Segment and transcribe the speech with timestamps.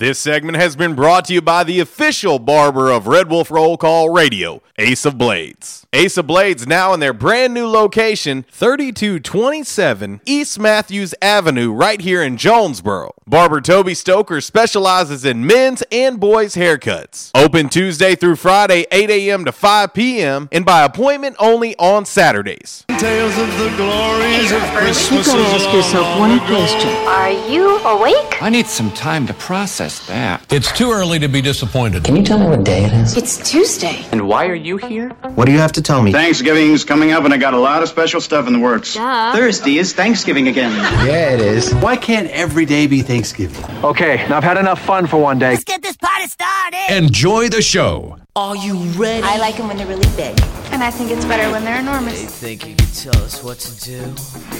[0.00, 3.76] This segment has been brought to you by the official barber of Red Wolf Roll
[3.76, 5.86] Call Radio, Ace of Blades.
[5.92, 12.22] Ace of Blades now in their brand new location, 3227 East Matthews Avenue, right here
[12.22, 13.12] in Jonesboro.
[13.26, 17.30] Barber Toby Stoker specializes in men's and boys' haircuts.
[17.34, 19.44] Open Tuesday through Friday, 8 a.m.
[19.44, 22.86] to 5 p.m., and by appointment only on Saturdays.
[22.96, 25.26] Tales of the glories of You Christmas.
[25.26, 26.88] gotta ask yourself one question.
[27.06, 28.42] Are you awake?
[28.42, 30.52] I need some time to process that.
[30.52, 32.04] It's too early to be disappointed.
[32.04, 33.16] Can you tell me what day it is?
[33.16, 34.04] It's Tuesday.
[34.12, 35.10] And why are you here?
[35.34, 36.12] What do you have to tell me?
[36.12, 38.94] Thanksgiving's coming up, and I got a lot of special stuff in the works.
[38.94, 40.70] Thursday is Thanksgiving again.
[41.06, 41.74] Yeah, it is.
[41.74, 43.64] Why can't every day be Thanksgiving?
[43.84, 45.50] Okay, now I've had enough fun for one day.
[45.50, 46.96] Let's get this party started.
[46.96, 48.18] Enjoy the show.
[48.36, 49.22] Are you ready?
[49.24, 50.40] I like them when they're really big.
[50.70, 52.20] And I think it's better when they're enormous.
[52.40, 54.14] They think you could tell us what to do?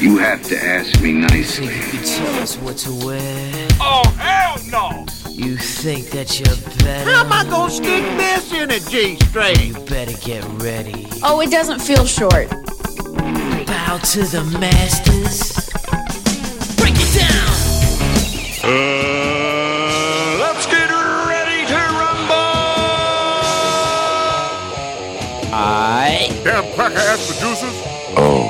[0.05, 1.69] You have to ask me nicely.
[1.69, 3.69] could tell us what to wear?
[3.80, 5.07] Oh, hell no!
[5.41, 6.55] You think that you're
[6.85, 7.11] better?
[7.11, 9.69] How am I gonna stick this in a G string?
[9.69, 11.09] You better get ready.
[11.23, 12.51] Oh, it doesn't feel short.
[12.51, 15.55] Bow to the masters.
[16.77, 17.55] Break it down.
[18.63, 22.61] Uh, let's get ready to rumble!
[25.57, 26.29] I.
[26.45, 27.77] Damn cracker-ass producers.
[28.15, 28.49] Oh,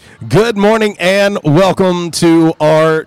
[0.27, 3.03] Good morning and welcome to RWRC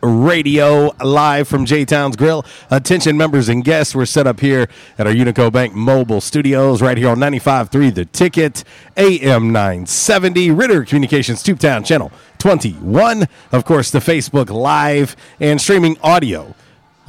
[0.00, 2.46] Radio live from J Town's Grill.
[2.70, 6.96] Attention members and guests, we're set up here at our Unico Bank mobile studios right
[6.96, 8.64] here on 95.3 The Ticket,
[8.96, 13.26] AM 970, Ritter Communications Tubetown Channel 21.
[13.52, 16.54] Of course, the Facebook Live and streaming audio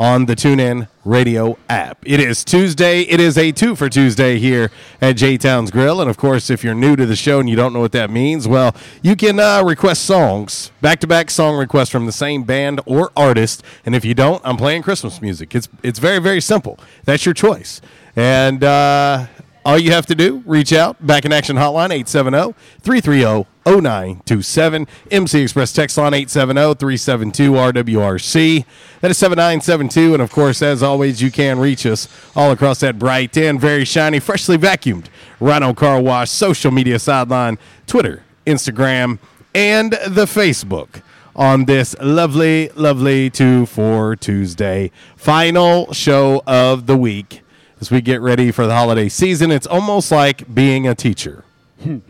[0.04, 1.98] on the TuneIn Radio app.
[2.06, 3.04] It is Tuesday.
[3.04, 4.70] It is a two for Tuesday here
[5.00, 6.02] at J Town's Grill.
[6.02, 8.10] And of course, if you're new to the show and you don't know what that
[8.10, 12.44] means, well, you can uh, request songs, back to back song requests from the same
[12.44, 13.64] band or artist.
[13.86, 15.56] And if you don't, I'm playing Christmas music.
[15.56, 16.78] It's, it's very, very simple.
[17.06, 17.80] That's your choice.
[18.18, 19.28] And uh,
[19.66, 21.06] all you have to do, reach out.
[21.06, 24.88] Back in Action Hotline, 870 330 0927.
[25.12, 28.66] MC Express text line 870 372 RWRC.
[29.02, 30.14] That is 7972.
[30.14, 33.86] And of course, as always, you can reach us all across that bright and very
[33.86, 35.06] shiny, freshly vacuumed
[35.40, 37.58] Rhino Car Wash social media sideline,
[37.88, 39.20] Twitter, Instagram,
[39.56, 41.02] and the Facebook
[41.36, 44.92] on this lovely, lovely 2 4 Tuesday.
[45.16, 47.43] Final show of the week
[47.84, 49.52] as we get ready for the holiday season.
[49.52, 51.44] It's almost like being a teacher.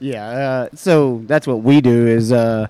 [0.00, 2.66] Yeah, uh, so that's what we do is, uh,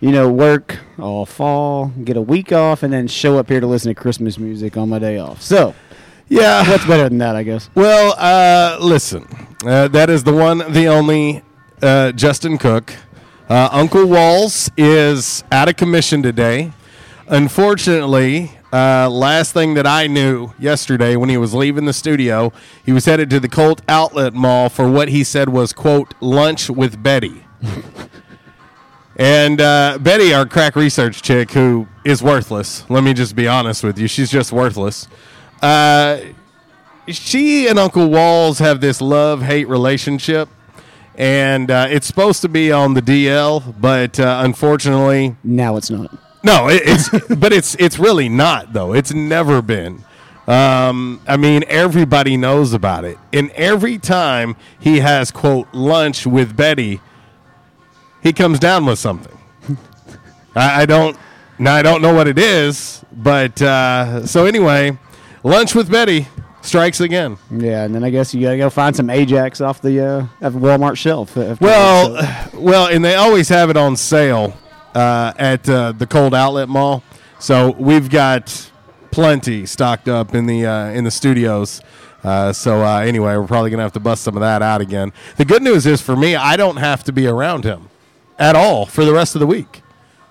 [0.00, 3.66] you know, work all fall, get a week off, and then show up here to
[3.66, 5.40] listen to Christmas music on my day off.
[5.40, 5.74] So,
[6.28, 6.68] Yeah.
[6.68, 7.70] what's better than that, I guess?
[7.74, 9.24] Well, uh, listen,
[9.64, 11.42] uh, that is the one, the only
[11.80, 12.92] uh, Justin Cook.
[13.48, 16.72] Uh, Uncle Walls is out of commission today.
[17.28, 22.52] Unfortunately, uh, last thing that I knew yesterday when he was leaving the studio,
[22.84, 26.68] he was headed to the Colt Outlet Mall for what he said was, quote, lunch
[26.68, 27.46] with Betty.
[29.16, 33.82] and uh, Betty, our crack research chick, who is worthless, let me just be honest
[33.82, 35.08] with you, she's just worthless.
[35.62, 36.18] Uh,
[37.08, 40.50] she and Uncle Walls have this love hate relationship,
[41.14, 46.25] and uh, it's supposed to be on the DL, but uh, unfortunately, Now it's not.
[46.46, 48.94] No, it, it's but it's it's really not though.
[48.94, 50.04] It's never been.
[50.46, 56.56] Um, I mean, everybody knows about it, and every time he has quote lunch with
[56.56, 57.00] Betty,
[58.22, 59.36] he comes down with something.
[60.56, 61.18] I, I don't.
[61.58, 64.96] Now I don't know what it is, but uh, so anyway,
[65.42, 66.28] lunch with Betty
[66.62, 67.38] strikes again.
[67.50, 70.52] Yeah, and then I guess you gotta go find some Ajax off the uh, off
[70.52, 71.34] Walmart shelf.
[71.34, 74.56] Well, well, and they always have it on sale
[74.96, 77.04] uh, at uh, the Cold Outlet Mall.
[77.38, 78.70] So we've got
[79.10, 81.82] plenty stocked up in the uh, in the studios.
[82.24, 85.12] Uh, so uh, anyway, we're probably gonna have to bust some of that out again.
[85.36, 87.90] The good news is for me, I don't have to be around him
[88.38, 89.82] at all for the rest of the week.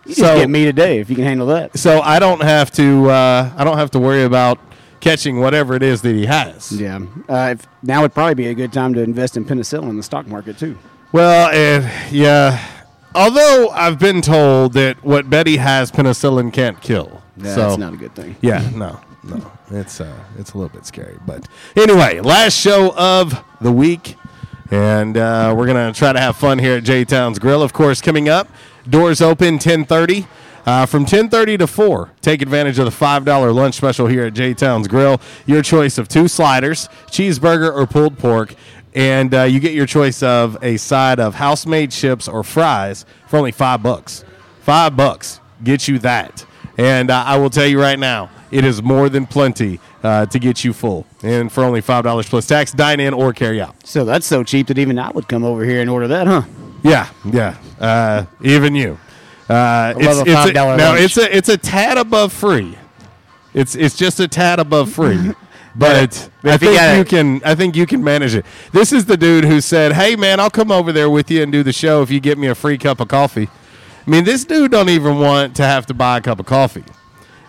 [0.05, 1.77] you just get me today if you can handle that.
[1.77, 3.09] So I don't have to.
[3.09, 4.59] Uh, I don't have to worry about
[4.99, 6.71] catching whatever it is that he has.
[6.71, 7.05] Yeah.
[7.29, 10.03] Uh, if, now would probably be a good time to invest in penicillin in the
[10.03, 10.75] stock market too.
[11.11, 12.74] Well, uh, yeah.
[13.15, 17.23] Although I've been told that what Betty has, penicillin can't kill.
[17.37, 18.35] Yeah, so, that's not a good thing.
[18.41, 19.51] Yeah, no, no.
[19.71, 21.17] It's uh, it's a little bit scary.
[21.25, 24.15] But anyway, last show of the week,
[24.69, 27.63] and uh, we're gonna try to have fun here at J Town's Grill.
[27.63, 28.49] Of course, coming up,
[28.87, 30.27] doors open ten thirty.
[30.65, 34.55] Uh, from 10.30 to 4 take advantage of the $5 lunch special here at j
[34.55, 38.55] town's grill your choice of two sliders cheeseburger or pulled pork
[38.95, 43.37] and uh, you get your choice of a side of house-made chips or fries for
[43.37, 44.23] only five bucks.
[44.61, 46.45] Five bucks get you that.
[46.77, 50.39] And uh, i will tell you right now it is more than plenty uh, to
[50.39, 53.75] get you full and for only five dollars plus tax dine in or carry out.
[53.85, 56.43] So that's so cheap that even I would come over here and order that, huh?
[56.83, 57.57] yeah yeah.
[57.79, 58.97] Uh, even you.
[59.47, 62.77] Uh, love a $5 now it's a it's a tad above free.
[63.53, 65.33] It's it's just a tad above free
[65.77, 68.35] but But I if you think got you it- can I think you can manage
[68.35, 68.45] it.
[68.71, 71.51] This is the dude who said, "Hey man, I'll come over there with you and
[71.51, 73.49] do the show if you get me a free cup of coffee."
[74.05, 76.83] I mean, this dude don't even want to have to buy a cup of coffee.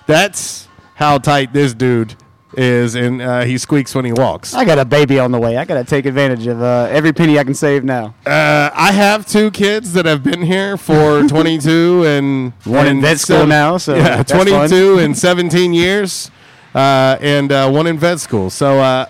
[0.06, 2.14] That's how tight this dude
[2.56, 4.54] is, and uh, he squeaks when he walks.
[4.54, 5.58] I got a baby on the way.
[5.58, 8.14] I got to take advantage of uh, every penny I can save now.
[8.24, 13.18] Uh, I have two kids that have been here for 22 and One in vet
[13.20, 16.30] school now, so yeah, that's 22 and 17 years,
[16.76, 18.50] and uh, one in vet school.
[18.50, 19.06] So uh,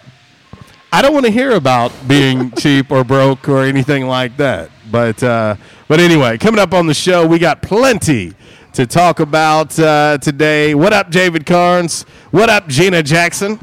[0.92, 4.70] I don't want to hear about being cheap or broke or anything like that.
[4.90, 5.56] But uh,
[5.88, 8.34] but anyway, coming up on the show, we got plenty
[8.74, 10.74] to talk about uh, today.
[10.74, 12.02] What up, David Carnes?
[12.30, 13.58] What up, Gina Jackson?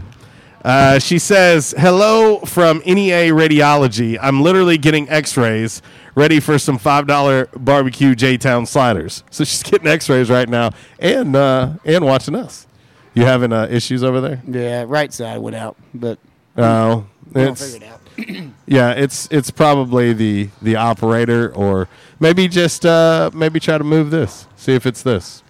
[0.64, 4.18] Uh, she says, Hello from NEA Radiology.
[4.22, 5.82] I'm literally getting x rays
[6.16, 9.24] ready for some $5 barbecue J Town sliders.
[9.30, 12.66] So she's getting x rays right now and, uh, and watching us.
[13.14, 14.42] You having uh, issues over there?
[14.48, 16.18] Yeah, right side went out, but
[16.58, 18.46] Oh, we'll it's, figure it out.
[18.68, 21.88] yeah, it's it's probably the the operator, or
[22.20, 25.44] maybe just uh, maybe try to move this, see if it's this.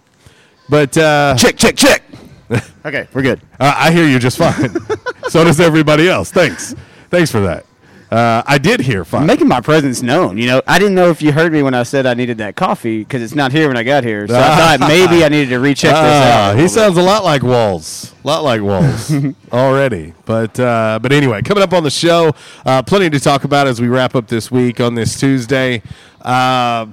[0.70, 2.04] But uh, check, check, check.
[2.86, 3.42] okay, we're good.
[3.60, 4.70] Uh, I hear you just fine.
[5.30, 6.32] so does everybody else.
[6.32, 6.74] Thanks,
[7.10, 7.66] thanks for that.
[8.14, 9.22] Uh, I did hear fine.
[9.22, 10.38] I'm making my presence known.
[10.38, 12.56] You know, I didn't know if you heard me when I said I needed that
[12.56, 14.28] coffee because it's not here when I got here.
[14.28, 16.60] So I thought maybe I needed to recheck this Ah, out.
[16.60, 19.12] he sounds a lot like Walls, a lot like Walls
[19.52, 20.14] already.
[20.26, 22.34] But uh, but anyway, coming up on the show,
[22.68, 25.82] uh, plenty to talk about as we wrap up this week on this Tuesday.
[26.22, 26.86] Uh,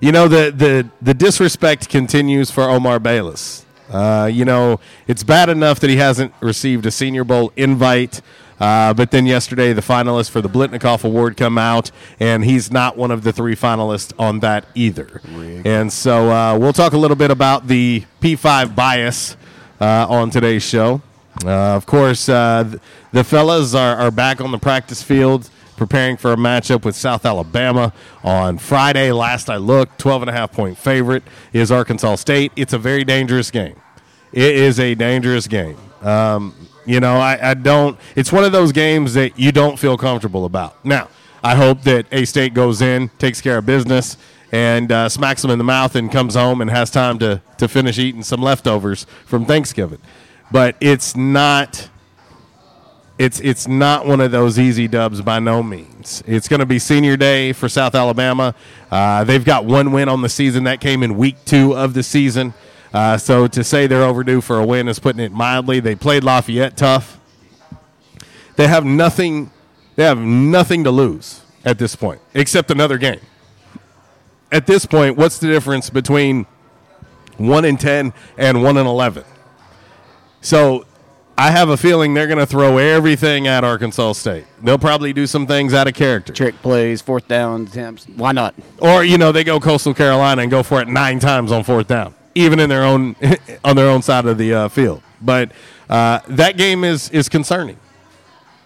[0.00, 3.64] you know the the the disrespect continues for Omar Bayless.
[3.88, 8.20] Uh, you know it's bad enough that he hasn't received a Senior Bowl invite.
[8.62, 12.96] Uh, but then yesterday, the finalists for the Biletnikoff Award come out, and he's not
[12.96, 15.20] one of the three finalists on that either.
[15.64, 19.36] And so uh, we'll talk a little bit about the P5 bias
[19.80, 21.02] uh, on today's show.
[21.44, 22.80] Uh, of course, uh, th-
[23.10, 27.26] the fellas are, are back on the practice field preparing for a matchup with South
[27.26, 27.92] Alabama
[28.22, 29.10] on Friday.
[29.10, 32.52] Last I looked, 12 and a half point favorite is Arkansas State.
[32.54, 33.74] It's a very dangerous game.
[34.32, 35.76] It is a dangerous game.
[36.00, 37.98] Um, you know, I, I don't.
[38.16, 40.84] It's one of those games that you don't feel comfortable about.
[40.84, 41.08] Now,
[41.42, 44.16] I hope that A State goes in, takes care of business,
[44.52, 47.68] and uh, smacks them in the mouth, and comes home and has time to to
[47.68, 49.98] finish eating some leftovers from Thanksgiving.
[50.50, 51.88] But it's not.
[53.18, 56.22] It's it's not one of those easy dubs by no means.
[56.26, 58.54] It's going to be senior day for South Alabama.
[58.90, 62.02] Uh, they've got one win on the season that came in week two of the
[62.02, 62.54] season.
[62.92, 65.80] Uh, so to say they're overdue for a win is putting it mildly.
[65.80, 67.18] They played Lafayette tough.
[68.56, 69.50] They have nothing.
[69.96, 73.20] They have nothing to lose at this point, except another game.
[74.50, 76.46] At this point, what's the difference between
[77.38, 79.24] one and ten and one and eleven?
[80.42, 80.84] So
[81.38, 84.44] I have a feeling they're going to throw everything at Arkansas State.
[84.62, 86.32] They'll probably do some things out of character.
[86.32, 88.06] Trick plays, fourth down attempts.
[88.06, 88.54] Why not?
[88.80, 91.88] Or you know they go Coastal Carolina and go for it nine times on fourth
[91.88, 93.16] down, even in their own
[93.64, 95.02] on their own side of the uh, field.
[95.20, 95.52] But
[95.88, 97.76] uh, that game is is concerning.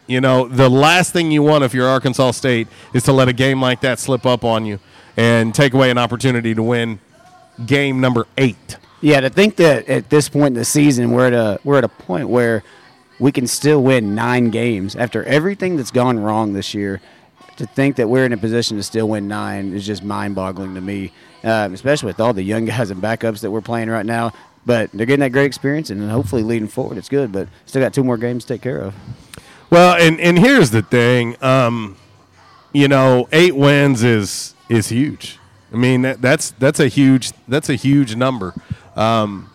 [0.07, 3.33] You know, the last thing you want if you're Arkansas State is to let a
[3.33, 4.79] game like that slip up on you
[5.17, 7.01] and take away an opportunity to win
[7.65, 8.77] game number eight.
[9.01, 11.85] Yeah, to think that at this point in the season we're at a we're at
[11.85, 12.63] a point where
[13.19, 17.01] we can still win nine games after everything that's gone wrong this year.
[17.57, 20.81] To think that we're in a position to still win nine is just mind-boggling to
[20.83, 21.11] me,
[21.45, 24.33] um, especially with all the young guys and backups that we're playing right now.
[24.65, 27.31] But they're getting that great experience, and hopefully leading forward, it's good.
[27.31, 28.95] But still got two more games to take care of.
[29.71, 31.97] Well, and and here's the thing, um,
[32.73, 35.39] you know, eight wins is is huge.
[35.73, 38.55] I mean, that, that's that's a huge that's a huge number.
[38.95, 39.51] Um,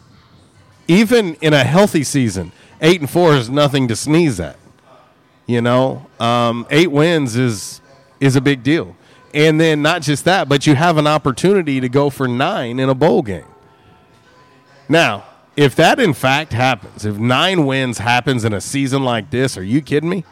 [0.87, 4.57] even in a healthy season, eight and four is nothing to sneeze at.
[5.47, 7.81] You know, um, eight wins is
[8.19, 8.95] is a big deal,
[9.33, 12.89] and then not just that, but you have an opportunity to go for nine in
[12.89, 13.45] a bowl game.
[14.89, 15.23] Now,
[15.55, 19.63] if that in fact happens, if nine wins happens in a season like this, are
[19.63, 20.23] you kidding me?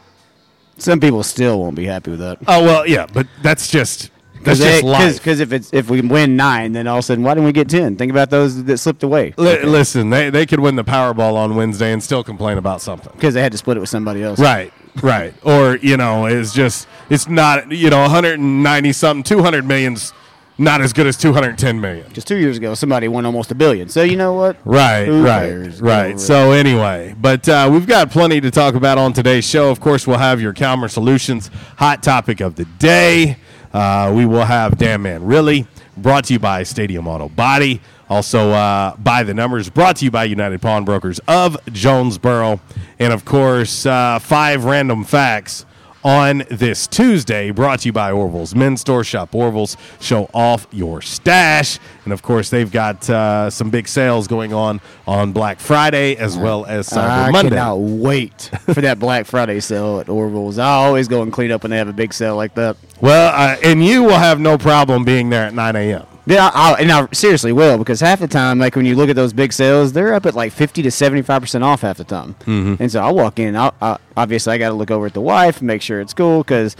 [0.78, 2.38] Some people still won't be happy with that.
[2.48, 4.12] Oh well, yeah, but that's just
[4.44, 5.18] that's just life.
[5.18, 7.52] Because if it's if we win nine, then all of a sudden, why didn't we
[7.52, 7.98] get ten?
[7.98, 9.34] Think about those that slipped away.
[9.38, 13.12] Li- Listen, they they could win the Powerball on Wednesday and still complain about something.
[13.14, 14.40] Because they had to split it with somebody else.
[14.40, 14.72] Right,
[15.04, 15.34] right.
[15.44, 20.14] Or, you know, it's just, it's not, you know, 190 something, 200 million's
[20.60, 22.06] not as good as 210 million.
[22.10, 23.88] Because two years ago, somebody won almost a billion.
[23.88, 24.58] So you know what?
[24.66, 25.80] Right, Who right?
[25.80, 26.20] Right.
[26.20, 29.72] So anyway, but uh, we've got plenty to talk about on today's show.
[29.72, 33.38] Of course, we'll have your Calmer Solutions hot topic of the day.
[33.72, 35.66] Uh, we will have Damn Man Really,
[35.96, 37.80] brought to you by Stadium Auto Body.
[38.10, 42.60] Also, uh, by the numbers, brought to you by United Pawnbrokers of Jonesboro.
[42.98, 45.66] And of course, uh, five random facts
[46.02, 49.04] on this Tuesday, brought to you by Orville's Men's Store.
[49.04, 51.78] Shop Orville's, show off your stash.
[52.06, 56.38] And of course, they've got uh, some big sales going on on Black Friday as
[56.38, 57.50] well as Cyber I Monday.
[57.50, 60.58] cannot wait for that Black Friday sale at Orville's.
[60.58, 62.78] I always go and clean up when they have a big sale like that.
[63.02, 66.06] Well, uh, and you will have no problem being there at 9 a.m.
[66.26, 69.16] Yeah, I, and I seriously will because half the time, like when you look at
[69.16, 72.04] those big sales, they're up at like fifty to seventy five percent off half the
[72.04, 72.36] time.
[72.46, 72.80] Mhm.
[72.80, 73.56] And so I walk in.
[73.56, 76.14] I, I, obviously, I got to look over at the wife and make sure it's
[76.14, 76.76] cool because,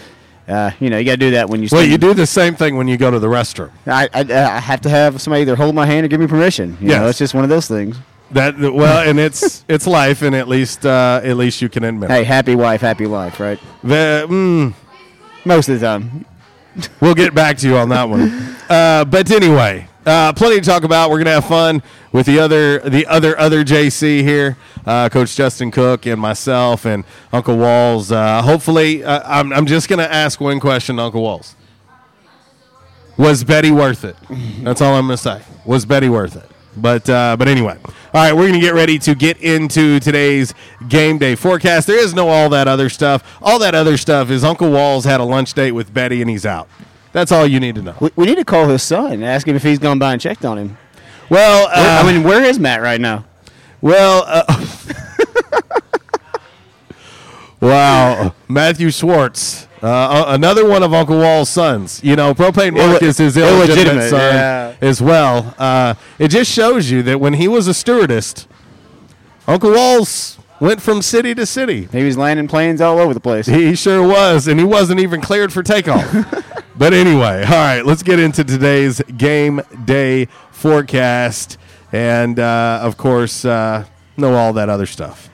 [0.48, 1.70] uh, you know, you got to do that when you.
[1.72, 3.72] Well, you do the same thing when you go to the restroom.
[3.88, 6.78] I, I, I have to have somebody either hold my hand or give me permission.
[6.80, 7.96] You know, it's just one of those things.
[8.32, 12.12] That well, and it's it's life, and at least uh, at least you can admit.
[12.12, 12.28] Hey, it.
[12.28, 13.60] happy wife, happy life, right?
[13.84, 14.74] The, mm,
[15.46, 16.26] Most of the time.
[17.02, 18.30] We'll get back to you on that one.
[18.70, 21.10] Uh, but anyway, uh, plenty to talk about.
[21.10, 25.72] We're gonna have fun with the other the other other JC here, uh, Coach Justin
[25.72, 28.12] Cook and myself and Uncle Walls.
[28.12, 31.56] Uh, hopefully, uh, I'm I'm just gonna ask one question, Uncle Walls.
[33.18, 34.16] Was Betty worth it?
[34.64, 35.42] That's all I'm gonna say.
[35.66, 36.50] Was Betty worth it?
[36.78, 40.54] But uh, but anyway, all right, we're gonna get ready to get into today's
[40.88, 41.88] game day forecast.
[41.88, 43.24] There is no all that other stuff.
[43.42, 46.46] All that other stuff is Uncle Walls had a lunch date with Betty and he's
[46.46, 46.68] out.
[47.12, 47.96] That's all you need to know.
[48.00, 50.22] We, we need to call his son and ask him if he's gone by and
[50.22, 50.78] checked on him.
[51.30, 53.26] Well, Where- uh, I mean, where is Matt right now?
[53.82, 54.66] Well, uh,
[57.62, 62.02] wow, Matthew Schwartz, uh, another one of Uncle Wall's sons.
[62.04, 64.76] You know, Propane Mark is his illegitimate, illegitimate, son yeah.
[64.82, 65.56] as well.
[65.58, 68.48] Uh, it just shows you that when he was a stewardess,
[69.48, 71.88] Uncle Walls went from city to city.
[71.92, 73.46] He was landing planes all over the place.
[73.46, 76.06] He sure was, and he wasn't even cleared for takeoff.
[76.78, 81.58] but anyway, all right, let's get into today's game day forecast,
[81.92, 83.86] and uh, of course, uh,
[84.18, 85.29] know all that other stuff.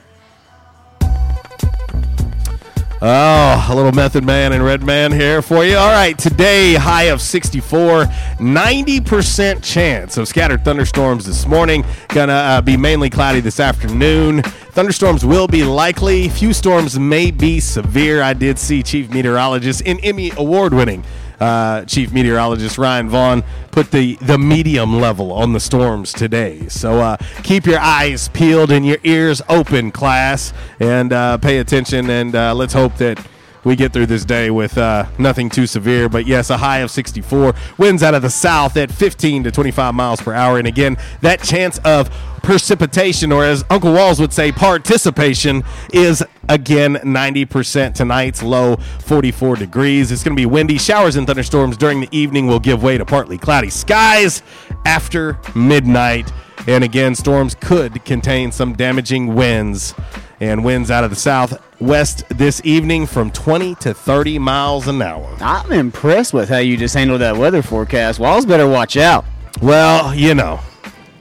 [3.08, 5.78] Oh, a little Method Man and Red Man here for you.
[5.78, 11.86] All right, today, high of 64, 90% chance of scattered thunderstorms this morning.
[12.08, 14.42] Gonna uh, be mainly cloudy this afternoon.
[14.42, 16.30] Thunderstorms will be likely.
[16.30, 18.24] Few storms may be severe.
[18.24, 21.04] I did see Chief Meteorologist and Emmy Award winning
[21.40, 26.68] uh, Chief Meteorologist Ryan Vaughn put the, the medium level on the storms today.
[26.68, 32.10] So uh, keep your eyes peeled and your ears open, class, and uh, pay attention.
[32.10, 33.26] And uh, let's hope that
[33.66, 36.08] we get through this day with uh, nothing too severe.
[36.08, 37.54] But yes, a high of 64.
[37.78, 40.58] Winds out of the south at 15 to 25 miles per hour.
[40.60, 42.10] And again, that chance of
[42.44, 50.12] precipitation, or as Uncle Walls would say, participation, is again 90% tonight's low 44 degrees.
[50.12, 50.78] It's going to be windy.
[50.78, 54.44] Showers and thunderstorms during the evening will give way to partly cloudy skies
[54.86, 56.32] after midnight.
[56.68, 59.94] And again, storms could contain some damaging winds
[60.40, 65.36] and winds out of the southwest this evening from 20 to 30 miles an hour.
[65.40, 68.20] I'm impressed with how you just handled that weather forecast.
[68.20, 69.26] Walls better watch out.
[69.62, 70.60] Well, you know,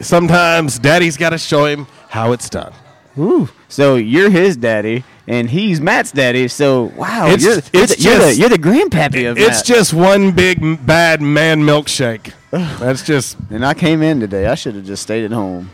[0.00, 2.72] sometimes daddy's got to show him how it's done.
[3.18, 3.48] Ooh.
[3.74, 6.46] So you're his daddy, and he's Matt's daddy.
[6.46, 9.58] So wow, It's- you're, you're, it's the, you're, the, just- you're the grandpappy of It's
[9.58, 9.64] Matt.
[9.64, 12.32] just one big m- bad man milkshake.
[12.52, 14.46] That's just And I came in today.
[14.46, 15.70] I should have just stayed at home.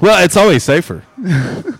[0.00, 1.02] well, it's always safer.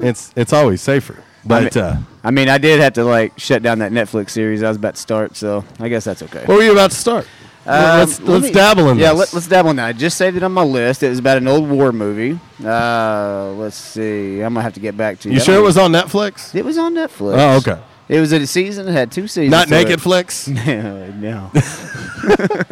[0.00, 1.25] it's it's always safer.
[1.47, 4.31] But I mean, uh, I mean, I did have to like shut down that Netflix
[4.31, 5.35] series I was about to start.
[5.35, 6.40] So I guess that's okay.
[6.45, 7.26] what were you about to start?
[7.68, 9.34] Um, let's let let's me- dabble in Yeah, this.
[9.34, 9.87] let, us dabble in that.
[9.87, 11.02] I just saved it on my list.
[11.02, 12.40] It was about an old war movie.
[12.64, 14.40] Uh, let's see.
[14.40, 15.34] I'm gonna have to get back to you.
[15.34, 16.54] you sure it was on Netflix?
[16.54, 17.37] It was on Netflix.
[17.38, 17.78] Oh, okay.
[18.08, 18.88] It was a season.
[18.88, 19.50] It had two seasons.
[19.50, 20.00] Not naked it.
[20.00, 20.48] flicks.
[20.66, 21.50] no, no.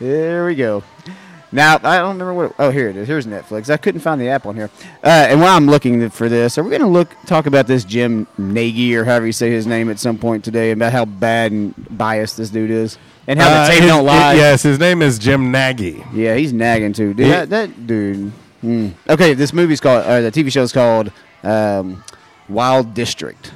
[0.00, 0.82] there we go.
[1.54, 2.54] Now I don't remember what.
[2.58, 3.06] Oh, here it is.
[3.06, 3.68] Here's Netflix.
[3.68, 4.70] I couldn't find the app on here.
[5.04, 7.84] Uh, and while I'm looking for this, are we going to look talk about this
[7.84, 11.52] Jim Nagy or however you say his name at some point today about how bad
[11.52, 14.32] and biased this dude is and how Uh, the tape don't lie?
[14.34, 16.02] Yes, his name is Jim Nagy.
[16.14, 17.26] Yeah, he's nagging too, dude.
[17.26, 18.32] He- that, that dude.
[18.64, 18.92] Mm.
[19.10, 22.02] Okay, this movie's called, or the TV show's called um,
[22.48, 23.52] Wild District.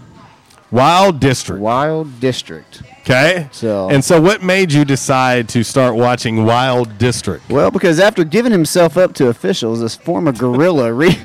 [0.70, 1.60] Wild District.
[1.62, 2.82] Wild District.
[3.06, 3.48] Okay.
[3.52, 7.48] So And so, what made you decide to start watching Wild District?
[7.48, 10.92] Well, because after giving himself up to officials, this former guerrilla.
[10.96, 11.24] Re-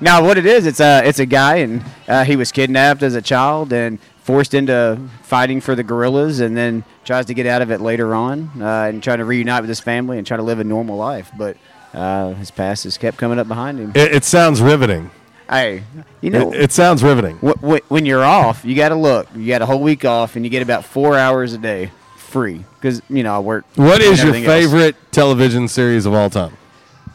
[0.00, 3.14] now, what it is, it's a it's a guy, and uh, he was kidnapped as
[3.14, 7.60] a child and forced into fighting for the guerrillas, and then tries to get out
[7.60, 10.42] of it later on, uh, and trying to reunite with his family and try to
[10.42, 11.30] live a normal life.
[11.36, 11.58] But
[11.92, 13.92] uh, his past has kept coming up behind him.
[13.94, 15.10] It, it sounds riveting.
[15.48, 15.82] Hey,
[16.20, 17.36] you know, It, it sounds riveting.
[17.38, 19.28] wh- wh- when you're off, you got to look.
[19.34, 22.62] You got a whole week off, and you get about four hours a day free
[22.78, 23.64] because you know I work.
[23.76, 24.64] What is your everything else.
[24.64, 26.56] favorite television series of all time?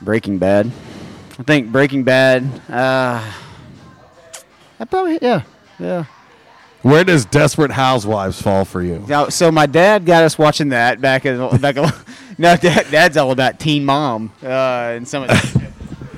[0.01, 0.71] Breaking Bad.
[1.37, 2.43] I think Breaking Bad.
[2.69, 3.21] Uh,
[4.79, 5.43] I probably yeah
[5.79, 6.05] yeah.
[6.81, 9.05] Where does Desperate Housewives fall for you?
[9.07, 11.77] Now, so my dad got us watching that back in back.
[11.77, 11.93] A,
[12.37, 15.29] no, dad, dad's all about Teen Mom uh, and some of.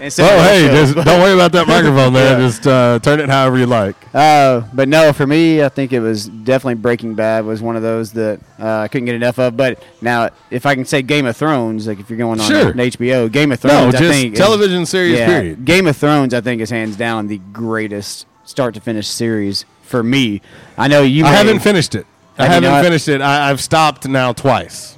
[0.06, 2.40] And Oh, hey, just don't worry about that microphone there.
[2.40, 2.46] Yeah.
[2.48, 3.96] Just uh, turn it however you like.
[4.14, 7.82] Uh, but no, for me, I think it was definitely Breaking Bad was one of
[7.82, 9.58] those that uh, I couldn't get enough of.
[9.58, 12.72] But now, if I can say Game of Thrones, like if you're going on Sure.
[12.74, 15.66] HBO, Game of No, Thrones, I just think is- television series, yeah, period.
[15.66, 20.04] Game of Thrones, I think is hands down the greatest start to finish series for
[20.04, 20.42] me.
[20.78, 21.26] I know you.
[21.26, 22.06] I may- haven't finished it.
[22.38, 22.84] I Have haven't not?
[22.84, 23.22] finished it.
[23.22, 24.98] I, I've stopped now twice.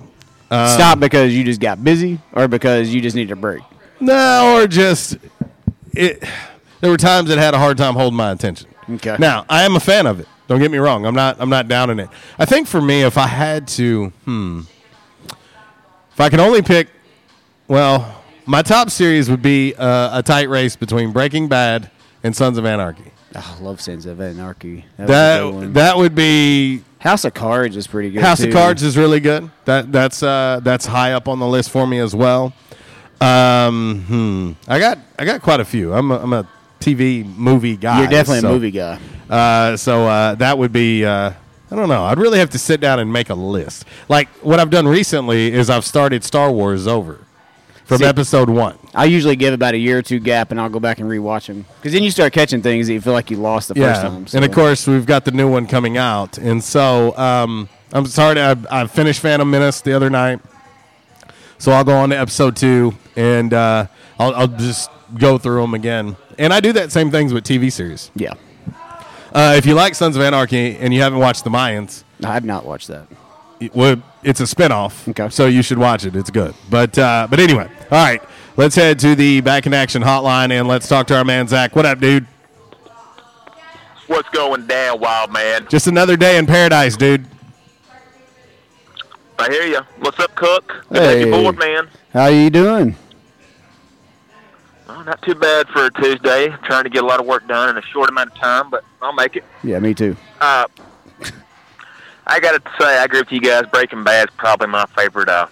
[0.49, 3.61] Um, Stop because you just got busy, or because you just need a break.
[3.99, 5.17] No, or just
[5.93, 6.23] it.
[6.81, 8.69] There were times it had a hard time holding my attention.
[8.89, 9.17] Okay.
[9.19, 10.27] Now I am a fan of it.
[10.47, 11.05] Don't get me wrong.
[11.05, 11.37] I'm not.
[11.39, 12.09] I'm not down in it.
[12.39, 14.61] I think for me, if I had to, hmm,
[16.11, 16.87] if I could only pick,
[17.67, 21.91] well, my top series would be uh, a tight race between Breaking Bad
[22.23, 23.11] and Sons of Anarchy.
[23.35, 24.85] Oh, I love Sons of Anarchy.
[24.97, 28.21] That, was a good That that would be House of Cards is pretty good.
[28.21, 28.47] House too.
[28.47, 29.51] of Cards is really good.
[29.65, 32.53] That that's uh, that's high up on the list for me as well.
[33.21, 34.51] Um, hmm.
[34.71, 35.93] I got I got quite a few.
[35.93, 36.47] I'm a, I'm a
[36.79, 37.99] TV movie guy.
[38.01, 38.99] You're definitely so- a movie guy.
[39.29, 41.03] Uh, so uh, that would be.
[41.05, 41.31] Uh,
[41.69, 42.05] I don't know.
[42.05, 43.83] I'd really have to sit down and make a list.
[44.07, 47.19] Like what I've done recently is I've started Star Wars over
[47.83, 48.77] from See- episode one.
[48.95, 51.47] I usually give about a year or two gap, and I'll go back and rewatch
[51.47, 51.65] them.
[51.75, 54.25] Because then you start catching things that you feel like you lost the first time.
[54.33, 58.39] and of course we've got the new one coming out, and so um, I'm sorry.
[58.39, 60.39] I, I finished Phantom Menace the other night,
[61.57, 65.73] so I'll go on to episode two, and uh, I'll, I'll just go through them
[65.73, 66.15] again.
[66.37, 68.11] And I do that same things with TV series.
[68.15, 68.33] Yeah,
[69.33, 72.45] Uh, if you like Sons of Anarchy and you haven't watched The Mayans, I have
[72.45, 73.07] not watched that.
[73.59, 75.29] it- well, it's a spinoff, Okay.
[75.29, 76.15] so you should watch it.
[76.15, 76.53] It's good.
[76.69, 78.21] But uh, but anyway, all right.
[78.55, 81.75] Let's head to the back in action hotline and let's talk to our man Zach.
[81.75, 82.25] What up, dude?
[84.07, 85.67] What's going down, wild man?
[85.69, 87.25] Just another day in paradise, dude.
[89.39, 89.81] I hear you.
[89.99, 90.85] What's up, Cook?
[90.89, 91.19] Good Hey.
[91.19, 91.87] have you board, man.
[92.13, 92.95] How you doing?
[94.89, 96.49] Oh, not too bad for a Tuesday.
[96.49, 98.69] I'm Trying to get a lot of work done in a short amount of time,
[98.69, 99.43] but I'll make it.
[99.63, 100.15] Yeah, me too.
[100.39, 100.65] Uh,
[102.25, 103.63] I got to say, I agree with you guys.
[103.71, 105.47] Breaking Bad is probably my favorite, uh,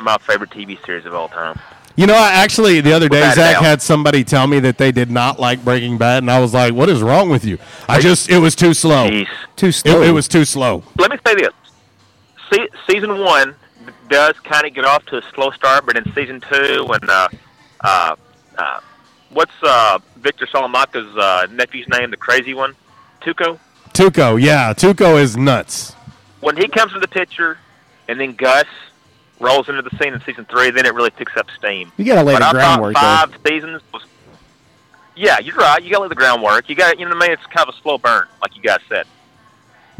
[0.00, 1.58] my favorite TV series of all time.
[1.96, 4.92] You know, I actually the other day Without Zach had somebody tell me that they
[4.92, 7.56] did not like Breaking Bad, and I was like, "What is wrong with you?"
[7.88, 9.08] I just it was too slow.
[9.08, 9.28] Jeez.
[9.56, 10.02] Too It, slow.
[10.02, 10.82] it was too slow.
[10.98, 11.54] Let me say this:
[12.52, 13.54] Se- season one
[14.10, 17.28] does kind of get off to a slow start, but in season two, when uh,
[17.80, 18.16] uh,
[18.58, 18.80] uh,
[19.30, 22.74] what's uh, Victor Salamanca's uh, nephew's name, the crazy one,
[23.22, 23.58] Tuco?
[23.92, 25.92] Tuco, yeah, Tuco is nuts.
[26.40, 27.58] when he comes to the picture,
[28.08, 28.66] and then Gus
[29.40, 31.92] rolls into the scene in season three, then it really picks up steam.
[31.96, 34.02] You gotta lay but the I groundwork, thought five seasons was.
[35.18, 35.82] Yeah, you're right.
[35.82, 36.68] You got to lay the groundwork.
[36.68, 37.32] You got, you know what I mean?
[37.32, 39.06] It's kind of a slow burn, like you guys said.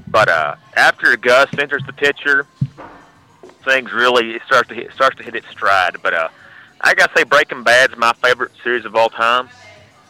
[0.08, 2.46] But uh, after Gus enters the picture,
[3.64, 5.96] things really it starts to hit, starts to hit its stride.
[6.02, 6.28] But uh,
[6.80, 9.48] I gotta say, Breaking Bad's my favorite series of all time,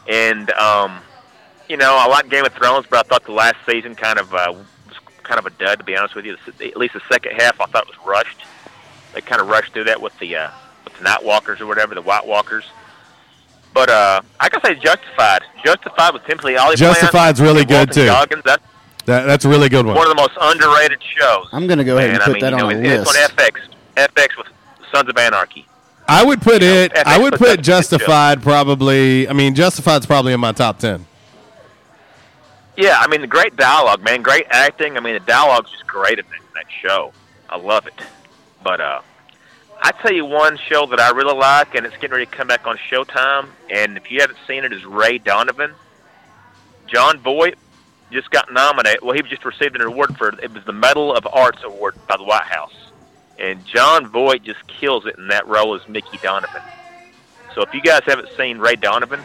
[0.09, 0.99] and um,
[1.69, 4.33] you know, I like Game of Thrones, but I thought the last season kind of
[4.35, 6.37] uh, was kind of a dud, to be honest with you.
[6.61, 8.45] At least the second half, I thought was rushed.
[9.15, 10.51] They kind of rushed through that with the uh,
[10.85, 12.65] with the Night Walkers or whatever, the White Walkers.
[13.73, 15.43] But uh, I gotta say, Justified.
[15.65, 16.79] Justified with Timothy Olyphant.
[16.79, 18.07] Justified's really good, Walton too.
[18.07, 18.43] Goggins.
[18.45, 18.63] That's
[19.07, 19.95] That, that's a really good one.
[19.95, 21.49] one of the most underrated shows.
[21.53, 23.01] I'm gonna go ahead and Man, put I mean, that you know, on a it-
[23.01, 23.31] it's list.
[23.33, 23.61] on FX.
[23.97, 24.47] FX with
[24.93, 25.67] Sons of Anarchy.
[26.09, 26.93] I would put it.
[26.93, 29.29] FX I would put Justified probably.
[29.29, 31.07] I mean, Justified's probably in my top ten.
[32.77, 34.23] Yeah, I mean, the great dialogue, man.
[34.23, 34.97] Great acting.
[34.97, 37.13] I mean, the dialogue's just great in that, that show.
[37.49, 37.95] I love it.
[38.63, 39.01] But uh,
[39.81, 42.49] I tell you one show that I really like, and it's getting ready to come
[42.49, 43.49] back on Showtime.
[43.71, 45.73] And if you haven't seen it, is Ray Donovan.
[46.87, 47.57] Jon Voight
[48.11, 49.03] just got nominated.
[49.03, 52.17] Well, he just received an award for it was the Medal of Arts award by
[52.17, 52.75] the White House,
[53.39, 56.63] and Jon Voight just kills it in that role as Mickey Donovan.
[57.55, 59.21] So if you guys haven't seen Ray Donovan,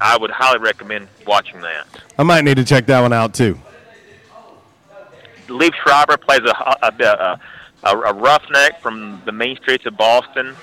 [0.00, 1.86] I would highly recommend watching that.
[2.18, 3.58] I might need to check that one out too.
[5.48, 7.40] Liev Schreiber plays a, a, a,
[7.84, 10.56] a, a roughneck from the main streets of Boston.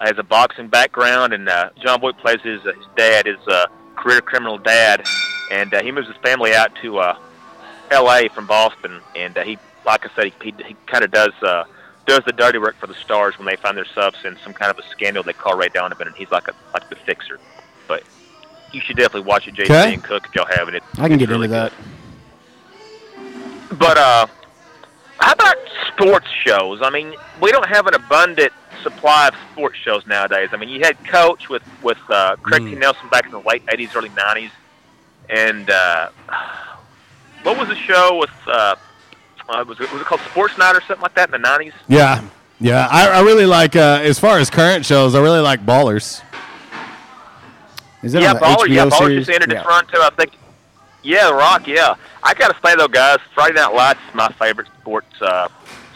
[0.00, 3.66] Has a boxing background, and uh, Jon Voight plays his, uh, his dad, his uh,
[3.96, 5.04] career criminal dad,
[5.50, 7.18] and uh, he moves his family out to uh,
[7.90, 8.28] L.A.
[8.28, 11.64] from Boston, and uh, he, like I said, he, he, he kind of does uh,
[12.08, 14.78] does the dirty work for the stars when they find themselves in some kind of
[14.78, 15.22] a scandal.
[15.22, 17.38] They call Ray Donovan, and he's like a like the fixer.
[17.86, 18.02] But
[18.72, 19.94] you should definitely watch it, JC Okay.
[19.94, 20.74] and Cook, if y'all haven't.
[20.76, 21.72] It, I can get really into that.
[23.78, 24.26] but uh,
[25.18, 25.56] how about
[25.94, 26.80] sports shows?
[26.82, 30.48] I mean, we don't have an abundant supply of sports shows nowadays.
[30.52, 32.74] I mean, you had Coach with with uh, Craig T.
[32.74, 34.50] Nelson back in the late '80s, early '90s,
[35.28, 36.08] and uh,
[37.42, 38.30] what was the show with?
[38.46, 38.76] Uh,
[39.48, 41.72] uh, was it was it called Sports Night or something like that in the '90s?
[41.88, 42.22] Yeah,
[42.60, 42.86] yeah.
[42.90, 45.14] I, I really like uh, as far as current shows.
[45.14, 46.22] I really like Ballers.
[48.02, 49.58] Is that yeah, Baller, yeah, Baller just entered Yeah.
[49.60, 49.98] in Toronto.
[50.00, 50.32] I think.
[51.02, 51.66] Yeah, Rock.
[51.66, 55.48] Yeah, I gotta say though, guys, Friday Night Lights is my favorite sports uh,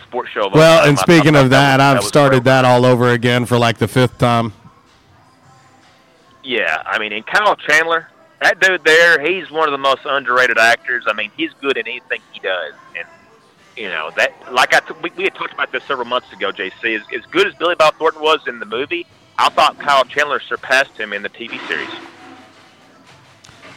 [0.06, 0.48] sports show.
[0.52, 3.58] Well, and I speaking of that, was- I've was started that all over again for
[3.58, 4.52] like the fifth time.
[6.44, 8.08] Yeah, I mean, and Kyle Chandler,
[8.40, 11.04] that dude there, he's one of the most underrated actors.
[11.06, 13.06] I mean, he's good in anything he does, and
[13.76, 14.32] you know that.
[14.52, 16.50] Like I, t- we, we had talked about this several months ago.
[16.52, 19.06] JC, as, as good as Billy Bob Thornton was in the movie,
[19.38, 21.90] I thought Kyle Chandler surpassed him in the TV series.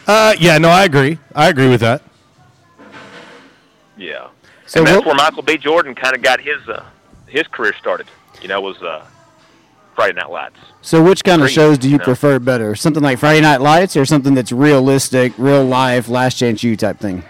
[0.07, 1.17] Uh, yeah, no, I agree.
[1.33, 2.01] I agree with that.
[3.97, 4.27] Yeah,
[4.65, 5.57] So and that's what- where Michael B.
[5.57, 6.83] Jordan kind of got his uh,
[7.27, 8.07] his career started.
[8.41, 9.05] You know, was uh,
[9.95, 10.57] Friday Night Lights.
[10.81, 12.03] So, which kind of Great, shows do you you know.
[12.03, 12.75] prefer better?
[12.75, 16.99] Something like Friday Night Lights, or something that's realistic, real life, Last Chance U type
[16.99, 17.23] thing?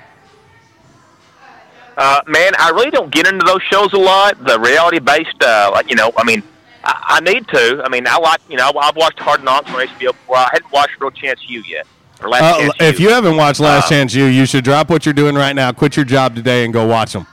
[1.97, 4.43] Uh, man, I really don't get into those shows a lot.
[4.45, 6.43] The reality based, uh, you know, I mean,
[6.83, 7.81] I, I need to.
[7.85, 10.37] I mean, I like, you know, I've watched Hard Knocks on HBO before.
[10.37, 11.87] I hadn't watched Real Chance U yet.
[12.21, 13.07] Or Last Uh, Chance if U.
[13.07, 15.71] you haven't watched Last Uh, Chance U, you should drop what you're doing right now,
[15.71, 17.25] quit your job today, and go watch them.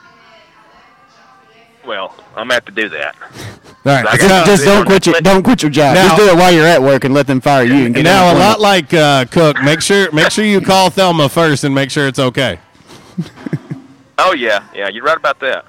[1.86, 3.16] well, I'm gonna have to do that.
[3.84, 4.06] All right.
[4.06, 5.94] I so- Just don't quit your don't quit your job.
[5.96, 7.86] Now- Just do it while you're at work and let them fire you.
[7.86, 8.60] And get now, a unemployment.
[8.60, 12.06] lot like uh, Cook, make sure make sure you call Thelma first and make sure
[12.06, 12.60] it's okay.
[14.18, 15.64] Oh yeah, yeah, you're right about that.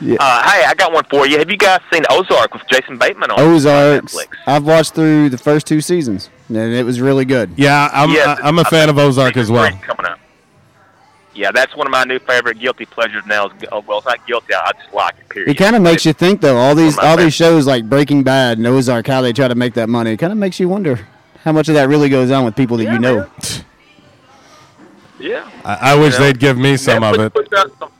[0.00, 0.16] Yeah.
[0.18, 1.38] Uh, hey, I got one for you.
[1.38, 4.14] Have you guys seen Ozark with Jason Bateman on Ozarks.
[4.14, 4.28] Netflix?
[4.46, 7.50] I've watched through the first two seasons, and it was really good.
[7.56, 9.70] Yeah, I'm Yes, I'm a fan of Ozark as well.
[9.82, 10.18] Coming up.
[11.34, 13.46] Yeah, that's one of my new favorite guilty pleasures now.
[13.46, 14.52] Is, oh, well, it's not guilty.
[14.54, 15.28] I just like it.
[15.28, 15.50] Period.
[15.50, 16.56] It kind of makes you think, though.
[16.56, 19.32] All these One of my all these shows like Breaking Bad and Ozark, how they
[19.32, 20.12] try to make that money.
[20.12, 21.06] It kind of makes you wonder
[21.44, 23.30] how much of that really goes on with people that Yeah, you know.
[25.20, 25.50] Yeah.
[25.64, 27.78] I, I wish You know, they'd give me some Netflix of it.
[27.78, 27.92] some-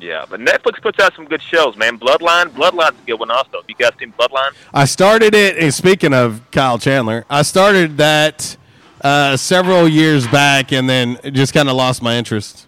[0.00, 1.98] yeah, but Netflix puts out some good shows, man.
[1.98, 3.62] Bloodline, Bloodline's a good one also.
[3.68, 4.52] You guys seen Bloodline?
[4.72, 5.58] I started it.
[5.58, 8.56] And speaking of Kyle Chandler, I started that
[9.02, 12.66] uh, several years back, and then just kind of lost my interest.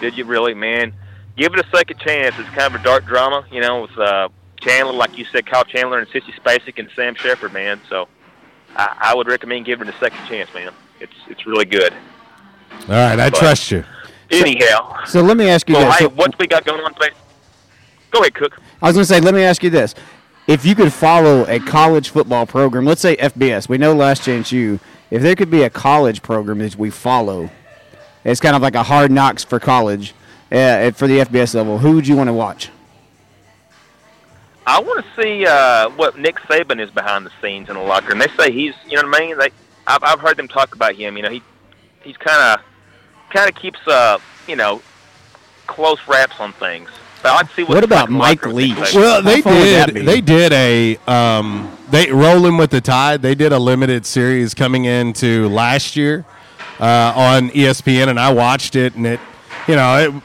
[0.00, 0.92] Did you really, man?
[1.36, 2.34] Give it a second chance.
[2.38, 4.28] It's kind of a dark drama, you know, with uh,
[4.60, 7.80] Chandler, like you said, Kyle Chandler and Sissy Spacek and Sam Shepard, man.
[7.88, 8.06] So
[8.76, 10.72] I, I would recommend giving it a second chance, man.
[11.04, 11.92] It's it's really good.
[12.88, 13.84] All right, I But- trust you.
[14.30, 15.98] Anyhow, So let me ask you well, this.
[15.98, 17.10] So- what we got going on today?
[18.10, 18.58] Go ahead, Cook.
[18.80, 19.94] I was going to say, let me ask you this.
[20.46, 24.50] If you could follow a college football program, let's say FBS, we know Last Chance
[24.52, 27.50] U, if there could be a college program that we follow,
[28.24, 30.14] it's kind of like a hard knocks for college,
[30.50, 32.70] uh, for the FBS level, who would you want to watch?
[34.66, 38.08] I want to see uh, what Nick Saban is behind the scenes in the locker
[38.08, 38.18] room.
[38.18, 39.38] They say he's, you know what I mean?
[39.38, 39.50] They,
[39.86, 41.16] I've, I've heard them talk about him.
[41.16, 41.42] You know, he
[42.02, 42.64] he's kind of
[43.30, 44.82] kind of keeps, uh, you know,
[45.66, 46.88] close wraps on things.
[47.22, 48.70] But I'd see what, What about like in Mike Leach?
[48.74, 49.00] situation.
[49.00, 49.94] Well, they How far would that did.
[49.94, 50.02] be?
[50.02, 53.22] They did a um, they rolling with the tide.
[53.22, 56.24] They did a limited series coming into last year
[56.80, 59.20] uh, on ESPN, and I watched it, and it,
[59.68, 60.22] you know, it.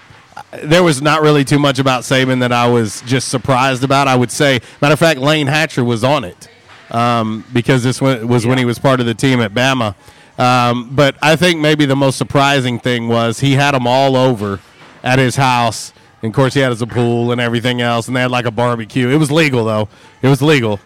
[0.67, 4.07] There was not really too much about Saban that I was just surprised about.
[4.07, 6.49] I would say, matter of fact, Lane Hatcher was on it
[6.91, 9.95] um, because this was when he was part of the team at Bama.
[10.38, 14.60] Um, but I think maybe the most surprising thing was he had them all over
[15.04, 15.93] at his house.
[16.21, 18.52] And of course, he had his pool and everything else, and they had like a
[18.52, 19.10] barbecue.
[19.10, 19.88] It was legal though.
[20.21, 20.80] It was legal,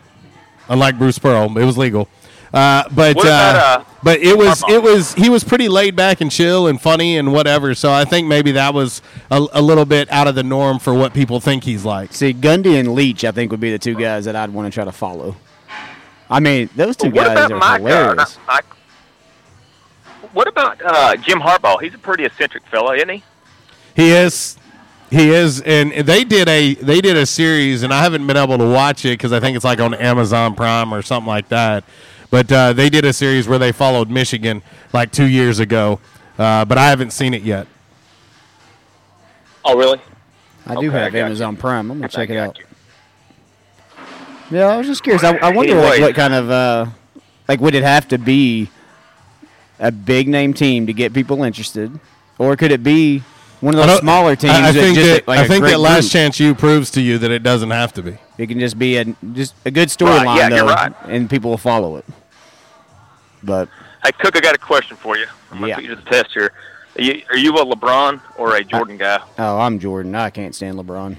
[0.70, 1.56] unlike Bruce Pearl.
[1.58, 2.08] It was legal.
[2.54, 5.96] Uh, but What about, uh, uh, but it was it was he was pretty laid
[5.96, 7.74] back and chill and funny and whatever.
[7.74, 10.94] So I think maybe that was a, a little bit out of the norm for
[10.94, 12.13] what people think he's like.
[12.13, 14.76] See, Gundy and Leach, I think, would be the two guys that I'd want to
[14.76, 15.36] try to follow.
[16.34, 17.82] I mean, those two what guys are Mike?
[17.82, 18.38] Uh, hilarious.
[18.48, 18.65] not Mike?
[20.34, 21.80] What about uh, Jim Harbaugh?
[21.80, 23.24] He's a pretty eccentric fella, isn't he?
[23.96, 24.58] He is.
[25.12, 28.58] He is, and they did a they did a series, and I haven't been able
[28.58, 31.84] to watch it because I think it's like on Amazon Prime or something like that.
[32.32, 36.00] But uh, they did a series where they followed Michigan like two years ago,
[36.39, 37.67] uh, but I haven't seen it yet.
[39.63, 40.02] Oh, really?
[40.65, 41.19] I do Okay, I have you.
[41.19, 41.91] Amazon Prime.
[41.91, 42.60] I'm gonna check it got out.
[44.54, 45.24] Yeah, I was just curious.
[45.24, 46.86] I, I wonder like, what kind of uh,
[47.48, 48.70] like would it have to be
[49.80, 52.00] a big name team to get people interested,
[52.38, 53.24] or could it be
[53.62, 54.54] one of I those smaller teams?
[54.54, 56.12] I, I that think just that like I a think that Last group?
[56.12, 58.18] Chance U proves to you that it doesn't have to be.
[58.38, 60.94] It can just be a just a good Right, storyline yeah, you're though, right.
[61.08, 62.06] and people will follow it.
[63.42, 63.70] But
[64.06, 65.26] Hey, Cook, I got a question for you.
[65.50, 65.76] I'm gonna Yeah.
[65.76, 66.52] put you to the test here.
[66.96, 69.20] Are you, are you a LeBron or a Jordan guy?
[69.39, 70.13] oh, I'm Jordan.
[70.13, 71.16] I can't stand LeBron.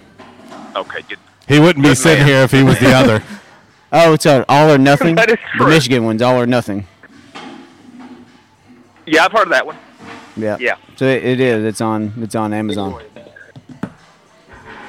[0.76, 1.18] Okay, good.
[1.48, 2.26] He wouldn't be sitting man.
[2.26, 3.22] here if he was the other.
[3.96, 5.14] Oh, it's a all or nothing.
[5.14, 5.66] That is true.
[5.66, 5.70] the.
[5.70, 6.84] Michigan one's all or nothing.
[9.06, 9.76] Yeah, I've heard of that one.
[10.36, 10.56] Yeah.
[10.58, 10.78] Yeah.
[10.96, 11.64] So it, it is.
[11.64, 12.12] It's on.
[12.16, 13.00] It's on Amazon.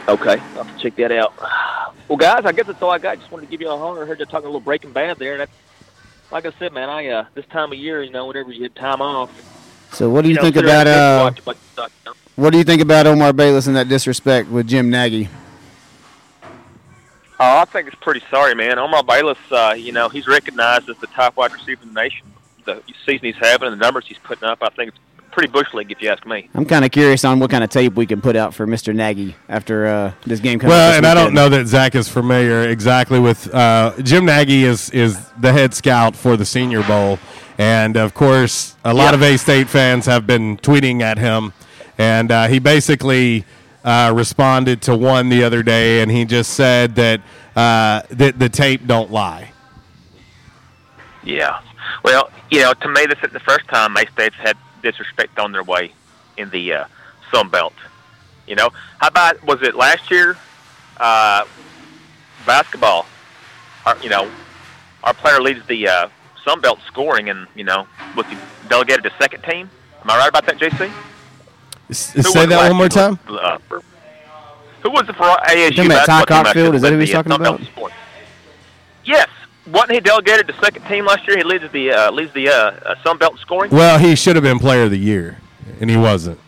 [0.07, 1.33] Okay, I'll have to check that out.
[2.07, 3.19] Well, guys, I guess that's all I got.
[3.19, 4.03] Just wanted to give you a holler.
[4.03, 5.33] I heard you talking a little Breaking Bad there.
[5.33, 5.51] And that's,
[6.31, 8.75] like I said, man, I uh, this time of year, you know, whenever you get
[8.75, 9.31] time off,
[9.93, 11.19] So what do you, know, think about uh?
[11.23, 12.15] watch a bunch of stuff, you know?
[12.35, 15.29] What do you think about Omar Bayless and that disrespect with Jim Nagy?
[17.39, 18.79] Oh, I think it's pretty sorry, man.
[18.79, 22.25] Omar Bayless, uh, you know, he's recognized as the top wide receiver in the nation.
[22.65, 24.97] The season he's having and the numbers he's putting up, I think it's
[25.31, 26.49] pretty bush league, if you ask me.
[26.55, 28.95] I'm kind of curious on what kind of tape we can put out for Mr.
[28.95, 30.69] Nagy after uh, this game comes.
[30.71, 34.63] Well, this and I don't know that Zach is familiar exactly with uh, Jim Nagy
[34.63, 37.19] is is the head scout for the Senior Bowl,
[37.57, 39.15] and of course, a lot Yeah.
[39.15, 41.51] of A State fans have been tweeting at him,
[41.97, 43.43] and uh, he basically
[43.85, 47.21] uh, responded to one the other day, and he just said that
[47.55, 49.51] uh, that the tape don't lie.
[51.23, 51.61] Yeah.
[52.03, 55.51] Well, you know, to me, this is the first time May State's had disrespect on
[55.51, 55.93] their way
[56.37, 56.85] in the uh,
[57.31, 57.73] Sun Belt.
[58.47, 60.35] You know, how about was it last year?
[60.97, 61.45] Uh,
[62.45, 63.05] basketball.
[63.85, 64.29] Our, you know,
[65.03, 66.09] our player leads the uh,
[66.43, 69.69] Sun Belt scoring, and you know, was he delegated to second team?
[70.01, 70.91] Am I right about that, JC?
[71.89, 73.19] S- say that one more time.
[73.27, 73.81] Uh, for-
[74.83, 76.75] who was it for ASU talking about Ty team last year Cockfield?
[76.75, 77.61] Is that who he's uh, talking about?
[79.03, 79.27] Yes.
[79.67, 81.37] Wasn't he delegated to second team last year?
[81.37, 83.71] He leads the uh, leads the uh, uh, Sun Belt scoring.
[83.71, 85.39] Well, he should have been Player of the Year,
[85.79, 86.39] and he wasn't.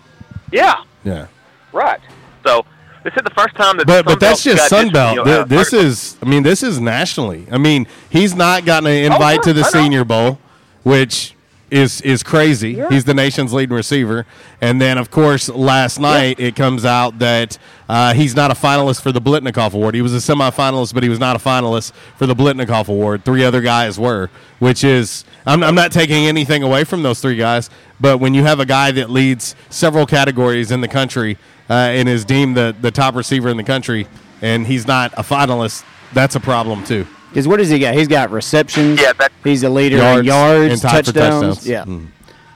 [0.51, 1.27] Yeah, Yeah.
[1.73, 1.99] right.
[2.45, 2.63] So
[3.03, 5.17] this is the first time that But the but that's just Sun Belt.
[5.27, 7.47] uh, this is, I mean, this is nationally.
[7.51, 10.37] I mean, he's not gotten an invite Oh, to the Senior Bowl,
[10.83, 11.33] which
[11.69, 12.71] is is crazy.
[12.71, 12.89] Yeah.
[12.89, 14.25] He's the nation's leading receiver,
[14.61, 17.57] and then of course last night it comes out that
[17.89, 19.95] uh, he's not a finalist for the Biletnikoff Award.
[19.95, 23.25] He was a semifinalist, but he was not a finalist for the Biletnikoff Award.
[23.25, 27.35] Three other guys were, which is I'm, I'm not taking anything away from those three
[27.35, 31.37] guys, but when you have a guy that leads several categories in the country
[31.69, 34.07] uh, and is deemed the the top receiver in the country,
[34.41, 37.05] and he's not a finalist, that's a problem too.
[37.29, 37.93] Because what does he got?
[37.93, 39.01] He's got receptions.
[39.01, 41.13] Yeah, that- he's a leader Yards in yards, and touchdowns.
[41.13, 41.67] touchdowns.
[41.67, 42.07] Yeah, Mm.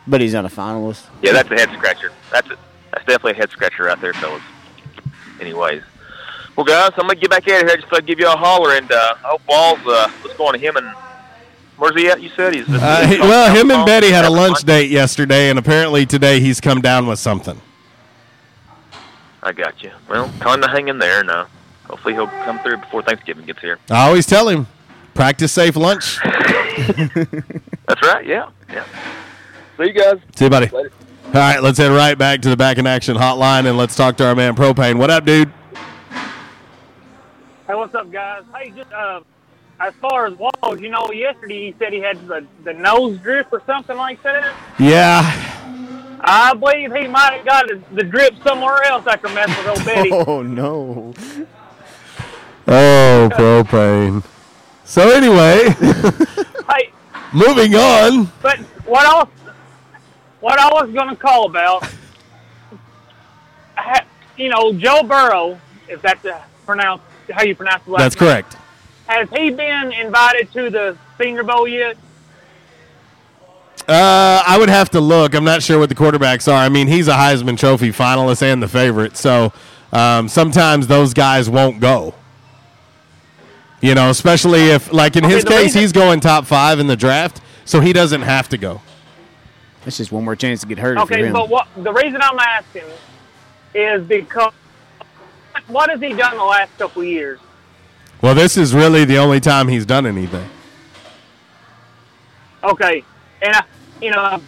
[0.07, 1.03] but he's not a finalist.
[1.21, 2.11] Yeah, that's a head scratcher.
[2.31, 2.57] That's a,
[2.91, 4.41] that's definitely a head scratcher out there, fellas.
[5.39, 5.81] Anyways,
[6.55, 7.77] well, guys, I'm gonna get back out of here.
[7.77, 9.79] Just to give you a holler, and uh, I hope Walls.
[9.85, 10.87] Uh, what's going to him and
[11.77, 12.21] where's he at?
[12.21, 12.67] You said he's.
[12.69, 16.61] Uh, he- well, him and Betty had a lunch date yesterday, and apparently today he's
[16.61, 17.59] come down with something.
[19.43, 19.91] I got you.
[20.07, 21.47] Well, time to hang in there now.
[21.91, 23.77] Hopefully he'll come through before Thanksgiving gets here.
[23.89, 24.65] I always tell him,
[25.13, 26.19] practice safe lunch.
[26.23, 28.25] That's right.
[28.25, 28.49] Yeah.
[28.69, 28.85] Yeah.
[29.75, 30.15] See you guys.
[30.33, 30.67] See you, buddy.
[30.69, 30.91] Later.
[31.25, 34.15] All right, let's head right back to the back in action hotline and let's talk
[34.17, 34.97] to our man Propane.
[34.97, 35.51] What up, dude?
[37.67, 38.43] Hey, what's up, guys?
[38.55, 39.19] Hey, just uh,
[39.81, 43.47] as far as Walls, you know, yesterday he said he had the, the nose drip
[43.51, 44.55] or something like that.
[44.79, 45.21] Yeah.
[46.21, 49.85] I believe he might have got the, the drip somewhere else after messing with old
[49.85, 50.09] Betty.
[50.13, 51.13] Oh no!
[52.73, 54.23] Oh, Propane.
[54.85, 55.69] So anyway,
[56.69, 56.91] hey,
[57.33, 58.31] moving on.
[58.41, 59.27] but what I was,
[60.39, 61.83] what I was going to call about,
[63.75, 64.05] ha-
[64.37, 66.25] you know, Joe Burrow, if that's
[66.65, 68.57] pronounced how you pronounce the last That's name, correct.
[69.07, 71.97] Has he been invited to the Senior Bowl yet?
[73.87, 75.33] Uh, I would have to look.
[75.33, 76.55] I'm not sure what the quarterbacks are.
[76.63, 79.51] I mean, he's a Heisman Trophy finalist and the favorite, so
[79.91, 82.13] um, sometimes those guys won't go.
[83.81, 86.87] You know, especially if, like in Okay, his the case, he's going top five in
[86.87, 88.81] the draft, so he doesn't have to go.
[89.83, 92.83] That's just one more chance to get hurt Okay, but what the reason I'm asking
[93.73, 94.53] is because
[95.67, 97.39] what has he done the last couple of years?
[98.21, 100.47] Well, this is really the only time he's done anything.
[102.63, 103.03] Okay,
[103.41, 103.63] and I,
[103.99, 104.39] you know,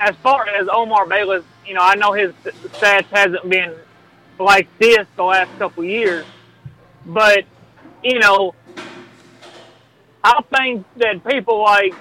[0.00, 3.74] as far as Omar Bayless, you know, I know his stats hasn't been
[4.38, 6.24] like this the last couple years.
[7.04, 7.44] But
[8.02, 8.54] you know,
[10.24, 11.94] I think that people like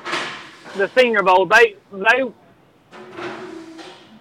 [0.75, 2.31] the Senior Bowl, they they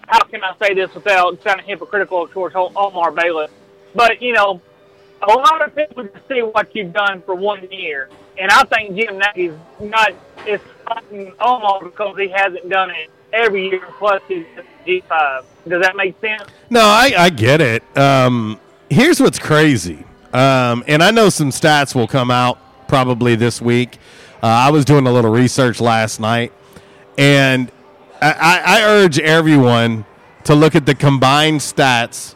[0.07, 3.51] how can I say this without sounding hypocritical towards Omar Bayless?
[3.93, 4.61] But you know,
[5.21, 8.09] a lot of people just see what you've done for one year,
[8.39, 10.13] and I think Jim Nagy's not
[10.47, 13.81] is fighting Omar because he hasn't done it every year.
[13.97, 14.45] Plus, he's
[14.85, 15.43] G five.
[15.67, 16.43] Does that make sense?
[16.69, 17.83] No, I, I get it.
[17.97, 18.59] Um,
[18.89, 23.97] here's what's crazy, um, and I know some stats will come out probably this week.
[24.41, 26.53] Uh, I was doing a little research last night,
[27.17, 27.71] and
[28.21, 30.05] I, I, urge everyone
[30.43, 32.35] to look at the combined stats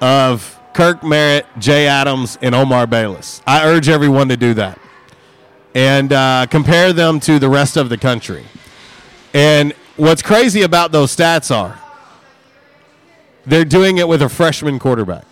[0.00, 3.42] of Kirk Merritt, Jay Adams, and Omar Bayless.
[3.46, 4.78] I urge everyone to do that
[5.74, 8.44] and uh, compare them to the rest of the country.
[9.34, 11.78] And what's crazy about those stats are
[13.46, 15.24] they're doing it with a freshman quarterback.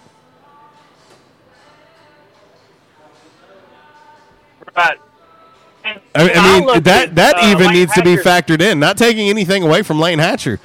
[4.77, 4.99] Right.
[5.85, 8.81] I, I mean, that that even needs to be factored in.
[8.81, 10.59] Not taking anything away from Lane Hatcher,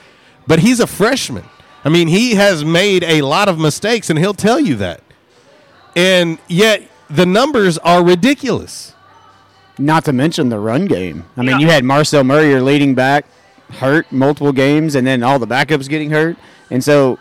[0.48, 1.46] but he's a freshman.
[1.86, 5.02] I mean, he has made a lot of mistakes, and he'll tell you that.
[5.96, 8.94] And yet, the numbers are ridiculous.
[9.78, 11.26] Not to mention the run game.
[11.38, 13.26] I mean, you had Marcel Murray, your leading back,
[13.74, 16.38] hurt multiple games, and then all the backups getting hurt,
[16.70, 17.20] and so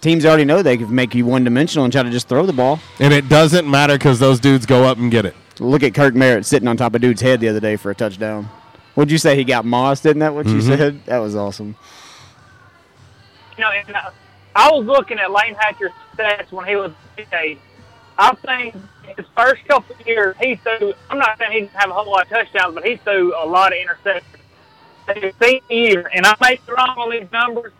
[0.00, 2.52] teams already know they can make you one dimensional and try to just throw the
[2.52, 2.80] ball.
[3.00, 5.34] And it doesn't matter because those dudes go up and get it.
[5.60, 7.94] Look at Kirk Merritt sitting on top of dude's head the other day for a
[7.94, 8.48] touchdown.
[8.94, 9.36] What'd you say?
[9.36, 10.76] He got mossed, isn't that what you Mhm.
[10.76, 11.04] said?
[11.06, 11.76] That was awesome.
[13.56, 14.10] you know, and uh,
[14.54, 16.92] I was looking at Lane Hatcher's stats when he was
[17.32, 17.58] a.
[18.16, 18.74] I think
[19.16, 20.92] his first couple of years, he threw.
[21.10, 23.44] I'm not saying he didn't have a whole lot of touchdowns, but he threw a
[23.46, 24.22] lot of interceptions.
[25.22, 27.72] His senior year, and I may be wrong on these numbers,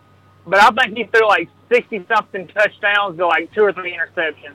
[0.46, 4.54] but I think he threw like 60 something touchdowns to like two or three interceptions.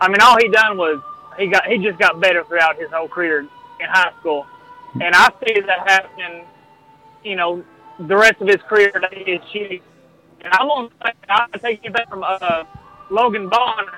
[0.00, 1.00] I mean, all he done was
[1.38, 4.46] he got he just got better throughout his whole career in high school,
[4.94, 6.44] and I see that happening.
[7.24, 7.64] You know,
[7.98, 9.80] the rest of his career that he is shooting.
[10.42, 10.88] And I'm gonna,
[11.28, 12.64] I'm gonna take you back from uh,
[13.10, 13.88] Logan Bond.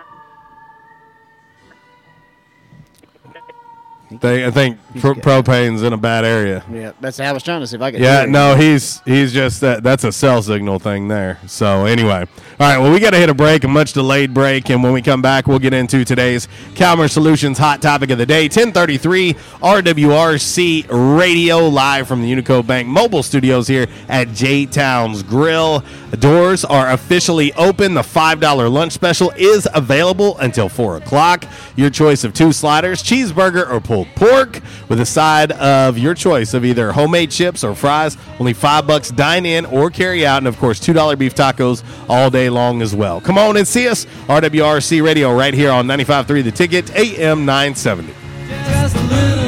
[4.10, 6.64] They, I think pro- propane's in a bad area.
[6.72, 8.00] Yeah, that's how I was trying to see if I could.
[8.00, 9.82] Yeah, hear no, he's he's just that.
[9.82, 11.38] That's a cell signal thing there.
[11.46, 12.26] So anyway, all
[12.58, 12.78] right.
[12.78, 15.20] Well, we got to hit a break, a much delayed break, and when we come
[15.20, 18.48] back, we'll get into today's Calmer Solutions hot topic of the day.
[18.48, 20.86] Ten thirty three RWRC
[21.18, 25.84] Radio live from the Unico Bank mobile studios here at J Towns Grill.
[26.10, 27.92] The doors are officially open.
[27.92, 31.44] The five dollar lunch special is available until four o'clock.
[31.76, 36.54] Your choice of two sliders, cheeseburger or pulled pork, with a side of your choice
[36.54, 38.16] of either homemade chips or fries.
[38.38, 41.82] Only five bucks dine in or carry out, and of course two dollar beef tacos
[42.08, 43.20] all day long as well.
[43.20, 49.47] Come on and see us, RWRC Radio, right here on 95.3 The Ticket, AM 970.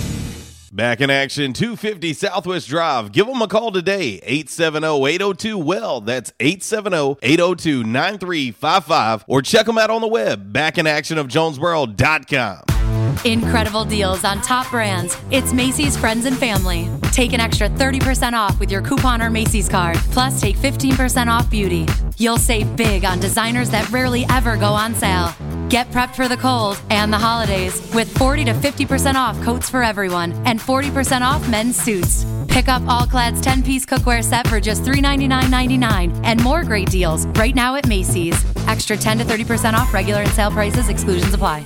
[0.73, 3.11] Back in action, 250 Southwest Drive.
[3.11, 5.99] Give them a call today, 870-802-WELL.
[6.01, 9.25] That's 870-802-9355.
[9.27, 12.63] Or check them out on the web, backinactionofjonesboro.com.
[13.25, 15.17] Incredible deals on top brands.
[15.29, 16.89] It's Macy's Friends and Family.
[17.11, 19.97] Take an extra 30% off with your coupon or Macy's card.
[20.11, 21.85] Plus, take 15% off beauty.
[22.15, 25.33] You'll save big on designers that rarely ever go on sale.
[25.71, 29.81] Get prepped for the cold and the holidays with 40 to 50% off coats for
[29.81, 32.25] everyone and 40% off men's suits.
[32.49, 37.25] Pick up All Clad's 10 piece cookware set for just $399.99 and more great deals
[37.39, 38.35] right now at Macy's.
[38.67, 41.65] Extra 10 to 30% off regular and sale prices, exclusions apply.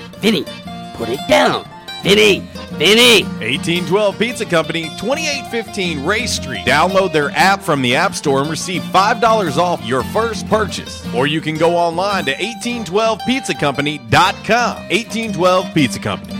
[0.21, 0.43] Vinny,
[0.95, 1.65] put it down.
[2.03, 2.39] Vinny,
[2.73, 3.23] Vinny.
[3.23, 6.65] 1812 Pizza Company, 2815 Ray Street.
[6.65, 11.05] Download their app from the App Store and receive $5 off your first purchase.
[11.13, 14.75] Or you can go online to 1812pizzacompany.com.
[14.89, 16.37] 1812 Pizza Company.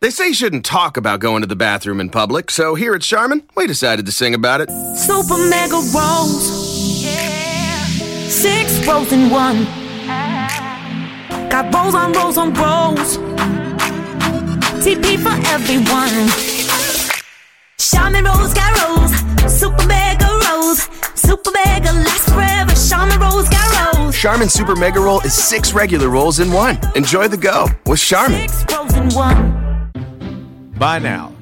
[0.00, 3.02] They say you shouldn't talk about going to the bathroom in public, so here at
[3.02, 4.68] Charmin, we decided to sing about it.
[4.98, 6.44] Super mega rolls.
[8.28, 9.66] Six rolls in one.
[11.54, 13.16] Got rolls on rolls on rolls.
[14.82, 16.26] TP for everyone.
[17.78, 19.12] Charmin rolls got rolls.
[19.56, 20.88] Super mega rolls.
[21.14, 22.74] Super mega lasts forever.
[22.74, 24.16] Charmin rolls got rolls.
[24.16, 26.76] Charmin Super Mega Roll is six regular rolls in one.
[26.96, 28.48] Enjoy the go with Charmin.
[28.48, 29.92] Six rolls in one.
[30.76, 31.33] By now,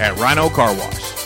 [0.00, 1.25] at Rhino Car Wash.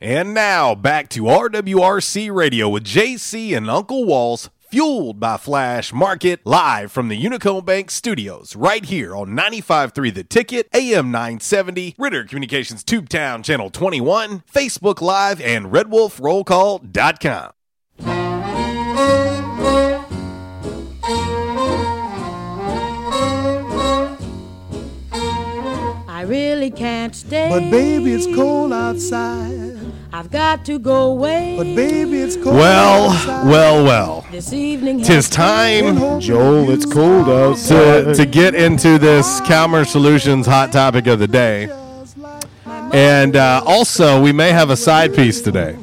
[0.00, 6.38] And now back to RWRC Radio with JC and Uncle Walls, fueled by Flash Market,
[6.44, 12.22] live from the Unico Bank Studios, right here on 95.3 The Ticket, AM 970, Ritter
[12.22, 17.50] Communications Tubetown Channel 21, Facebook Live, and RedWolfRollCall.com.
[26.06, 27.48] I really can't stay.
[27.48, 29.77] But baby, it's cold outside.
[30.12, 31.54] I've got to go away.
[31.58, 33.46] But baby, it's cold Well, outside.
[33.46, 34.26] well, well.
[34.30, 38.14] This evening Tis time, Joel, it's cold outside.
[38.14, 41.68] to get into this Calmer Solutions hot topic of the day.
[42.92, 45.76] And uh, also, we may have a side piece today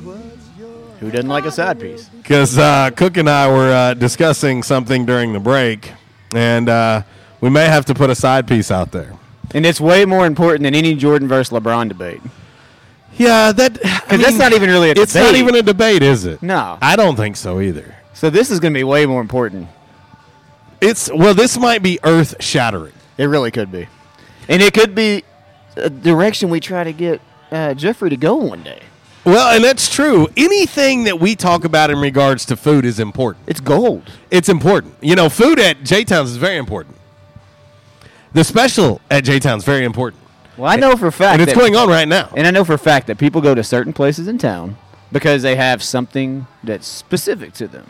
[1.00, 2.10] Who doesn't like a side piece?
[2.10, 5.92] because uh, Cook and I were uh, discussing something during the break,
[6.34, 7.04] and uh,
[7.42, 9.14] we may have to put a side piece out there.
[9.54, 12.22] And it's way more important than any Jordan versus LeBron debate.
[13.18, 15.26] Yeah, that because that's not even really a It's debate.
[15.32, 16.42] not even a debate, is it?
[16.42, 16.78] No.
[16.82, 17.96] I don't think so either.
[18.14, 19.68] So this is going to be way more important.
[20.82, 22.94] It's well, this might be earth shattering.
[23.18, 23.88] It really could be,
[24.50, 25.24] and it could be
[25.78, 28.82] a direction we try to get uh, Jeffrey to go one day.
[29.24, 30.28] Well, and that's true.
[30.38, 33.46] Anything that we talk about in regards to food is important.
[33.48, 34.04] It's gold.
[34.30, 34.96] It's important.
[35.02, 36.98] You know, food at J Towns is very important.
[38.34, 40.22] The special at J Towns is very important.
[40.58, 42.30] Well, I know for a fact, And it's that- going on right now.
[42.36, 44.78] And I know for a fact that people go to certain places in town
[45.12, 47.86] because they have something that's specific to them.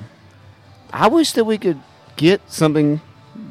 [0.92, 1.80] I wish that we could
[2.16, 3.02] get something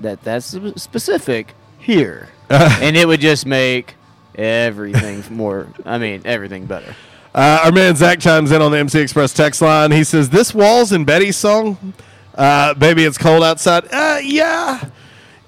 [0.00, 3.94] that that's specific here, and it would just make
[4.34, 5.68] everything more.
[5.84, 6.94] I mean, everything better.
[7.34, 9.90] Uh, our man Zach chimes in on the MC Express text line.
[9.90, 11.92] He says, "This Walls and Betty's song,
[12.36, 14.84] uh, baby, it's cold outside." Uh, yeah,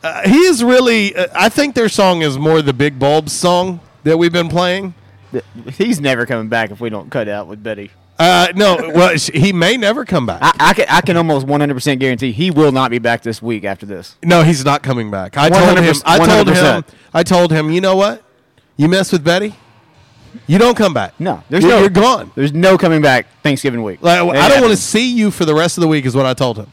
[0.07, 1.15] uh, he is really.
[1.15, 4.95] Uh, I think their song is more the Big Bulbs song that we've been playing.
[5.73, 7.91] He's never coming back if we don't cut out with Betty.
[8.19, 10.39] Uh, no, well, he may never come back.
[10.41, 13.65] I, I can I can almost 100% guarantee he will not be back this week
[13.65, 14.17] after this.
[14.23, 15.37] No, he's not coming back.
[15.37, 15.95] I told him.
[16.05, 16.55] I told him.
[16.55, 16.85] 100%.
[17.13, 17.71] I told him.
[17.71, 18.23] You know what?
[18.79, 19.55] You mess with Betty,
[20.47, 21.19] you don't come back.
[21.19, 22.31] No, there's you're, no You're gone.
[22.35, 24.03] There's no coming back Thanksgiving week.
[24.03, 26.05] Like, I don't want to see you for the rest of the week.
[26.05, 26.73] Is what I told him.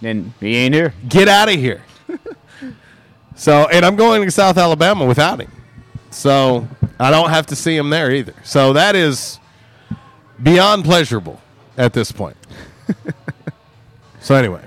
[0.00, 0.94] Then he ain't here.
[1.08, 1.82] Get out of here.
[3.40, 5.50] so, and I'm going to South Alabama without him.
[6.10, 6.68] So
[6.98, 8.34] I don't have to see him there either.
[8.44, 9.38] So that is
[10.42, 11.40] beyond pleasurable
[11.78, 12.36] at this point.
[14.20, 14.62] so anyway.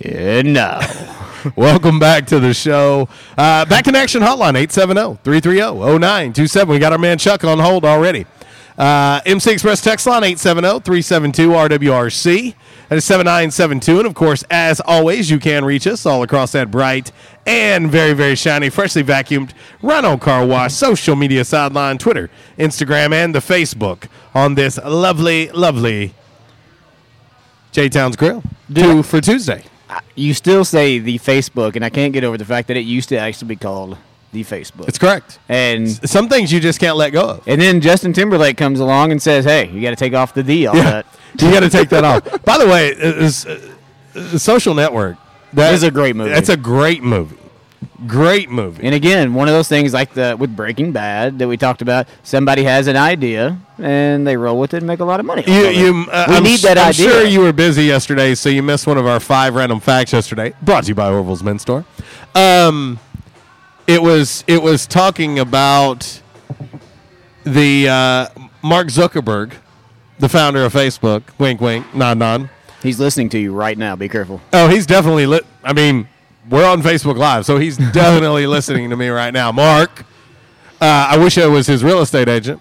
[0.00, 0.80] Yeah, no.
[1.54, 3.08] Welcome back to the show.
[3.36, 4.54] Uh, back Connection Hotline,
[5.22, 6.68] 870-330-0927.
[6.68, 8.26] We got our man Chuck on hold already.
[8.78, 12.54] Uh, MC Express text line, 870-372-RWRC.
[12.88, 13.98] That is 7972.
[13.98, 17.10] And, of course, as always, you can reach us all across that bright
[17.44, 19.50] and very, very shiny, freshly vacuumed
[19.82, 26.14] Rhino Car Wash social media sideline, Twitter, Instagram, and the Facebook on this lovely, lovely
[27.72, 28.44] J-Town's Grill.
[28.72, 29.64] Two for Tuesday.
[30.14, 33.08] You still say the Facebook, and I can't get over the fact that it used
[33.08, 33.98] to actually be called
[34.32, 34.86] the Facebook.
[34.88, 35.38] It's correct.
[35.48, 37.48] And some things you just can't let go of.
[37.48, 40.42] And then Justin Timberlake comes along and says, "Hey, you got to take off the
[40.42, 40.82] D on Yeah.
[40.84, 41.06] that."
[41.40, 42.42] You got to take that off.
[42.44, 43.60] By the way, is, uh,
[44.14, 45.18] the Social Network.
[45.52, 46.30] That is a great movie.
[46.30, 47.36] That's a great movie.
[48.06, 48.84] Great movie.
[48.84, 52.08] And again, one of those things like the with Breaking Bad that we talked about.
[52.22, 55.44] Somebody has an idea and they roll with it and make a lot of money.
[55.46, 57.10] You, you, uh, we I'm need s- that I'm idea.
[57.10, 60.54] sure you were busy yesterday, so you missed one of our five random facts yesterday.
[60.62, 61.84] Brought to you by Orville's Men's Store.
[62.34, 62.98] Um,
[63.88, 66.20] it was it was talking about
[67.42, 68.26] the uh,
[68.62, 69.54] Mark Zuckerberg,
[70.18, 71.22] the founder of Facebook.
[71.38, 72.50] Wink, wink, nod, nod.
[72.82, 73.96] He's listening to you right now.
[73.96, 74.42] Be careful.
[74.52, 75.46] Oh, he's definitely lit.
[75.64, 76.06] I mean,
[76.50, 79.50] we're on Facebook Live, so he's definitely listening to me right now.
[79.50, 80.04] Mark,
[80.80, 82.60] uh, I wish I was his real estate agent.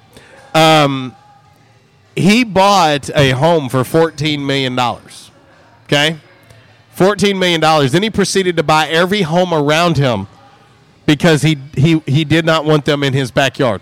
[0.55, 1.13] Um,
[2.15, 4.79] he bought a home for $14 million.
[4.79, 6.17] Okay?
[6.95, 7.61] $14 million.
[7.91, 10.27] Then he proceeded to buy every home around him
[11.07, 13.81] because he, he, he did not want them in his backyard.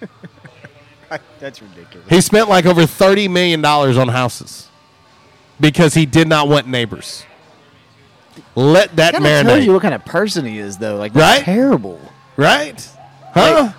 [1.40, 2.08] That's ridiculous.
[2.08, 4.68] He spent like over $30 million on houses
[5.60, 7.24] because he did not want neighbors.
[8.54, 9.44] Let that Kind of marinate.
[9.48, 10.96] tells you what kind of person he is, though.
[10.96, 11.36] Like, Right?
[11.38, 11.42] right?
[11.44, 12.00] Terrible.
[12.36, 12.88] Right?
[13.34, 13.72] Huh?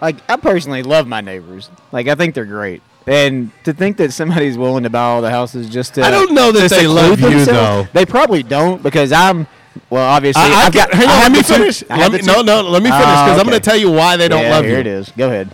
[0.00, 1.68] Like, like, I personally love my neighbors.
[1.92, 2.82] Like, I think they're great.
[3.06, 6.32] And to think that somebody's willing to buy all the houses just to I don't
[6.32, 7.88] know that they love you, themselves, though.
[7.92, 9.46] They probably don't because I'm.
[9.88, 10.92] Well, obviously, I, I've got.
[10.92, 11.84] hang on, let me finish.
[11.88, 14.16] Let me, no, no, let me finish Ah, because I'm going to tell you why
[14.16, 14.80] they don't Yeah, love here you.
[14.80, 15.10] it is.
[15.16, 15.50] Go ahead.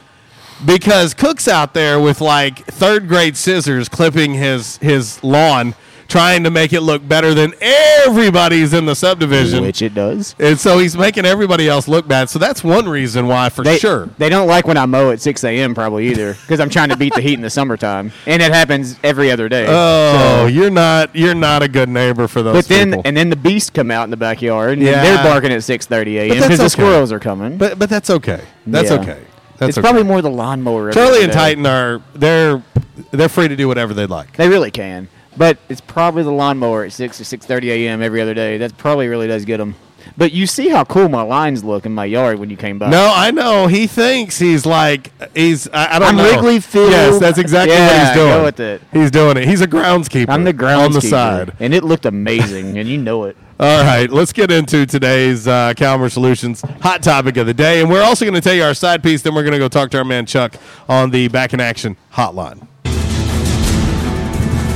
[0.64, 5.75] because Cook's out there with like third grade scissors clipping his his lawn,
[6.09, 9.62] trying to make it look better than everybody's in the subdivision.
[9.62, 10.34] Which it does.
[10.38, 12.28] And so he's making everybody else look bad.
[12.30, 14.09] So that's one reason why, for They, sure.
[14.18, 15.74] They don't like when I mow at 6 a.m.
[15.74, 18.98] probably either because I'm trying to beat the heat in the summertime, and it happens
[19.02, 19.66] every other day.
[19.68, 23.02] Oh, So- you're not you're not a good neighbor for those but then people.
[23.04, 25.02] and then the beasts come out in the backyard, and Yeah.
[25.02, 26.40] they're barking at 6:30 a.m.
[26.40, 27.57] Because the squirrels are coming.
[27.57, 28.40] But but that's okay.
[28.66, 29.00] That's Yeah.
[29.00, 29.18] okay.
[29.59, 29.84] That's it's okay.
[29.86, 30.92] probably more the lawnmower.
[30.92, 31.32] Charlie and.
[31.32, 32.62] Titan are they're
[33.11, 34.36] they're free to do whatever they'd like.
[34.36, 35.09] They really can.
[35.37, 38.03] But it's probably the lawnmower at 6 or 6.30 a.m.
[38.03, 38.59] every other day.
[38.59, 39.74] That probably really does get them.
[40.16, 42.91] But you see how cool my lines look in my yard when you came by.
[42.91, 43.66] No, I know.
[43.66, 45.68] He thinks he's like he's.
[45.68, 46.22] I, I don't know.
[46.22, 46.37] I'm know.
[46.37, 46.91] Wrigley Field.
[46.91, 48.28] Yes, that's exactly what he's doing.
[48.28, 48.82] go with it.
[48.93, 49.49] He's doing it.
[49.49, 50.28] He's a groundskeeper.
[50.28, 50.84] I'm the groundskeeper.
[50.84, 51.53] on the side.
[51.61, 53.37] And it looked amazing, and you know it.
[53.61, 57.91] All right, let's get into today's uh, Calmer Solutions hot topic of the day, and
[57.91, 59.22] we're also going to tell you our side piece.
[59.22, 60.57] Then we're going to go talk to our man Chuck
[60.91, 62.68] on the Back in Action hotline.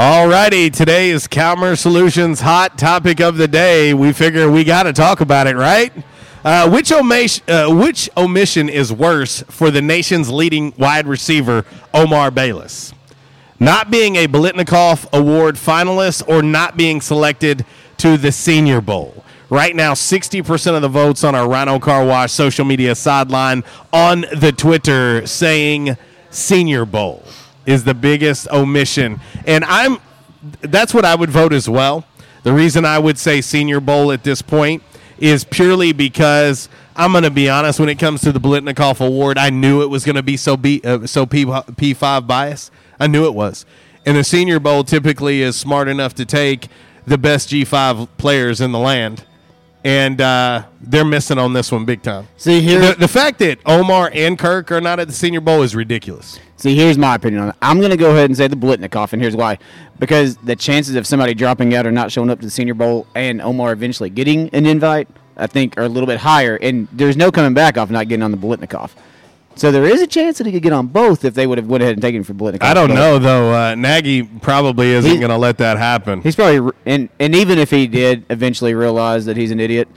[0.00, 3.92] All righty, today is Calmer Solutions hot topic of the day.
[3.92, 5.92] We figure we got to talk about it, right?
[6.44, 12.30] Uh, which, omission, uh, which omission is worse for the nation's leading wide receiver, Omar
[12.30, 12.94] Bayless?
[13.58, 19.24] Not being a Biletnikoff Award finalist or not being selected to the Senior Bowl?
[19.50, 24.26] Right now, 60% of the votes on our Rhino Car Wash social media sideline on
[24.32, 25.96] the Twitter saying
[26.30, 27.24] Senior Bowl
[27.68, 29.20] is the biggest omission.
[29.46, 29.98] And I'm
[30.62, 32.06] that's what I would vote as well.
[32.42, 34.82] The reason I would say Senior Bowl at this point
[35.18, 37.78] is purely because I'm going to be honest.
[37.78, 40.56] When it comes to the Biletnikoff Award, I knew it was going to be so
[40.56, 41.44] B, uh, so P
[41.76, 42.70] P five bias.
[42.98, 43.66] I knew it was.
[44.06, 46.68] And the Senior Bowl typically is smart enough to take
[47.06, 49.24] the best G five players in the land,
[49.84, 52.26] and uh, they're missing on this one big time.
[52.36, 55.62] See, here- the, the fact that Omar and Kirk are not at the Senior Bowl
[55.62, 56.38] is ridiculous.
[56.56, 57.54] See, here's my opinion on it.
[57.62, 59.58] I'm going to go ahead and say the Biletnikoff, and here's why.
[60.00, 63.06] Because the chances of somebody dropping out or not showing up to the Senior Bowl
[63.14, 66.56] and Omar eventually getting an invite, I think, are a little bit higher.
[66.56, 68.90] And there's no coming back off not getting on the Biletnikoff.
[69.58, 71.66] So there is a chance that he could get on both if they would have
[71.66, 72.62] went ahead and taken him for Biletnikoff.
[72.62, 73.52] I don't but know though.
[73.52, 76.22] Uh, Nagy probably isn't going to let that happen.
[76.22, 79.88] He's probably, re- and, and even if he did eventually realize that he's an idiot,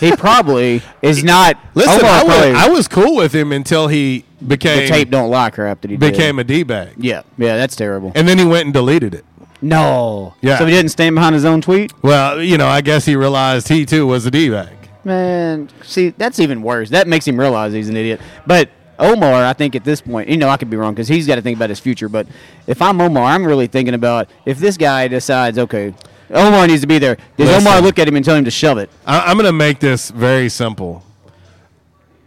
[0.00, 1.56] he probably is not.
[1.74, 5.50] Listen, I was, I was cool with him until he became the tape don't lie
[5.50, 6.12] crap that he did.
[6.12, 8.12] became a d bag, Yeah, yeah, that's terrible.
[8.14, 9.24] and then he went and deleted it.
[9.62, 10.34] No.
[10.42, 10.58] Yeah.
[10.58, 11.90] So he didn't stand behind his own tweet?
[12.02, 14.76] Well, you know, I guess he realized he too was a d bag.
[15.04, 16.90] Man, see, that's even worse.
[16.90, 18.20] That makes him realize he's an idiot.
[18.46, 21.26] But Omar, I think at this point, you know, I could be wrong because he's
[21.26, 22.08] got to think about his future.
[22.08, 22.26] But
[22.66, 25.94] if I'm Omar, I'm really thinking about if this guy decides, okay,
[26.30, 27.16] Omar needs to be there.
[27.36, 27.66] Does Listen.
[27.66, 28.90] Omar look at him and tell him to shove it?
[29.06, 31.04] I, I'm going to make this very simple.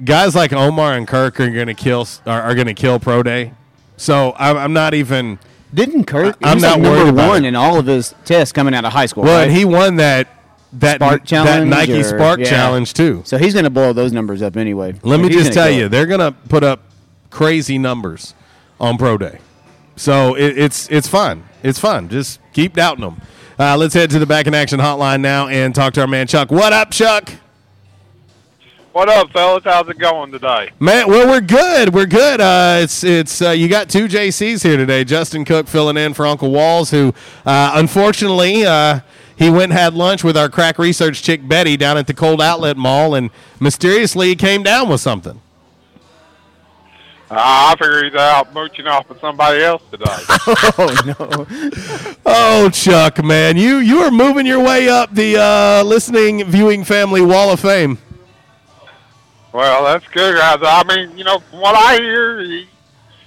[0.04, 3.24] Guys like Omar and Kirk are going to kill are, are going to kill pro
[3.24, 3.54] day.
[3.96, 5.40] So I'm, I'm not even.
[5.74, 6.38] Didn't Kirk?
[6.44, 7.48] I'm not like number one it.
[7.50, 9.24] in all of his tests coming out of high school.
[9.24, 9.52] Well, right?
[9.52, 10.28] he won that
[10.74, 12.46] that Spark that challenge Nike or- Spark yeah.
[12.46, 13.22] challenge too.
[13.26, 14.96] So he's going to blow those numbers up anyway.
[15.04, 16.82] Let me He's just gonna tell kill you, they're going to put up
[17.30, 18.34] crazy numbers
[18.80, 19.40] on pro day.
[19.96, 21.44] So it, it's it's fun.
[21.64, 22.10] It's fun.
[22.10, 23.22] Just keep doubting them.
[23.60, 26.28] Uh, let's head to the back in action hotline now and talk to our man
[26.28, 26.52] Chuck.
[26.52, 27.32] What up, Chuck?
[28.94, 29.64] What up, fellas?
[29.64, 30.72] How's it going today?
[30.80, 31.94] Man, well, we're good.
[31.94, 32.42] We're good.
[32.42, 35.04] Uh, it's it's uh, you got two JCs here today.
[35.04, 37.14] Justin Cook filling in for Uncle Walls, who
[37.46, 39.02] uh, unfortunately uh,
[39.38, 42.42] he went and had lunch with our crack research chick Betty down at the Cold
[42.42, 43.30] Outlet Mall, and
[43.60, 45.42] mysteriously he came down with something.
[47.30, 50.06] Uh, I figure he's out mooching off with somebody else today.
[50.78, 52.16] oh no!
[52.26, 57.22] Oh, Chuck, man, you you are moving your way up the uh, listening viewing family
[57.22, 57.98] wall of fame.
[59.52, 60.60] well, that's good, guys.
[60.62, 62.66] I mean, you know, from what I hear, he,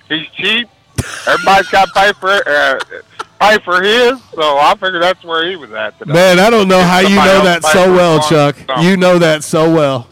[0.08, 0.68] he's cheap.
[1.26, 2.78] Everybody's got to pay for it, uh,
[3.40, 4.22] pay for his.
[4.34, 6.12] So I figure that's where he was at today.
[6.12, 8.56] Man, I don't know how you know that so well, Chuck.
[8.68, 10.06] lunch, You know that so well.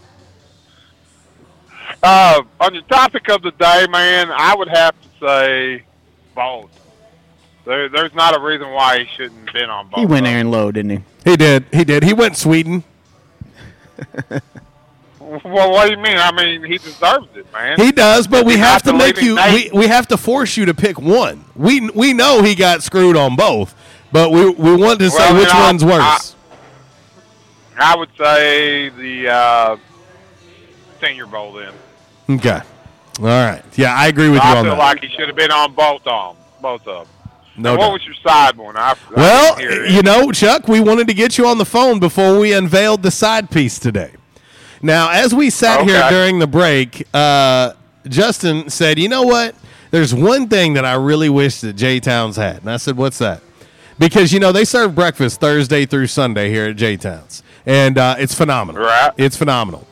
[2.03, 5.83] Uh, on the topic of the day, man, I would have to say
[6.35, 6.71] both.
[7.65, 10.01] There, there's not a reason why he shouldn't have been on both.
[10.01, 11.01] He went Aaron Lowe, didn't he?
[11.25, 11.67] He did.
[11.73, 12.03] He did.
[12.03, 12.85] He went Sweden.
[15.45, 16.17] Well, what do you mean?
[16.17, 17.79] I mean, he deserves it, man.
[17.79, 19.37] He does, but we He's have to make you.
[19.53, 21.45] We, we have to force you to pick one.
[21.55, 23.75] We we know he got screwed on both,
[24.11, 26.35] but we we want to say Well, which then I'll- one's worse.
[27.81, 29.77] I would say the uh,
[31.01, 31.73] Senior Bowl then.
[32.31, 32.61] okay,
[33.21, 33.63] all right.
[33.77, 34.79] Yeah, I agree with you I on feel that.
[34.79, 36.45] like he should have been on both of them.
[36.61, 37.15] Both of them.
[37.57, 37.93] No what doubt.
[37.93, 38.77] was your side one?
[38.77, 39.91] I, I Well, it.
[39.93, 43.11] you know, Chuck, we wanted to get you on the phone before we unveiled the
[43.13, 44.13] side piece today.
[44.83, 47.73] Now, as we sat here during the break, uh,
[48.09, 49.55] Justin said, "You know what?
[49.91, 53.19] There's one thing that I really wish that J Towns had." And I said, "What's
[53.19, 53.43] that?"
[53.99, 58.17] Because you know they serve breakfast Thursday through Sunday here at J Towns, and uh,
[58.19, 58.83] it's phenomenal.
[58.83, 59.13] Right.
[59.17, 59.87] It's phenomenal.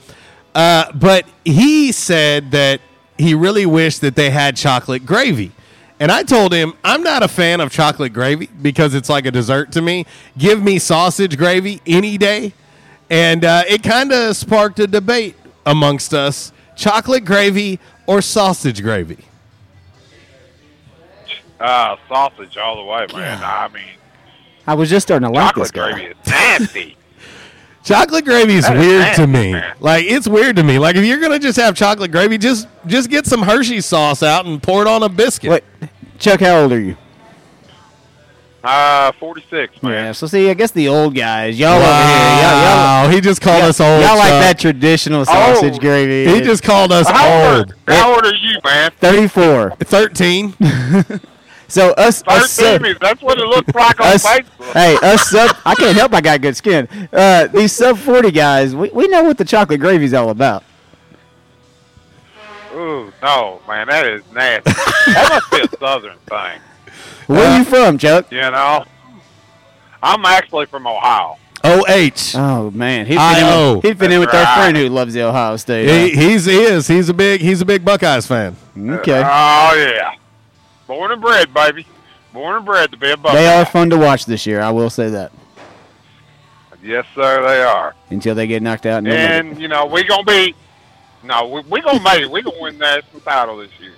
[0.54, 2.80] Uh, but he said that
[3.18, 5.52] he really wished that they had chocolate gravy.
[5.98, 9.30] And I told him, I'm not a fan of chocolate gravy because it's like a
[9.30, 10.04] dessert to me.
[10.36, 12.52] Give me sausage gravy any day.
[13.10, 19.18] And uh, it kind of sparked a debate amongst us chocolate gravy or sausage gravy.
[21.60, 23.40] uh, sausage all the way, man.
[23.42, 23.82] I mean,
[24.66, 25.98] I was just starting to like this chocolate guy.
[25.98, 26.96] gravy is nasty.
[27.84, 29.52] Chocolate gravy is That is weird nasty, to me.
[29.52, 29.76] man.
[29.78, 30.80] Like it's weird to me.
[30.80, 34.44] Like if you're gonna just have chocolate gravy, just just get some Hershey sauce out
[34.44, 35.50] and pour it on a biscuit.
[35.52, 35.64] Wait,
[36.18, 36.96] Chuck, how old are you?
[38.66, 39.92] Uh, 46, man.
[39.92, 43.40] Yeah, so see, I guess the old guys, y'all over here, y'all, y'all, he just
[43.40, 44.02] called y'all- us old.
[44.02, 44.42] Y'all like Chuck.
[44.42, 45.80] that traditional sausage Old.
[45.80, 46.30] gravy.
[46.34, 47.58] He just called us How old.
[47.58, 48.90] old, how old are you, man?
[48.98, 49.70] 34.
[49.80, 50.54] 13.
[51.68, 54.72] So us, us sub, that's what it looks like on us, Facebook.
[54.72, 56.86] hey, us sub, I can't help I got good skin.
[57.12, 60.62] Uh, these sub 40 guys, we, we know what the chocolate gravy's all about.
[62.72, 64.70] Ooh, no, man, that is nasty.
[65.12, 66.60] that must be a southern thing.
[67.26, 68.30] Where are you uh, from, Chuck?
[68.30, 68.84] You know,
[70.02, 71.38] I'm actually from Ohio.
[71.64, 72.34] OH.
[72.36, 73.74] Oh man, he's been, in I-O.
[73.76, 75.88] with, he'd fit in with our friend who loves the Ohio State.
[75.88, 78.54] He, he's he is he's a big he's a big Buckeyes fan.
[78.78, 80.14] Okay, Oh yeah,
[80.86, 81.86] born and bred, baby.
[82.32, 83.34] Born and bred to be a Buckeye.
[83.34, 84.60] they are fun to watch this year.
[84.60, 85.32] I will say that.
[86.82, 87.96] Yes, sir, they are.
[88.10, 88.98] Until they get knocked out.
[88.98, 89.50] in the middle.
[89.50, 90.54] And you know, we're gonna be.
[91.24, 92.30] No, we, we gonna make it.
[92.30, 93.95] We gonna win the national title this year.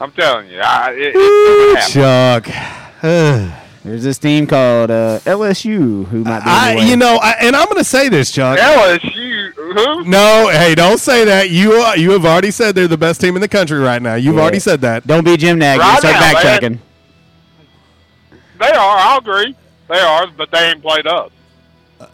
[0.00, 2.40] I'm telling you, I, it, it's gonna.
[2.42, 3.58] Chuck.
[3.84, 6.50] There's this team called uh, LSU who might be.
[6.50, 8.58] I you know I, and I'm going to say this, Chuck.
[8.58, 10.04] LSU, who?
[10.04, 11.50] No, hey, don't say that.
[11.50, 14.14] You are, you have already said they're the best team in the country right now.
[14.14, 14.40] You've Yeah.
[14.42, 15.04] already said that.
[15.06, 15.80] Don't be Jim Nagy.
[15.80, 16.78] Right Start now, backtracking.
[18.60, 18.96] They are.
[18.98, 19.56] I'll agree.
[19.88, 21.30] They are, but they ain't played us.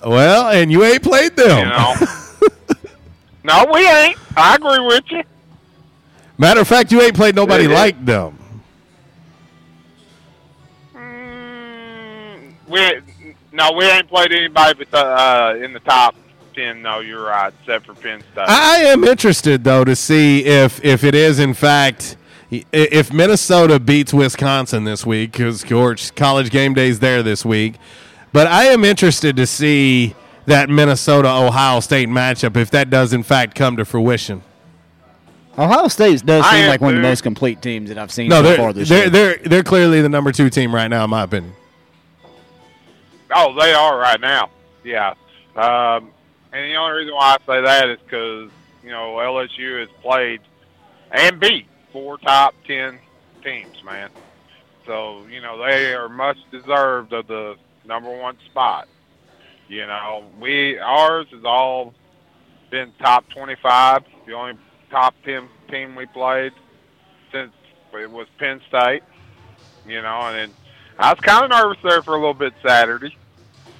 [0.07, 1.68] Well, and you ain't played You them.
[1.68, 1.95] know.
[3.45, 4.16] no, we ain't.
[4.37, 5.22] I agree with you.
[6.39, 7.76] Matter of fact, you ain't played nobody Yeah, yeah.
[7.76, 8.39] like them.
[10.95, 13.01] Mm, we
[13.53, 16.14] no, we ain't played anybody but the, uh, in the top
[16.55, 16.80] ten.
[16.82, 18.49] No, you're right, except for Penn State.
[18.49, 22.16] I am interested though to see if if it is in fact
[22.51, 27.74] if Minnesota beats Wisconsin this week because George College Game Day's there this week.
[28.32, 30.14] But I am interested to see
[30.47, 34.43] that Minnesota Ohio State matchup if that does in fact come to fruition.
[35.59, 37.09] Ohio State does I seem am like one of the too.
[37.09, 39.11] most complete teams that I've seen No, so they're far this they're, year.
[39.11, 41.52] they're they're clearly the number two team right now, in my opinion.
[43.34, 44.50] Oh, they are right now.
[44.84, 45.11] Yeah.
[45.56, 46.11] Um,
[46.52, 48.50] and the only reason why I say that is because
[48.82, 50.40] you know LSU has played
[51.11, 52.98] and beat four top ten
[53.42, 54.11] teams, man.
[54.86, 58.88] So you know they are much deserved of the number one spot.
[59.68, 61.92] You know, we ours has all
[62.70, 64.04] been top twenty-five.
[64.26, 64.54] The only
[64.91, 66.53] top ten team we played
[67.32, 67.53] since
[67.93, 69.03] it was Penn State.
[69.86, 70.57] You know, and then
[70.99, 73.16] I was kind of nervous there for a little bit Saturday,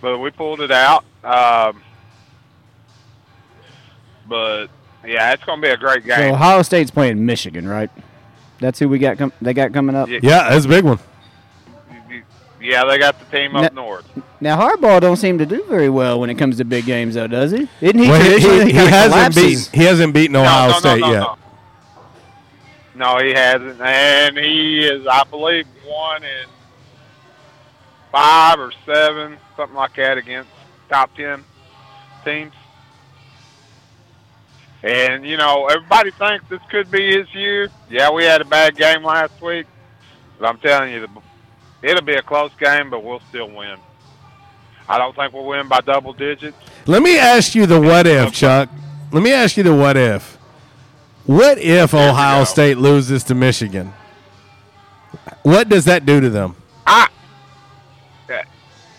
[0.01, 1.05] but we pulled it out.
[1.23, 1.83] Um,
[4.29, 4.69] but
[5.05, 6.17] yeah, it's going to be a great game.
[6.17, 6.35] So game.
[6.35, 7.91] Ohio State's playing Michigan, right?
[8.61, 9.19] That's who we got.
[9.19, 10.09] Com- they got coming up.
[10.09, 10.21] Yeah.
[10.23, 10.99] Yeah, that's a big one.
[12.61, 14.05] Yeah, they got the team up Now- north.
[14.41, 17.27] Now Harbaugh don't seem to do very well when it comes to big games, though,
[17.27, 17.69] does he?
[17.81, 18.09] Isn't he?
[18.09, 19.69] Well, he, traditionally he- he hasn't collapses?
[19.69, 21.21] beaten he hasn't beaten Ohio no, no, State no, yet.
[21.21, 21.39] no.
[22.95, 26.47] No, he hasn't, and he is, I believe, one in
[28.11, 30.51] five or seven, something like that, against
[30.89, 31.45] top ten
[32.25, 32.53] teams.
[34.83, 37.69] And you know, everybody thinks this could be his year.
[37.91, 39.67] Yeah, we had a bad game last week,
[40.39, 41.09] but I'm telling you, the,
[41.83, 43.77] it'll be a close game, but we'll still win.
[44.89, 46.57] I don't think we'll win by double digits.
[46.87, 48.71] Let me ask you the what if, Chuck.
[49.13, 50.39] Let me ask you the what if.
[51.27, 53.93] What if Ohio State loses to Michigan?
[55.43, 56.57] What does that do to them?
[56.87, 57.09] I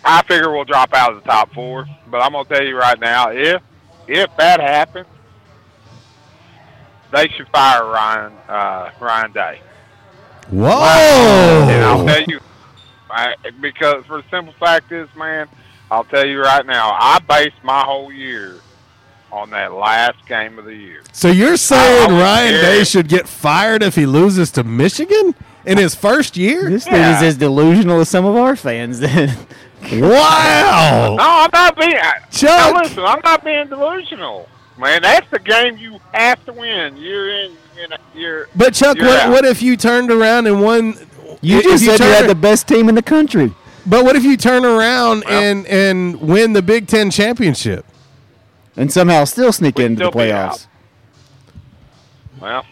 [0.04, 2.98] I figure we'll drop out of the top four, but I'm gonna tell you right
[2.98, 3.62] now, if
[4.08, 5.06] if that happens,
[7.12, 9.60] they should fire Ryan uh, Ryan Day.
[10.50, 10.68] Whoa!
[10.68, 12.40] And I'll tell you,
[13.10, 15.48] I, because for the simple fact is, man,
[15.90, 18.60] I'll tell you right now, I based my whole year
[19.32, 21.02] on that last game of the year.
[21.12, 22.62] So you're saying Ryan scared.
[22.62, 25.34] Day should get fired if he loses to Michigan
[25.64, 26.68] in his first year?
[26.68, 29.00] This dude is as delusional as some of our fans.
[29.00, 29.36] Then.
[29.92, 31.16] Wow!
[31.16, 31.96] No, I'm not being.
[32.30, 32.74] Chuck!
[32.74, 34.46] Now listen, I'm not being delusional,
[34.76, 35.00] man.
[35.00, 36.98] That's the game you have to win.
[36.98, 37.56] You're in.
[37.78, 38.48] You know, you're.
[38.54, 39.30] But Chuck, you're what, out.
[39.30, 40.92] what if you turned around and won?
[41.40, 43.54] You if just said you had the best team in the country.
[43.86, 47.86] But what if you turn around and and win the Big Ten championship?
[48.76, 50.52] And somehow still sneak into the still be out.
[50.52, 50.66] playoffs.
[52.40, 52.66] Well,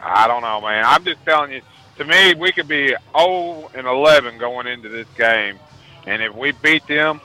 [0.00, 0.84] I don't know, man.
[0.86, 1.62] I'm just telling you.
[1.98, 5.58] To me, we could be 0 and 11 going into this game,
[6.06, 7.20] and if we beat them,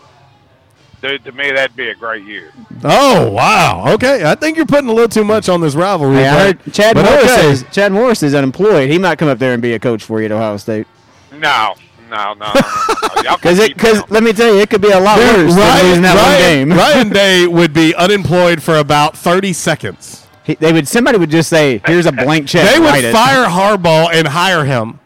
[1.04, 2.52] dude, to me that'd be a great year.
[2.84, 3.94] Oh wow!
[3.94, 6.16] Okay, I think you're putting a little too much on this rivalry.
[6.16, 7.52] Hey, I but- heard Chad but Morris okay.
[7.52, 8.90] is Chad Morris is unemployed.
[8.90, 10.88] He might come up there and be a coach for you at Ohio State.
[11.32, 11.76] No,
[12.10, 12.54] no, no, no, no,
[13.24, 13.36] no.
[13.36, 15.46] Because can it, keep because let me tell you, it could be a lot Dude,
[15.48, 16.78] worse than losing that Ryan, one game.
[16.78, 20.28] Ryan Day would be unemployed for about 30 seconds.
[20.44, 23.14] He- they would somebody would just say, "Here's a blank check." They would write it."
[23.14, 25.00] fire Harbaugh and hire him.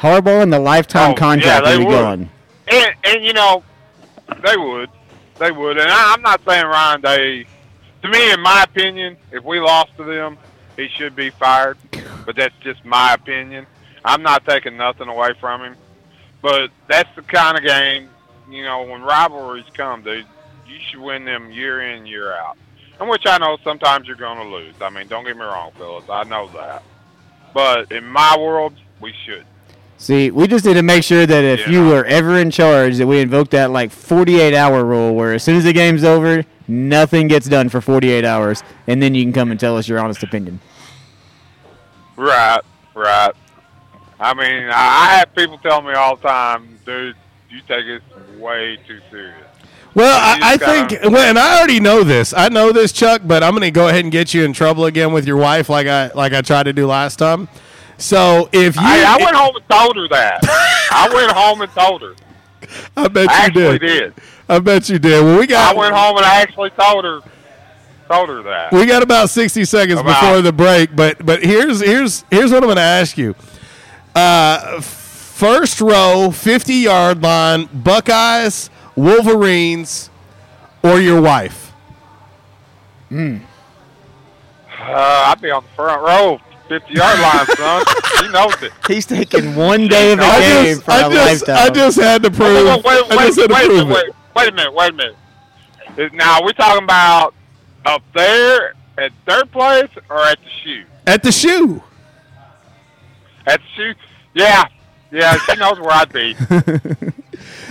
[0.00, 2.00] Harbaugh and the lifetime Oh, contract yeah, they would be would.
[2.00, 2.30] gone.
[2.68, 3.62] And, and you know,
[4.44, 4.88] they would,
[5.42, 5.76] they would.
[5.76, 7.46] And I, I'm not saying Ryan Day.
[8.02, 10.38] To me, in my opinion, if we lost to them,
[10.76, 11.78] he should be fired.
[12.24, 13.66] But that's just my opinion.
[14.04, 15.76] I'm not taking nothing away from him.
[16.40, 18.08] But that's the kind of game,
[18.50, 20.26] you know, when rivalries come, dude,
[20.66, 22.56] you should win them year in, year out.
[23.00, 24.74] And which I know sometimes you're going to lose.
[24.80, 26.08] I mean, don't get me wrong, Phyllis.
[26.08, 26.82] I know that.
[27.52, 29.46] But in my world, we should.
[30.02, 33.06] See, we just need to make sure that if you were ever in charge, that
[33.06, 37.28] we invoke that like 48 hour rule, where as soon as the game's over, nothing
[37.28, 40.24] gets done for 48 hours, and then you can come and tell us your honest
[40.24, 40.58] opinion.
[42.16, 42.60] Right,
[42.96, 43.32] right.
[44.18, 47.14] I mean, I I have people tell me all the time, dude,
[47.48, 48.02] you take it
[48.40, 49.36] way too serious.
[49.94, 52.34] Well, I, I think, well, and I already know this.
[52.36, 54.86] I know this, Chuck, but I'm going to go ahead and get you in trouble
[54.86, 57.48] again with your wife, like I like I tried to do last time.
[58.02, 60.40] So if you, I, I went home and told her that.
[60.90, 62.14] I went home and told her.
[62.96, 64.14] I bet I you actually did.
[64.16, 64.24] did.
[64.48, 65.24] I bet you did.
[65.24, 67.20] Well, we got I went home and I actually told her,
[68.08, 68.72] told her that.
[68.72, 72.58] We got about sixty seconds About- before the break, but but here's here's here's what
[72.64, 73.34] I'm going to ask you.
[74.16, 80.10] Uh, first row, fifty yard line, Buckeyes, Wolverines,
[80.82, 81.72] or your wife.
[83.10, 83.38] Hmm.
[84.80, 86.40] Uh, I'd be on the front row,
[86.80, 87.84] 50 yard line, son.
[88.18, 88.72] She knows it.
[88.88, 91.56] He's taking one day of a I game just- for I a just lifetime.
[91.66, 92.66] I just had to prove.
[92.66, 94.14] Wait, wait, I wait, just had to wait, prove wait, it.
[94.34, 95.16] wait a minute, wait a minute.
[95.98, 97.34] Is- Now, we're talking about
[97.84, 100.84] up there at third place or at the shoe?
[101.06, 101.82] At the shoe.
[103.46, 103.94] At the shoe?
[104.34, 104.64] Yeah,
[105.10, 106.34] yeah, she knows where I'd be.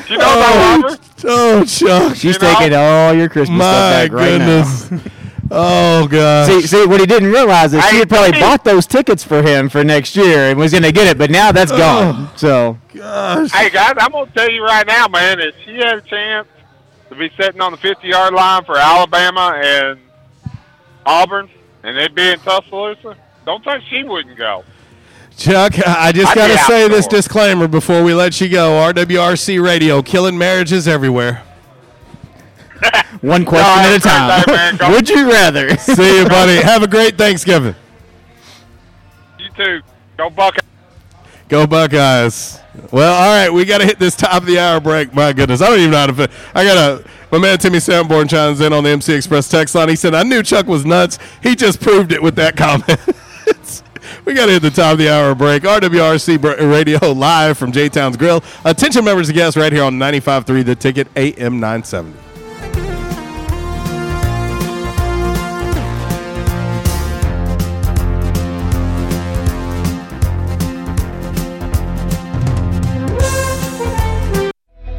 [0.07, 1.05] She knows Oh, I love her.
[1.25, 2.15] oh, Chuck.
[2.15, 2.53] She's You know?
[2.55, 4.91] taking all your Christmas My stuff back right goodness.
[4.91, 4.99] now.
[5.53, 6.47] Oh god.
[6.47, 8.39] See, see, what he didn't realize is she Hey, had probably hey.
[8.39, 11.29] bought those tickets for him for next year and was going to get it, but
[11.29, 12.37] now that's oh, gone.
[12.37, 13.51] So Gosh.
[13.51, 16.47] Hey, guys, I'm going to tell you right now, man, if she had a chance
[17.09, 19.99] to be sitting on the 50 yard line for Alabama and
[21.05, 21.49] Auburn,
[21.83, 24.63] and they'd be in Tuscaloosa, don't think she wouldn't go.
[25.35, 28.71] Chuck, I just got to say this disclaimer before we let you go.
[28.93, 31.43] RWRC Radio, killing marriages everywhere.
[33.21, 34.41] one question No, at a time.
[34.41, 34.77] okay, man.
[34.77, 35.75] Go- Would you rather?
[35.77, 36.55] See you, buddy.
[36.61, 37.75] Have a great Thanksgiving.
[39.39, 39.81] You too.
[40.17, 40.63] Go Buckeyes.
[41.49, 42.59] Go Buckeyes.
[42.91, 45.13] Well, all right, we got to hit this top of the hour break.
[45.13, 46.13] My goodness, I don't even know how to.
[46.13, 46.31] Fit.
[46.55, 47.03] I gotta.
[47.31, 49.89] my man Timmy Sanborn chimes in on the MC Express text line.
[49.89, 51.19] He said, "I knew Chuck was nuts.
[51.43, 52.85] He just proved it with that comment."
[54.25, 55.63] we got to hit the top of the hour break.
[55.63, 58.41] RWRC Radio live from J Town's Grill.
[58.63, 62.17] Attention, members and guests, right here on 95.3 The Ticket, AM 970.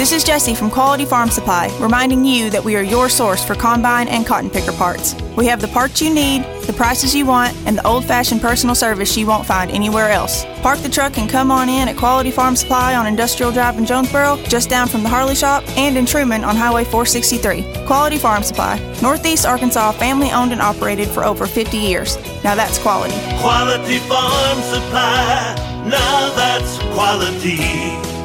[0.00, 3.54] This is Jesse from Quality Farm Supply, reminding you that we are your source for
[3.54, 5.14] combine and cotton picker parts.
[5.36, 8.74] We have the parts you need, the prices you want, and the old fashioned personal
[8.74, 10.46] service you won't find anywhere else.
[10.62, 13.84] Park the truck and come on in at Quality Farm Supply on Industrial Drive in
[13.84, 17.84] Jonesboro, just down from the Harley Shop, and in Truman on Highway 463.
[17.84, 22.16] Quality Farm Supply, Northeast Arkansas, family owned and operated for over 50 years.
[22.42, 23.12] Now that's quality.
[23.40, 25.84] Quality Farm Supply.
[25.86, 28.19] Now that's quality.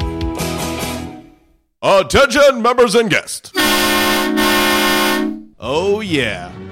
[1.88, 3.52] Attention, members and guests.
[5.60, 6.50] Oh, yeah.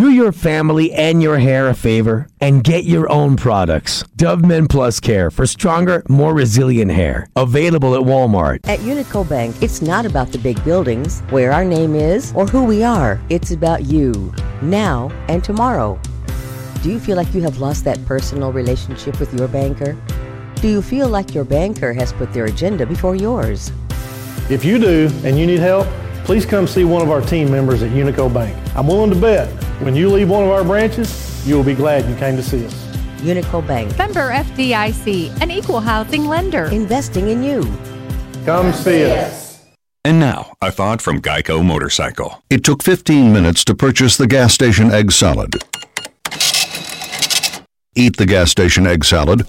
[0.00, 4.02] Do your family and your hair a favor and get your own products.
[4.16, 7.28] Dove Men Plus Care for stronger, more resilient hair.
[7.36, 8.60] Available at Walmart.
[8.64, 12.64] At Unico Bank, it's not about the big buildings, where our name is, or who
[12.64, 13.20] we are.
[13.28, 14.32] It's about you,
[14.62, 16.00] now and tomorrow.
[16.82, 19.98] Do you feel like you have lost that personal relationship with your banker?
[20.62, 23.70] Do you feel like your banker has put their agenda before yours?
[24.48, 25.86] If you do and you need help,
[26.30, 28.56] please come see one of our team members at Unico Bank.
[28.76, 29.48] I'm willing to bet
[29.82, 32.64] when you leave one of our branches, you will be glad you came to see
[32.64, 32.72] us.
[33.16, 36.66] Unico Bank, Member FDIC, an equal housing lender.
[36.66, 37.62] investing in you.
[38.44, 39.66] Come see us.
[40.04, 42.44] And now, a thought from Geico Motorcycle.
[42.48, 45.56] It took 15 minutes to purchase the gas station egg salad.
[47.96, 49.48] Eat the gas station egg salad.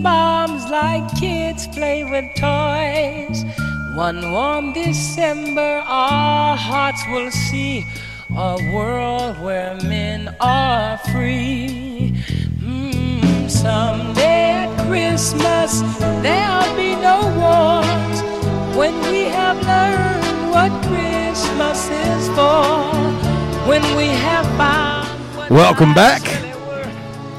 [0.00, 3.44] bombs like kids play with toys.
[3.94, 7.84] One warm December, our hearts will see
[8.34, 12.14] a world where men are free.
[12.60, 15.80] Mm, someday at Christmas,
[16.22, 18.22] there'll be no wars
[18.76, 22.64] when we have learned what Christmas is for.
[23.68, 24.92] When we have found
[25.50, 26.51] Welcome back.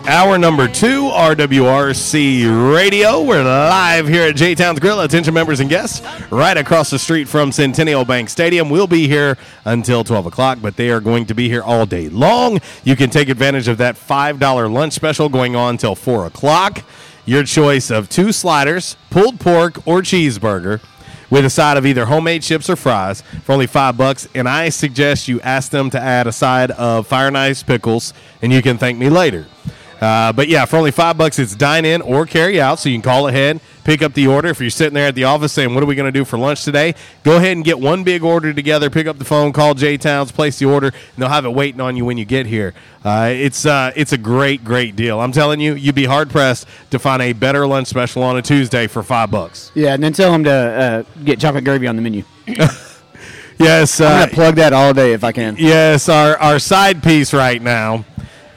[0.06, 3.24] Hour number two, RWRC Radio.
[3.24, 5.00] We're live here at J Town's Grill.
[5.00, 8.70] Attention members and guests, right across the street from Centennial Bank Stadium.
[8.70, 12.10] We'll be here until 12 o'clock, but they are going to be here all day
[12.10, 12.60] long.
[12.84, 16.84] You can take advantage of that $5 lunch special going on till 4 o'clock.
[17.26, 20.82] Your choice of two sliders, pulled pork, or cheeseburger
[21.30, 24.28] with a side of either homemade chips or fries for only five bucks.
[24.36, 28.14] And I suggest you ask them to add a side of fire and ice pickles,
[28.42, 29.48] and you can thank me later.
[30.04, 32.78] Uh, but yeah, for only five bucks, it's dine in or carry out.
[32.78, 34.50] So you can call ahead, pick up the order.
[34.50, 36.38] If you're sitting there at the office saying, "What are we going to do for
[36.38, 36.94] lunch today?"
[37.24, 38.90] Go ahead and get one big order together.
[38.90, 41.80] Pick up the phone, call J Towns, place the order, and they'll have it waiting
[41.80, 42.74] on you when you get here.
[43.06, 45.22] Uh, it's uh, it's a great great deal.
[45.22, 48.42] I'm telling you, you'd be hard pressed to find a better lunch special on a
[48.42, 49.72] Tuesday for five bucks.
[49.74, 52.24] Yeah, and then tell them to uh, get chocolate gravy on the menu.
[53.60, 55.56] Yes, I'm uh, gonna plug that all day if I can.
[55.60, 58.04] Yes, our our side piece right now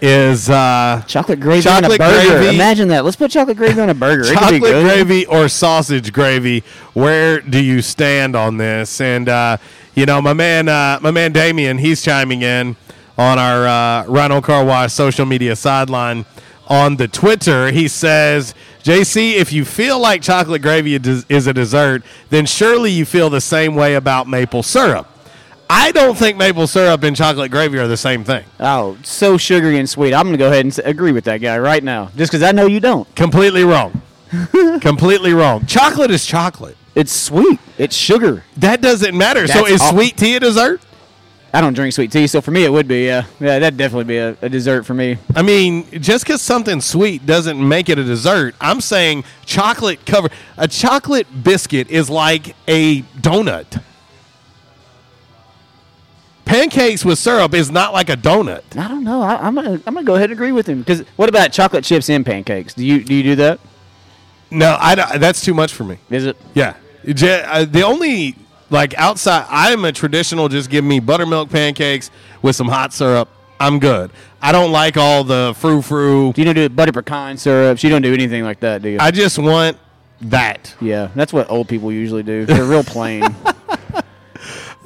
[0.01, 2.39] is uh, chocolate gravy on a burger.
[2.39, 2.55] gravy.
[2.55, 3.05] Imagine that.
[3.05, 4.25] Let's put chocolate gravy on a burger.
[4.33, 6.61] Chocolate gravy or sausage gravy.
[6.93, 9.01] Where do you stand on this?
[9.01, 9.57] And uh,
[9.95, 12.77] you know, my man, uh, my man Damien, he's chiming in
[13.17, 16.27] on our uh, Rhino Car Wash social media sideline
[16.69, 17.71] on the Twitter.
[17.71, 23.05] He says, "JC, if you feel like chocolate gravy is a dessert, then surely you
[23.05, 25.16] feel the same way about maple syrup."
[25.69, 28.45] I don't think maple syrup and chocolate gravy are the same thing.
[28.61, 30.15] Oh, so sugary and sweet.
[30.15, 32.53] I'm going to go ahead and agree with that guy right now, just because I
[32.53, 33.13] know you don't.
[33.17, 34.01] Completely wrong.
[34.81, 35.67] Completely wrong.
[35.67, 36.77] Chocolate is chocolate.
[36.95, 37.59] It's sweet.
[37.79, 38.45] It's sugar.
[38.57, 39.47] That doesn't matter.
[39.47, 40.81] so is all- sweet tea a dessert?
[41.55, 43.07] I don't drink sweet tea, so for me it would be.
[43.07, 45.17] Yeah, yeah, that'd definitely be a, a dessert for me.
[45.35, 48.55] I mean, just because something's sweet doesn't make it a dessert.
[48.61, 50.29] I'm saying chocolate cover
[50.59, 53.81] a chocolate biscuit is like a donut.
[56.47, 58.63] Pancakes with syrup is not like a donut.
[58.79, 59.21] I don't know.
[59.21, 60.79] I, I'm gonna I'm gonna go ahead and agree with him.
[60.79, 62.73] Because what about chocolate chips in pancakes?
[62.73, 63.59] Do you do you do that?
[64.51, 65.99] No, I don't- that's too much for me.
[66.09, 66.37] Is it?
[66.55, 66.75] Yeah.
[67.05, 68.37] Je- uh, the only
[68.71, 70.49] like outside, I'm a traditional.
[70.49, 72.11] Just give me buttermilk pancakes
[72.43, 73.29] with some hot syrup.
[73.59, 74.13] I'm good.
[74.41, 76.33] I don't like all the frou frou.
[76.33, 77.83] Do you don't do butter pecan syrups?
[77.83, 78.99] You don't do anything like that, do you?
[79.01, 79.79] I just want
[80.21, 80.75] that.
[80.81, 82.47] yeah, that's what old people usually do.
[82.47, 83.23] They're real plain.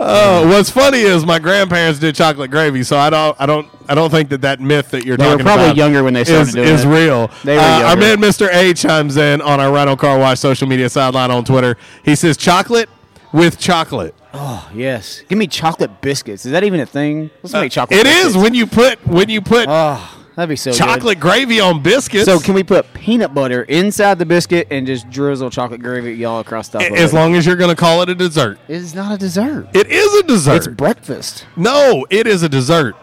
[0.03, 3.95] Oh, what's funny is my grandparents did chocolate gravy, so I don't, I don't, I
[3.95, 6.25] don't think that that myth that you're They were talking probably about younger when they
[6.25, 6.89] started is, doing is it.
[6.89, 7.31] real.
[7.45, 8.01] They were Uh, our younger.
[8.01, 8.49] man, Mr.
[8.53, 11.77] A, chimes in on our Rhino Car Wash social media sideline on Twitter.
[12.03, 12.89] He says chocolate
[13.33, 14.15] with chocolate.
[14.33, 16.47] oh yes, give me chocolate biscuits.
[16.47, 17.31] Is that even a thing?
[17.43, 17.99] Let's make chocolate.
[17.99, 18.37] Uh, It biscuits.
[18.37, 20.79] is when you put when you put Oh, that'd be so good.
[20.79, 22.25] chocolate gravy on biscuits.
[22.25, 26.41] So can we put peanut butter inside the biscuit and just drizzle chocolate gravy all
[26.41, 28.59] across the top as long as you're going to call it a dessert.
[28.69, 29.69] It's not a dessert.
[29.75, 30.57] It is a dessert.
[30.57, 31.47] It's breakfast.
[31.57, 32.97] No, it is a dessert.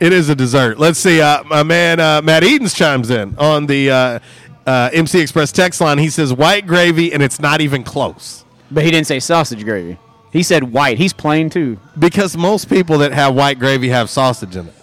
[0.00, 0.78] It is a dessert.
[0.78, 1.20] Let's see.
[1.20, 4.18] Uh, my man uh, Matt Edens chimes in on the uh,
[4.66, 5.98] uh, MC Express text line.
[5.98, 8.44] He says white gravy, and it's not even close.
[8.70, 9.98] But he didn't say sausage gravy.
[10.32, 10.96] He said white.
[10.96, 11.78] He's plain too.
[11.98, 14.74] Because most people that have white gravy have sausage in it.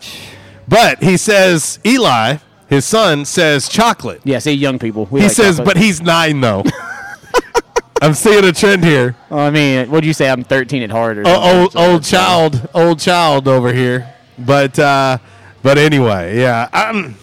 [0.68, 2.38] But he says Eli,
[2.68, 4.22] his son, says chocolate.
[4.24, 5.08] Yeah, see, young people.
[5.10, 5.76] We he like says, chocolate.
[5.76, 6.64] but he's nine though.
[8.02, 9.16] I'm seeing a trend here.
[9.32, 10.30] Oh, I mean, what'd you say?
[10.30, 11.18] I'm 13 at heart.
[11.18, 14.14] Or Oh, old old child, old child over here.
[14.38, 15.18] But uh,
[15.64, 17.16] but anyway, yeah, um,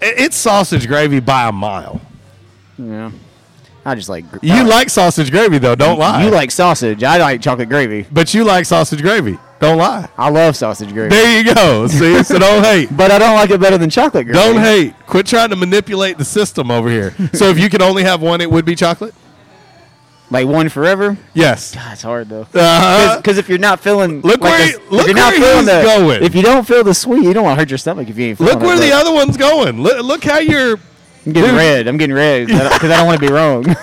[0.00, 2.00] it- it's sausage gravy by a mile.
[2.78, 3.12] Yeah.
[3.84, 4.24] I just like.
[4.42, 6.24] You I like sausage gravy though, don't lie.
[6.24, 7.04] You like sausage.
[7.04, 8.06] I like chocolate gravy.
[8.10, 9.38] but you like sausage gravy.
[9.62, 10.08] Don't lie.
[10.18, 11.10] I love sausage gravy.
[11.10, 11.86] There you go.
[11.86, 12.94] See, so don't hate.
[12.96, 14.38] But I don't like it better than chocolate gravy.
[14.38, 14.94] Don't hate.
[15.06, 17.14] Quit trying to manipulate the system over here.
[17.32, 19.14] so if you could only have one, it would be chocolate.
[20.30, 21.16] Like one forever.
[21.34, 21.74] Yes.
[21.74, 22.42] God, it's hard though.
[22.54, 23.18] Uh-huh.
[23.18, 25.40] Because if you're not feeling, Look like where a- he- if look you're not where
[25.62, 26.22] feeling the, going.
[26.24, 28.26] If you don't feel the sweet, you don't want to hurt your stomach if you
[28.26, 29.80] ain't feeling Look where it, the but other one's going.
[29.82, 30.76] Look, look how you're.
[31.26, 31.54] I'm getting Dude.
[31.56, 31.86] red.
[31.86, 33.64] I'm getting red because I don't want to be wrong.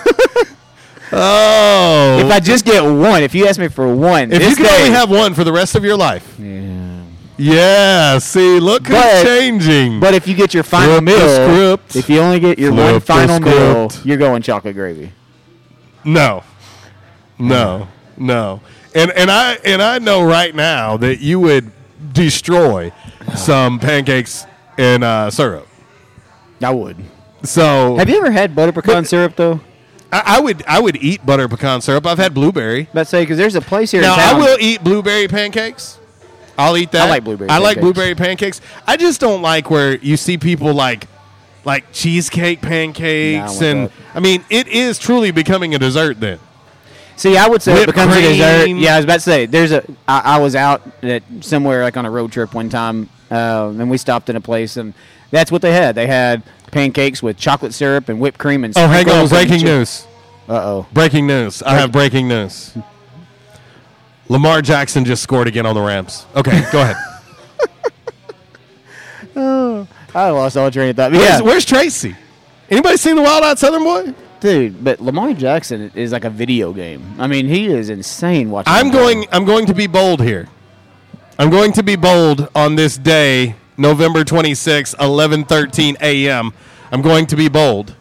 [1.11, 2.19] Oh.
[2.23, 4.77] if I just get one, if you ask me for one, If you could day,
[4.77, 6.35] only have one for the rest of your life.
[6.39, 7.01] Yeah.
[7.37, 8.17] Yeah.
[8.19, 9.99] See, look who's But- changing.
[9.99, 11.29] But if you get your final Flip meal,
[11.77, 11.95] script.
[11.95, 15.11] if you only get your one Flip the final meal, you're going chocolate gravy.
[16.03, 16.43] no,
[17.37, 17.87] no,
[18.17, 18.61] no.
[18.95, 21.71] And and I and I know right now that you would
[22.13, 22.91] destroy
[23.35, 24.45] some pancakes
[24.77, 25.67] and uh, syrup.
[26.61, 26.97] I would.
[27.43, 29.61] So Have you ever had butter pecan syrup though?
[30.11, 32.05] I, I would I would eat butter pecan syrup.
[32.05, 32.87] I've had blueberry.
[32.93, 35.99] Let's say because there's a place here Now in I will eat blueberry pancakes.
[36.57, 37.07] I'll eat that.
[37.07, 37.81] I like blueberry I like pancakes.
[37.81, 38.61] blueberry pancakes.
[38.87, 41.07] I just don't like where you see people like
[41.65, 43.91] like cheesecake pancakes want and that.
[44.15, 46.39] I mean it is truly becoming a dessert then.
[47.15, 48.69] See, I would say it becomes a dessert.
[48.69, 49.83] Yeah, I was about to say there's a.
[50.07, 53.89] I, I was out at somewhere like on a road trip one time, uh, and
[53.89, 54.93] we stopped in a place, and
[55.31, 55.95] that's what they had.
[55.95, 58.73] They had pancakes with chocolate syrup and whipped cream and.
[58.77, 59.27] Oh, hang on!
[59.27, 60.05] Breaking news!
[60.47, 60.87] Uh oh.
[60.93, 61.61] Breaking news!
[61.63, 62.77] I have breaking news.
[64.27, 66.25] Lamar Jackson just scored again on the Rams.
[66.35, 66.95] Okay, go ahead.
[69.35, 71.11] Oh, I lost all train of thought.
[71.11, 72.15] But Where's, yeah, where's Tracy?
[72.69, 74.13] Anybody seen the Wild Out Southern Boy?
[74.39, 74.83] dude.
[74.83, 77.15] But Lamar Jackson is like a video game.
[77.19, 78.71] I mean, he is insane watching.
[78.73, 78.99] I'm him play.
[79.13, 79.27] going.
[79.31, 80.47] I'm going to be bold here.
[81.37, 86.53] I'm going to be bold on this day, November 26, 11:13 a.m.
[86.91, 87.95] I'm going to be bold.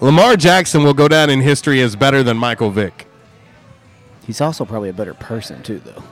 [0.00, 3.06] Lamar Jackson will go down in history as better than Michael Vick.
[4.26, 6.02] He's also probably a better person too, though.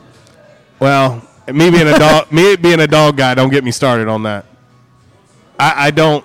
[0.78, 4.23] Well, me being a dog, me being a dog guy, don't get me started on
[4.23, 4.47] that.
[5.59, 6.24] I, I don't.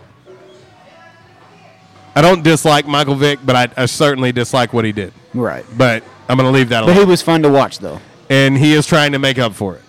[2.17, 5.11] I don't dislike Michael Vick, but I, I certainly dislike what he did.
[5.33, 5.65] Right.
[5.77, 7.99] But I'm going to leave that But he was fun to watch, though.
[8.29, 9.81] and he is trying to make up for it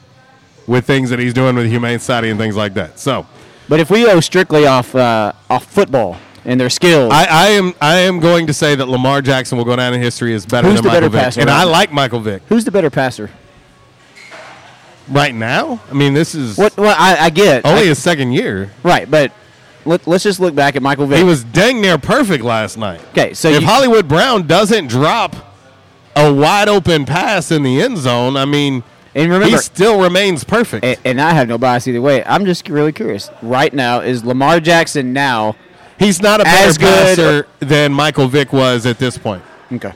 [0.67, 2.99] with things that he's doing with Humane Society and things like that.
[2.99, 3.27] So
[3.69, 7.75] But if we go strictly off uh, off football and their skills, I, I am
[7.81, 10.69] I am going to say that Lamar Jackson will go down in history as better
[10.69, 12.91] Who's than the Michael better Vick, passer and I like Michael Vick who's the better
[12.91, 13.31] passer?
[15.09, 15.81] right now.
[15.91, 16.77] I mean, this is What?
[16.77, 18.71] Well, I, I get only I- his second year.
[18.83, 19.33] right, but
[19.85, 21.19] let, let's just look back at Michael Vick.
[21.19, 23.01] He was dang near perfect last night.
[23.11, 23.35] okay.
[23.35, 25.37] So if you, Hollywood Brown doesn't drop
[26.17, 28.83] a wide open pass in the end zone, I mean,
[29.17, 30.85] and remember, he still remains perfect.
[30.85, 32.23] and, and I have no bias either way.
[32.25, 33.29] I'm just really curious.
[33.43, 35.57] Right now, is Lamar Jackson now?
[35.99, 39.43] He's not a better passer than Michael Vick was at this point.
[39.73, 39.93] Okay.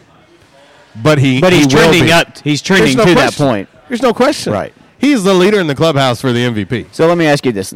[1.03, 3.69] but he But he's he trending up- he's trending no to that point.
[3.89, 4.53] There's no question.
[4.53, 4.73] Right.
[4.99, 6.87] He's the leader in the clubhouse for the MVP.
[6.93, 7.73] So let me ask you this.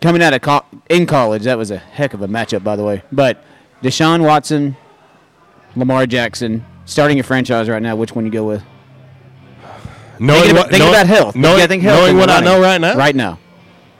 [0.00, 2.82] Coming out of co- in college, that was a heck of a matchup, by the
[2.84, 3.02] way.
[3.12, 3.42] But
[3.82, 4.76] Deshaun Watson,
[5.76, 7.96] Lamar Jackson, starting a franchise right now.
[7.96, 8.62] Which one you go with?
[10.20, 11.34] Knowing thinking what- about, thinking knowing- about health.
[11.36, 12.94] knowing- Yeah, I think health knowing what I know right now?
[12.94, 13.38] Right now.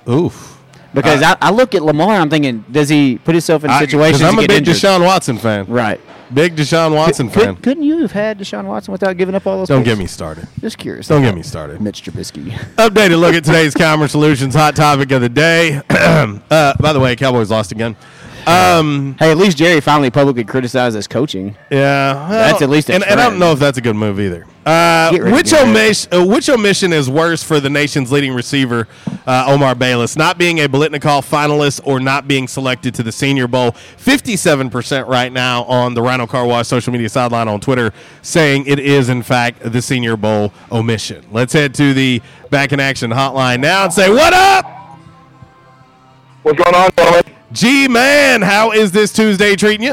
[0.09, 0.59] Oof.
[0.93, 4.23] Because Uh, I, I look at Lamar, I'm thinking, does he put himself in situations
[4.23, 4.75] I'm a big injured?
[4.77, 5.67] Deshaun Watson fan.
[5.69, 6.01] Right.
[6.35, 7.57] Big Deshaun Watson Could- fan.
[7.57, 9.69] Couldn't you have had Deshaun Watson without giving up all those?
[9.69, 10.47] Don't get me started.
[10.61, 11.09] Just curious.
[11.09, 11.81] Don't get me started.
[11.81, 12.51] Mitch Trubisky.
[12.77, 15.81] Updated look at today's Commerce Solutions hot topic of the day.
[15.91, 17.97] uh, by the way, Cowboys lost again.
[18.47, 21.57] Um, hey, at least Jerry finally publicly criticized his coaching.
[21.71, 23.97] Yeah, well, That's at least a and, and I don't know if that's a good
[23.97, 24.47] move either.
[24.67, 25.69] Uh, Get rid of which Garrett.
[25.69, 28.89] omission, uh, which omission is worse for the nation's leading receiver,
[29.27, 30.17] uh, Omar Bayless?
[30.17, 33.73] Not being a Biletnikoff finalist or not being selected to the Senior Bowl?
[33.97, 37.93] Fifty-seven percent right now on the Rhino Car Wash social media sideline on Twitter,
[38.23, 41.25] saying it is in fact the Senior Bowl omission.
[41.33, 44.67] Let's head to the back in action hotline now and say what up.
[46.43, 47.35] What's going on, gentlemen?
[47.53, 49.93] G man, how is this Tuesday treating you?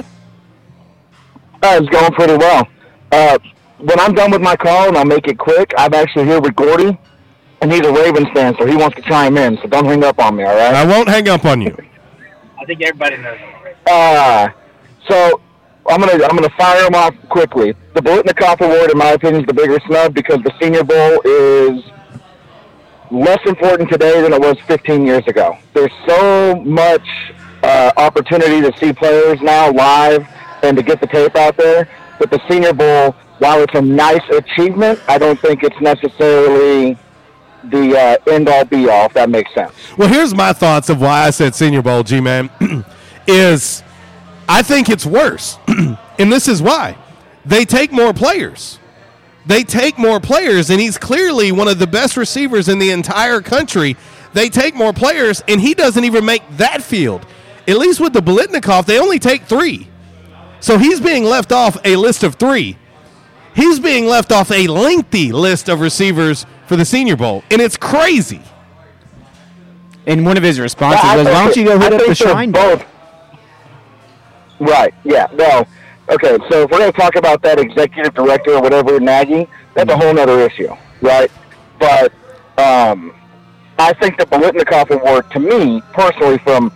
[1.64, 2.68] Uh, it's going pretty well.
[3.12, 3.40] Uh,
[3.80, 6.56] when I'm done with my call, and I'll make it quick, I'm actually here with
[6.56, 6.98] Gordy,
[7.62, 9.58] and he's a Ravens fan, so he wants to chime in.
[9.58, 10.74] So don't hang up on me, all right?
[10.76, 11.76] I won't hang up on you.
[12.60, 13.40] I think everybody knows.
[13.88, 14.50] Uh,
[15.08, 15.42] so
[15.90, 17.74] I'm gonna I'm gonna fire him off quickly.
[17.96, 21.84] The Biletnikoff Award, in my opinion, is the bigger snub because the Senior Bowl is
[23.10, 25.58] less important today than it was 15 years ago.
[25.74, 27.08] There's so much
[27.68, 30.28] uh, opportunity to see players now live
[30.64, 31.88] and to get the tape out there.
[32.18, 36.98] But the Senior Bowl, while it's a nice achievement, I don't think it's necessarily
[37.66, 39.08] the uh, end all be all.
[39.08, 39.74] If that makes sense.
[39.98, 42.50] Well, here's my thoughts of why I said Senior Bowl, G man,
[43.28, 43.84] is
[44.48, 45.58] I think it's worse.
[45.68, 46.98] and this is why.
[47.46, 48.80] They take more players.
[49.46, 53.42] They take more players, and he's clearly one of the best receivers in the entire
[53.42, 53.96] country.
[54.34, 57.26] They take more players, and he doesn't even make that field.
[57.68, 59.88] At least with the Biletnikoff, they only take three.
[60.60, 62.78] So he's being left off a list of three.
[63.56, 67.76] He's being left off a lengthy list of receivers for the Senior Bowl, and it's
[67.78, 68.42] crazy.
[70.06, 72.02] And one of his responses I was, "Why don't you go that- hit I up
[72.08, 72.84] the think shrine?" Both.
[74.60, 74.94] Right.
[75.04, 75.28] Yeah.
[75.34, 75.66] No.
[76.10, 76.38] Okay.
[76.50, 79.98] So if we're going to talk about that executive director or whatever nagging, that's a
[79.98, 81.30] whole other issue, right?
[81.80, 82.12] But
[82.58, 83.14] um,
[83.78, 86.72] I think the Biletnikoff Award, to me personally, from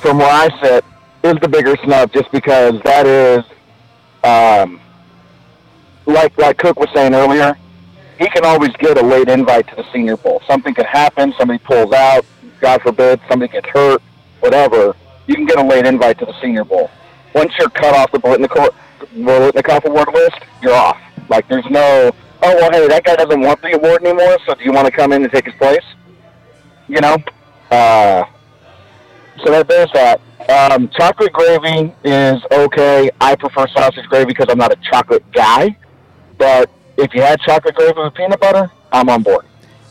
[0.00, 0.84] from where I sit,
[1.24, 3.44] is the bigger snub, just because that is,
[4.22, 4.80] um,
[6.06, 7.56] like like Cook was saying earlier,
[8.18, 10.40] he can always get a late invite to the Senior Bowl.
[10.46, 11.34] Something could happen.
[11.38, 12.24] Somebody pulls out.
[12.60, 14.00] God forbid, somebody gets hurt.
[14.40, 14.94] Whatever.
[15.26, 16.90] You can get a late invite to the Senior Bowl.
[17.34, 18.70] Once you're cut off the Biletnikoff,
[19.14, 20.98] Biletnikoff Award list, you're off.
[21.28, 22.12] Like there's no.
[22.42, 24.38] Oh well, hey, that guy doesn't want the award anymore.
[24.46, 25.84] So do you want to come in and take his place?
[26.88, 27.16] You know.
[27.70, 28.24] Uh,
[29.44, 30.20] so that there's that.
[30.48, 33.10] Um, chocolate gravy is okay.
[33.20, 35.76] I prefer sausage gravy because I'm not a chocolate guy.
[36.38, 39.44] But if you had chocolate gravy with peanut butter, I'm on board.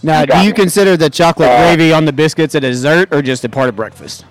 [0.03, 0.53] Now, You do you me.
[0.53, 3.75] consider the chocolate Uh, gravy on the biscuits a dessert or just a part of
[3.75, 4.23] breakfast?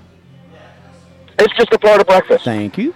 [1.38, 2.44] It's just a part of breakfast.
[2.44, 2.94] Thank you.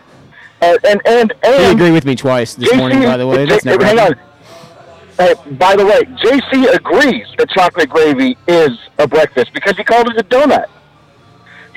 [0.63, 3.45] Uh, and and He and agreed with me twice this JC morning, by the way.
[3.47, 4.21] That's never hang happened.
[4.21, 5.27] on.
[5.27, 10.09] Hey, by the way, JC agrees that chocolate gravy is a breakfast because he called
[10.09, 10.67] it a donut.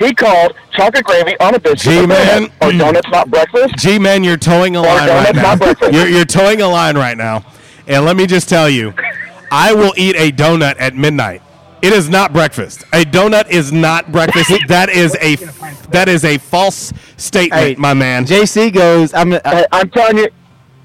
[0.02, 2.52] He called chocolate gravy on a biscuit G-Man, donut.
[2.60, 3.76] Are donuts not breakfast?
[3.76, 5.42] G man, you're towing a Or line donuts right now.
[5.42, 5.92] not breakfast.
[5.92, 7.44] You're, you're towing a line right now,
[7.86, 8.94] and let me just tell you,
[9.50, 11.42] I will eat a donut at midnight.
[11.82, 12.82] It is not breakfast.
[12.92, 14.52] A donut is not breakfast.
[14.68, 15.36] that is a
[15.90, 18.24] that is a false statement, Hey, my man.
[18.24, 20.28] JC goes, I'm, I, I'm telling you.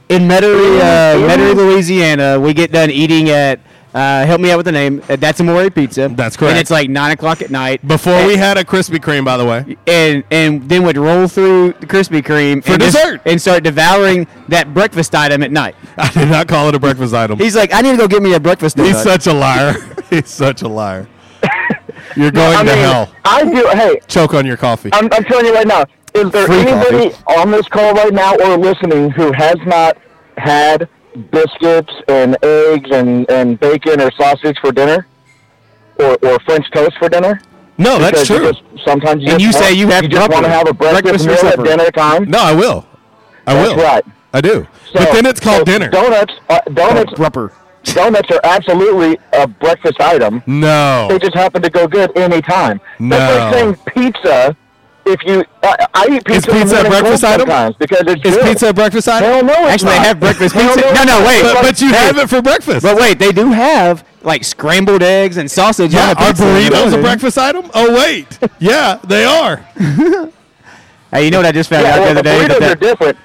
[0.09, 1.27] In Metairie, uh.
[1.27, 3.59] Metairie, Louisiana, we get done eating at,
[3.97, 6.07] uh, help me out with the name, uh, That's Amore Pizza.
[6.09, 6.51] That's correct.
[6.51, 7.85] And it's like 9 o'clock at night.
[7.87, 9.75] Before and, we had a Krispy Kreme, by the way.
[9.87, 12.63] And, and then would roll through the Krispy Kreme.
[12.63, 13.21] For and just- dessert.
[13.25, 15.75] and start devouring that breakfast item at night.
[15.97, 17.39] I did not call it a breakfast item.
[17.39, 18.85] He's like, I need to go get me a breakfast donut.
[18.87, 19.73] He's such a liar.
[20.09, 21.07] He's such a liar.
[22.15, 23.11] You're going I to hell.
[23.25, 23.67] I do.
[23.73, 24.89] Hey, Choke on your coffee.
[24.93, 25.85] I'm, I'm telling you right now.
[26.13, 27.35] Is there Free anybody coffee.
[27.39, 29.97] on this call right now or listening who has not
[30.37, 30.87] had
[31.31, 35.07] biscuits and eggs and, and bacon or sausage for dinner,
[35.99, 37.41] or or French toast for dinner?
[37.77, 38.51] No, that's Because you true.
[38.53, 40.73] just- sometimes you And just you say you have you just want to have a
[40.73, 42.29] breakfast, Breakfast or meal at dinner time.
[42.29, 42.87] No, I will.
[43.45, 43.83] I That's will.
[43.83, 44.05] right.
[44.33, 44.67] I do.
[44.91, 45.89] So- but then it's called so dinner.
[45.89, 47.51] Donuts, uh, donuts, Rupper.
[47.83, 50.41] donuts are absolutely a breakfast item.
[50.47, 51.07] No.
[51.09, 52.81] They just happen to go good any time.
[52.99, 53.17] No.
[53.17, 53.75] That's like saying
[54.13, 54.57] pizza
[55.07, 56.51] if you, I, I eat pizza.
[56.51, 57.47] Is pizza a breakfast item?
[57.79, 58.45] because it's Is good.
[58.45, 59.29] pizza a breakfast item?
[59.29, 60.81] Hell no, Actually, they have breakfast pizza.
[60.81, 61.41] no, No, wait.
[61.43, 62.83] But, but you have it for breakfast.
[62.83, 66.45] But wait, they do have like scrambled eggs and sausage yeah, are pizza.
[66.47, 67.69] in the burritos a breakfast item?
[67.73, 69.65] Oh wait, yeah, they are.
[71.09, 72.53] Hey, you know what I just found Yeah, out well, the the other day?
[72.53, 73.17] burritos That are different,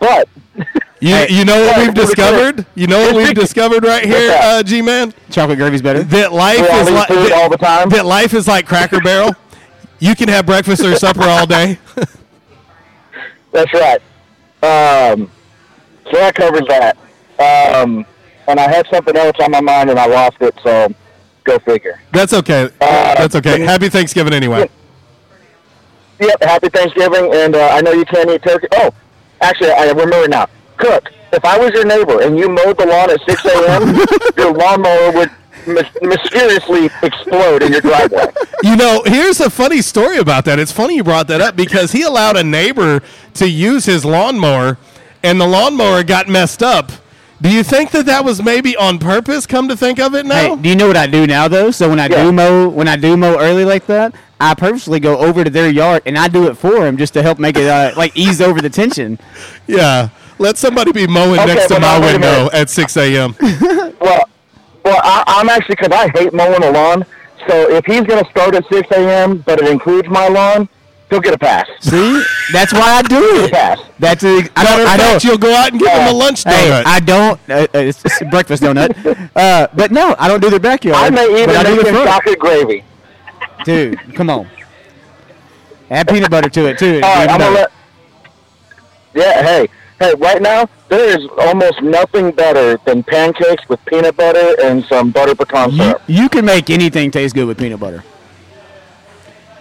[0.00, 0.28] but
[1.00, 2.66] You, Hey, you know what yeah, we've discovered?
[2.74, 5.14] You know what we've discovered right here, uh, G man?
[5.30, 6.02] chocolate gravy's better.
[6.02, 7.88] That life is like food all the time.
[7.90, 9.34] that life is like Cracker Barrel.
[10.00, 11.78] You can have breakfast or supper all day.
[13.52, 14.00] That's right.
[14.62, 15.30] Um,
[16.04, 16.96] so that covers that.
[17.38, 18.04] Um,
[18.48, 20.92] and I had something else on my mind and I lost it, so
[21.44, 22.00] go figure.
[22.12, 22.70] That's okay.
[22.80, 23.60] That's okay.
[23.60, 24.68] Happy Thanksgiving anyway.
[26.20, 28.66] Yep, happy Thanksgiving, and uh, I know you can't eat turkey.
[28.72, 28.90] Oh,
[29.40, 30.48] actually, I remember now.
[30.76, 33.96] Cook, if I was your neighbor and you mowed the lawn at 6 a.m.,
[34.36, 38.26] your lawnmower would mys- mysteriously explode in your driveway.
[38.62, 40.58] You know, here's a funny story about that.
[40.58, 43.00] It's funny you brought that up because he allowed a neighbor
[43.34, 44.76] to use his lawnmower,
[45.22, 46.92] and the lawnmower got messed up.
[47.40, 49.46] Do you think that that was maybe on purpose?
[49.46, 51.70] Come to think of it now, Hey, do you know what I do now though?
[51.70, 52.24] So when I Yeah.
[52.24, 55.70] do mow, when I do mow early like that, I purposely go over to their
[55.70, 58.42] yard and I do it for them just to help make it uh, like ease
[58.42, 59.18] over the tension.
[59.66, 60.10] yeah.
[60.38, 63.34] Let somebody be mowing Okay, next to my now wait a window at 6 a.m.
[64.00, 64.24] Well,
[64.84, 67.04] well, I, I'm actually because I hate mowing the lawn.
[67.48, 70.68] So if he's going to start at 6 a.m., but it includes my lawn,
[71.08, 71.66] he'll get a pass.
[71.80, 73.50] See, that's why I do it.
[73.52, 73.80] Pass.
[73.98, 74.80] That's a, I Matter don't.
[74.82, 75.24] of I don't.
[75.24, 76.52] you'll go out and give them a lunch donut.
[76.52, 77.40] Hey, I don't.
[77.48, 79.28] Uh, uh, it's, it's a breakfast donut.
[79.36, 80.96] Uh, but no, I don't do their backyard.
[80.96, 82.84] I may even I do make the him chocolate gravy.
[83.64, 84.48] Dude, come on.
[85.88, 87.00] Add peanut butter to it too.
[87.02, 87.72] All right, I'm gonna let.
[89.14, 89.68] Yeah, hey,
[90.00, 95.12] hey, right now there is almost nothing better than pancakes with peanut butter and some
[95.12, 96.02] butter pecan you, syrup.
[96.08, 98.02] you can make anything taste good with peanut butter.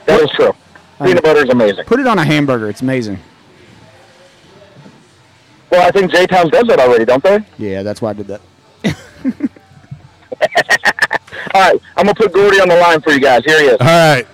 [0.06, 0.54] That is true.
[1.04, 1.86] Peanut butter is amazing.
[1.86, 2.70] Put it on a hamburger.
[2.70, 3.20] It's amazing.
[5.72, 7.40] Well, I think J Towns does that already, don't they?
[7.60, 8.42] Yeah, that's why I did that.
[11.54, 13.44] All right, I'm gonna put Gordy on the line for you guys.
[13.46, 13.78] Here he is.
[13.80, 14.26] All right.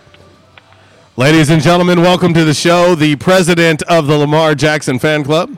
[1.17, 2.95] Ladies and gentlemen, welcome to the show.
[2.95, 5.57] The president of the Lamar Jackson Fan Club.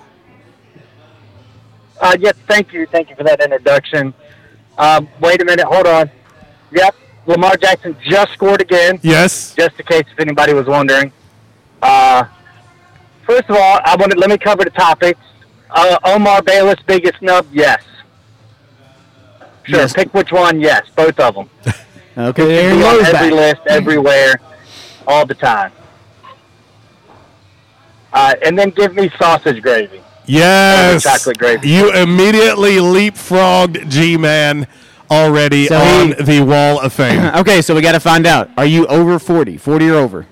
[2.00, 2.86] Uh, yes, thank you.
[2.86, 4.14] Thank you for that introduction.
[4.78, 5.66] Um, wait a minute.
[5.66, 6.10] Hold on.
[6.72, 6.96] Yep.
[7.26, 9.00] Lamar Jackson just scored again.
[9.02, 9.54] Yes.
[9.56, 11.12] Just in case if anybody was wondering.
[11.82, 12.26] Uh,
[13.26, 15.20] first of all, I wanted, let me cover the topics.
[15.70, 17.46] Uh, Omar Bayless, biggest snub?
[17.52, 17.84] Yes.
[19.64, 19.80] Sure.
[19.80, 19.94] Yes.
[19.94, 20.62] Pick which one?
[20.62, 20.88] Yes.
[20.96, 21.50] Both of them.
[22.20, 23.32] Okay, Be Aaron on every back.
[23.32, 24.42] list, everywhere,
[25.06, 25.72] all the time.
[28.12, 30.02] Uh, and then give me sausage gravy.
[30.28, 31.04] Yes.
[31.04, 31.70] chocolate gravy.
[31.70, 34.68] You immediately leapfrogged G Man
[35.10, 37.24] already So on he- the wall of fame.
[37.36, 38.50] okay, so we got to find out.
[38.58, 39.58] Are you over 40?
[39.58, 40.28] 40 or over?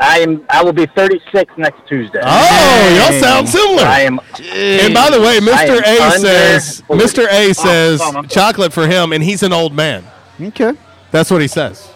[0.00, 0.44] I am.
[0.50, 2.18] I will be 36 next Tuesday.
[2.20, 3.84] Oh, y'all sound similar.
[3.84, 4.18] I am.
[4.52, 5.76] And by the way, I Mr.
[5.76, 7.04] am A under says 40.
[7.04, 7.26] Mr.
[7.30, 8.28] A Oh, says hold on.
[8.28, 10.04] chocolate for him, and he's an old man.
[10.40, 10.72] Okay.
[11.12, 11.88] That's what he says.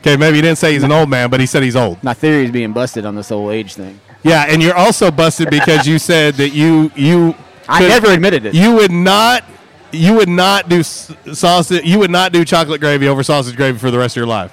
[0.00, 2.02] Okay, maybe he didn't say he's an old man, but he said he's old.
[2.04, 3.98] My theory is being busted on this whole age thing.
[4.24, 7.34] Yeah, and you're also busted because you said that you you.
[7.68, 8.54] I could- never admitted it.
[8.54, 9.44] You would not.
[9.90, 11.84] You would not do sausage.
[11.84, 14.52] You would not do chocolate gravy over sausage gravy for the rest of your life.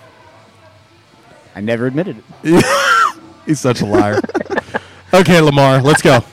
[1.56, 2.66] I never admitted it.
[3.46, 4.20] He's such a liar.
[5.14, 6.24] okay, Lamar, let's go.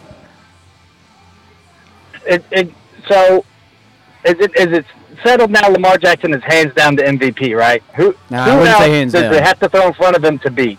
[2.26, 2.72] It, it,
[3.08, 3.44] so,
[4.24, 4.84] is it is it
[5.22, 5.68] settled now?
[5.68, 7.82] Lamar Jackson is hands down the MVP, right?
[7.94, 9.32] Who Nah, I who wouldn't else say hands does down.
[9.32, 10.78] they have to throw in front of him to beat?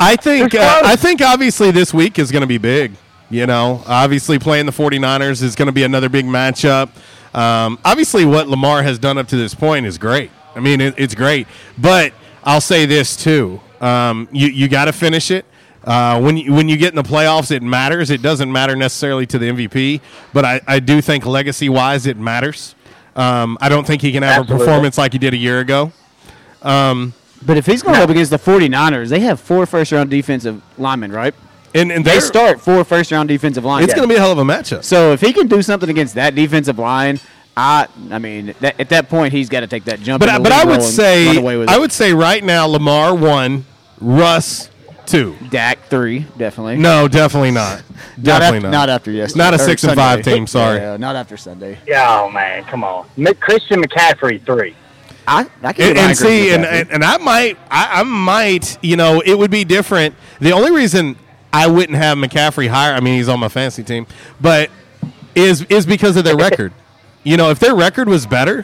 [0.00, 0.80] I think uh.
[0.84, 2.92] I think obviously this week is going to be big.
[3.28, 6.88] You know, obviously playing the 49ers is going to be another big matchup.
[7.32, 10.32] Um, obviously, what Lamar has done up to this point is great.
[10.56, 11.46] I mean, it, it's great.
[11.78, 12.12] But
[12.42, 15.44] I'll say this too: um, you you got to finish it.
[15.84, 18.10] Uh, when you, when you get in the playoffs, it matters.
[18.10, 20.00] It doesn't matter necessarily to the MVP,
[20.32, 22.74] but I, I do think legacy wise, it matters.
[23.16, 24.56] Um, I don't think he can have Absolutely.
[24.56, 25.92] a performance like he did a year ago.
[26.62, 27.14] Um,
[27.44, 31.12] But if he's going up against the 49ers, they have four first round defensive linemen,
[31.12, 31.34] right?
[31.74, 33.84] and and They start four first round defensive linemen.
[33.84, 34.84] It's going to be a hell of a matchup.
[34.84, 37.18] So if he can do something against that defensive line,
[37.56, 40.20] I I mean, that, at that point he's got to take that jump.
[40.20, 41.80] But I, but I would say away with I it.
[41.80, 43.64] would say right now Lamar one,
[44.00, 44.68] Russ
[45.06, 45.36] two.
[45.50, 46.76] Dak three definitely.
[46.76, 47.82] No, definitely not.
[48.16, 48.70] not Definitely after, not.
[48.70, 49.44] not after yesterday.
[49.44, 50.46] Not a or six and five team.
[50.46, 50.78] Sorry.
[50.80, 51.78] Yeah, not after Sunday.
[51.86, 53.08] Yeah, oh man, come on,
[53.40, 54.74] Christian McCaffrey three.
[55.26, 58.96] I, I can And, and see, and, and and I might, I, I might, you
[58.96, 60.14] know, it would be different.
[60.40, 61.16] The only reason
[61.52, 64.06] I wouldn't have McCaffrey higher, I mean, he's on my fantasy team,
[64.40, 64.70] but
[65.34, 66.72] is is because of their record.
[67.22, 68.60] You know, if their record was better,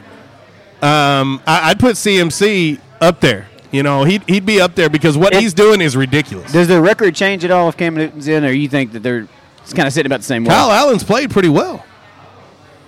[0.82, 3.48] um, I, I'd put CMC up there.
[3.72, 6.52] You know, he'd, he'd be up there because what he's doing is ridiculous.
[6.52, 9.28] Does the record change at all if Cam Newton's in, or you think that they're
[9.62, 10.50] it's kind of sitting about the same way?
[10.50, 11.84] Kyle Allen's played pretty well.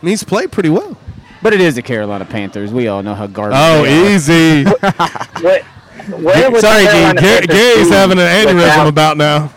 [0.00, 0.96] He's played pretty well.
[1.42, 2.72] But it is the Carolina Panthers.
[2.72, 3.58] We all know how garbage.
[3.60, 4.10] Oh, they are.
[4.14, 4.64] easy.
[6.08, 6.92] What, Sorry, the G.
[6.92, 9.52] Carolina Gar- Panthers Gary's having an aneurysm without- about now.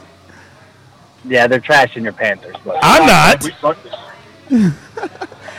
[1.24, 2.56] Yeah, they're trashing your Panthers.
[2.66, 3.46] But I'm not.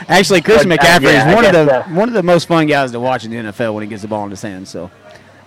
[0.07, 2.13] Actually, Chris But, uh, McCaffrey yeah, I is one of guess, the uh, one of
[2.13, 4.29] the most fun guys to watch in the NFL when he gets the ball in
[4.31, 4.69] his hands.
[4.69, 4.91] So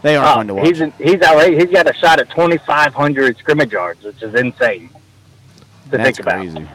[0.03, 0.66] they are Oh, fun to watch.
[0.66, 1.62] He's he's outrageous.
[1.65, 4.89] He's got a shot at 2,500 scrimmage yards, which is insane
[5.90, 6.35] to That's think about.
[6.40, 6.69] crazy.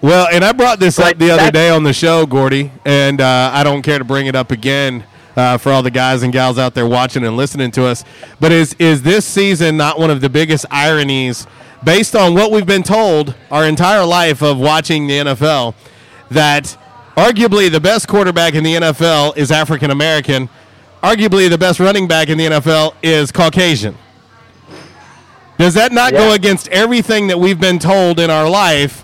[0.00, 3.50] Well, and I brought this up the other day on the show, Gordy, and uh,
[3.52, 5.04] I don't care to bring it up again
[5.36, 8.02] uh, for all the guys and gals out there watching and listening to us.
[8.40, 11.46] But is is this season not one of the biggest ironies,
[11.84, 15.74] based on what we've been told our entire life of watching the NFL,
[16.30, 16.78] that
[17.14, 20.48] arguably the best quarterback in the NFL is African American,
[21.02, 23.98] arguably the best running back in the NFL is Caucasian.
[25.58, 29.03] Does that not go against everything that we've been told in our life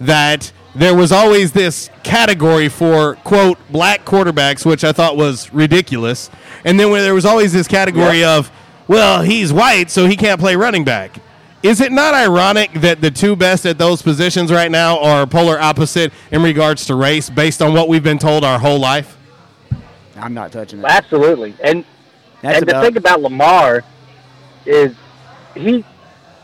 [0.00, 6.30] that there was always this category for quote black quarterbacks, which I thought was ridiculous,
[6.64, 8.50] and then when there was always this category of
[8.88, 11.18] well he's white so he can't play running back.
[11.62, 15.60] Is it not ironic that the two best at those positions right now are polar
[15.60, 19.18] opposite in regards to race, based on what we've been told our whole life?
[20.16, 20.86] I'm not touching it.
[20.86, 21.54] Absolutely.
[21.62, 21.84] And
[22.40, 23.84] That's and the thing about Lamar
[24.64, 24.94] is
[25.54, 25.84] he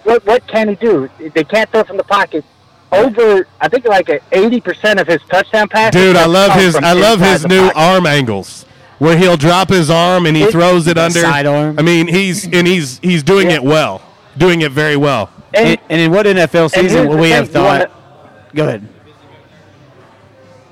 [0.02, 1.08] what what can he do?
[1.18, 2.44] They can't throw from the pocket.
[2.92, 6.00] Over, I think like a eighty percent of his touchdown passes.
[6.00, 7.76] Dude, I love his I love his new pocket.
[7.78, 8.64] arm angles
[8.98, 11.20] where he'll drop his arm and he It- throws it under.
[11.20, 11.78] Sidearm.
[11.78, 14.02] I mean, he's and he's he's doing it well,
[14.38, 15.30] doing it very well.
[15.52, 18.54] And, and in what NFL season here's would we have thing, you wanna- thought?
[18.54, 18.88] Go ahead.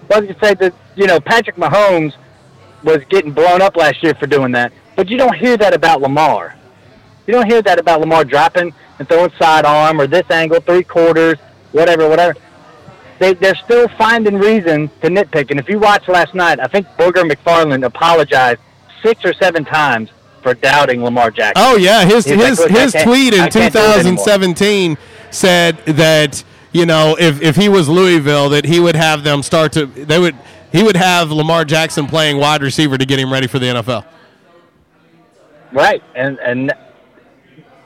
[0.08, 2.14] Well, you say that you know Patrick Mahomes
[2.82, 6.00] was getting blown up last year for doing that, but you don't hear that about
[6.00, 6.54] Lamar.
[7.26, 11.38] You don't hear that about Lamar dropping and throwing sidearm or this angle, three quarters,
[11.74, 12.34] whatever, whatever.
[13.18, 15.50] They they're still finding reason to nitpick.
[15.50, 18.60] And if you watched last night, I think Booger McFarland apologized
[19.02, 20.10] six or seven times
[20.42, 21.64] for doubting Lamar Jackson.
[21.64, 24.24] Oh yeah, his He's like, his "Look, his tweet in I can't do it anymore."
[24.24, 24.96] 2017
[25.30, 26.42] said that
[26.72, 30.18] you know if if he was Louisville that he would have them start to they
[30.18, 30.36] would
[30.72, 34.04] he would have Lamar Jackson playing wide receiver to get him ready for the NFL.
[35.72, 36.72] Right, and and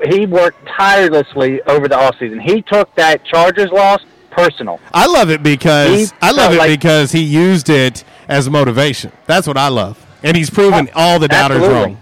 [0.04, 2.40] he worked tirelessly over the offseason.
[2.40, 4.00] He took that Chargers loss
[4.30, 4.80] personal.
[4.94, 9.10] I love it because He I love it like- because he used it as motivation.
[9.26, 11.82] That's what I love, and he's proven all the doubters Absolutely.
[11.94, 12.00] wrong.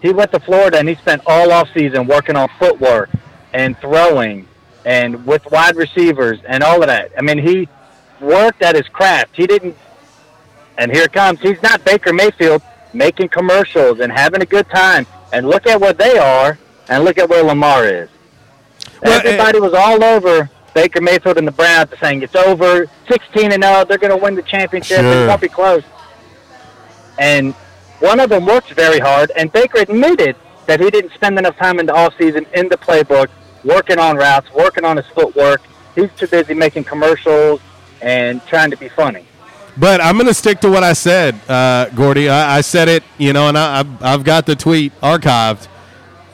[0.00, 3.10] He went to Florida and he spent all off season working on footwork
[3.52, 4.46] and throwing
[4.84, 7.10] and with wide receivers and all of that.
[7.18, 7.68] I mean, he
[8.20, 9.30] worked at his craft.
[9.34, 9.76] He didn't.
[10.78, 11.40] And here it comes.
[11.40, 12.62] He's not Baker Mayfield
[12.92, 15.04] making commercials and having a good time.
[15.32, 18.08] And look at what they are, and look at where Lamar is.
[19.02, 23.52] Well, Everybody eh, was all over Baker Mayfield and the Browns saying it's over, 16
[23.52, 25.00] and 0, they're going to win the championship.
[25.00, 25.24] Sure.
[25.24, 25.82] It won't be close.
[27.18, 27.52] And
[28.00, 30.36] one of them worked very hard, and Baker admitted
[30.66, 33.28] that he didn't spend enough time in the offseason in the playbook,
[33.64, 35.62] working on routes, working on his footwork.
[35.94, 37.60] He's too busy making commercials
[38.00, 39.26] and trying to be funny.
[39.78, 42.28] But I'm going to stick to what I said, uh, Gordy.
[42.28, 45.68] I, I said it, you know, and I, I've, I've got the tweet archived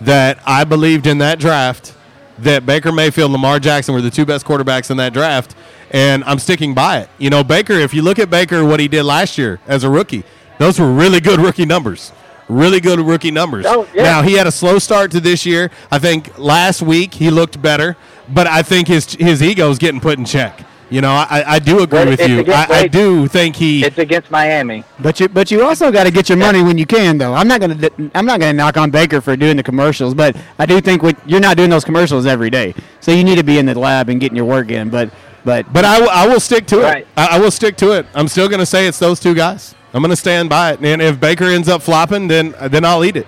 [0.00, 1.94] that I believed in that draft
[2.38, 5.54] that Baker Mayfield and Lamar Jackson were the two best quarterbacks in that draft,
[5.90, 7.10] and I'm sticking by it.
[7.18, 9.90] You know, Baker, if you look at Baker, what he did last year as a
[9.90, 10.24] rookie,
[10.58, 12.12] those were really good rookie numbers.
[12.48, 13.64] Really good rookie numbers.
[13.66, 14.02] Oh, yeah.
[14.02, 15.70] Now, he had a slow start to this year.
[15.90, 17.96] I think last week he looked better,
[18.28, 20.60] but I think his, his ego is getting put in check.
[20.94, 22.38] You know, I, I do agree But with you.
[22.38, 23.84] against- I, I do think he.
[23.84, 24.84] It's against Miami.
[25.00, 27.34] But you, but you also got to get your money when you can, though.
[27.34, 30.66] I'm not gonna, I'm not gonna knock on Baker for doing the commercials, but I
[30.66, 33.58] do think what, you're not doing those commercials every day, so you need to be
[33.58, 34.88] in the lab and getting your work in.
[34.88, 35.10] But,
[35.44, 36.98] but, But I, will- I will stick to Right.
[37.02, 37.08] it.
[37.16, 38.06] I, I will stick to it.
[38.14, 39.74] I'm still going to say it's those two guys.
[39.94, 40.80] I'm going to stand by it.
[40.80, 43.26] And if Baker ends up flopping, then then I'll eat it.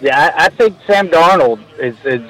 [0.00, 2.22] Yeah, I, I think Sam Darnold is, is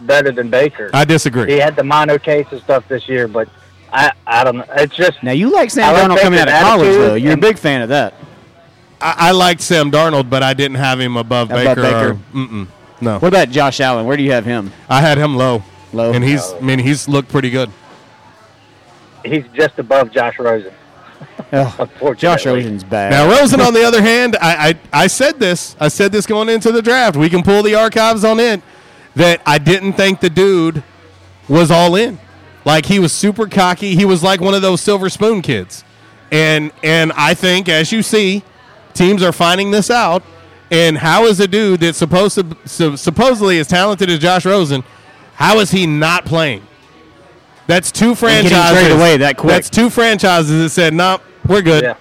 [0.00, 0.90] better than Baker.
[0.92, 1.52] I disagree.
[1.52, 3.48] He had the mono case and stuff this year, but
[3.92, 4.64] I, I don't know.
[4.76, 7.14] It's just now you like Sam I like Darnold coming out of college, though.
[7.14, 8.14] You're a big fan of that.
[9.00, 11.82] I, I liked Sam Darnold, but I didn't have him above, Above Baker.
[11.82, 12.10] Baker.
[12.10, 12.66] Or, mm-mm,
[13.00, 14.06] no, What about Josh Allen?
[14.06, 14.72] Where do you have him?
[14.88, 15.62] I had him low.
[15.92, 16.12] Low.
[16.12, 16.52] and he's.
[16.52, 17.70] I mean, he's looked pretty good.
[19.24, 20.72] he's just above Josh Rosen.
[21.52, 23.10] Oh, Josh Rosen's bad.
[23.12, 25.76] Now Rosen, on the other hand, I, I I said this.
[25.78, 27.16] I said this going into the draft.
[27.16, 28.60] We can pull the archives on it.
[29.16, 30.82] That I didn't think the dude
[31.48, 32.18] was all in.
[32.64, 33.94] Like he was super cocky.
[33.94, 35.84] He was like one of those silver spoon kids.
[36.32, 38.42] And and I think, as you see,
[38.94, 40.22] teams are finding this out.
[40.70, 44.82] And how is a dude that's supposed to so, supposedly as talented as Josh Rosen,
[45.34, 46.66] how is he not playing?
[47.66, 48.72] That's two franchises.
[48.72, 49.50] traded away that quick.
[49.50, 51.94] That's two franchises that said, "Nope, we're good." Yeah.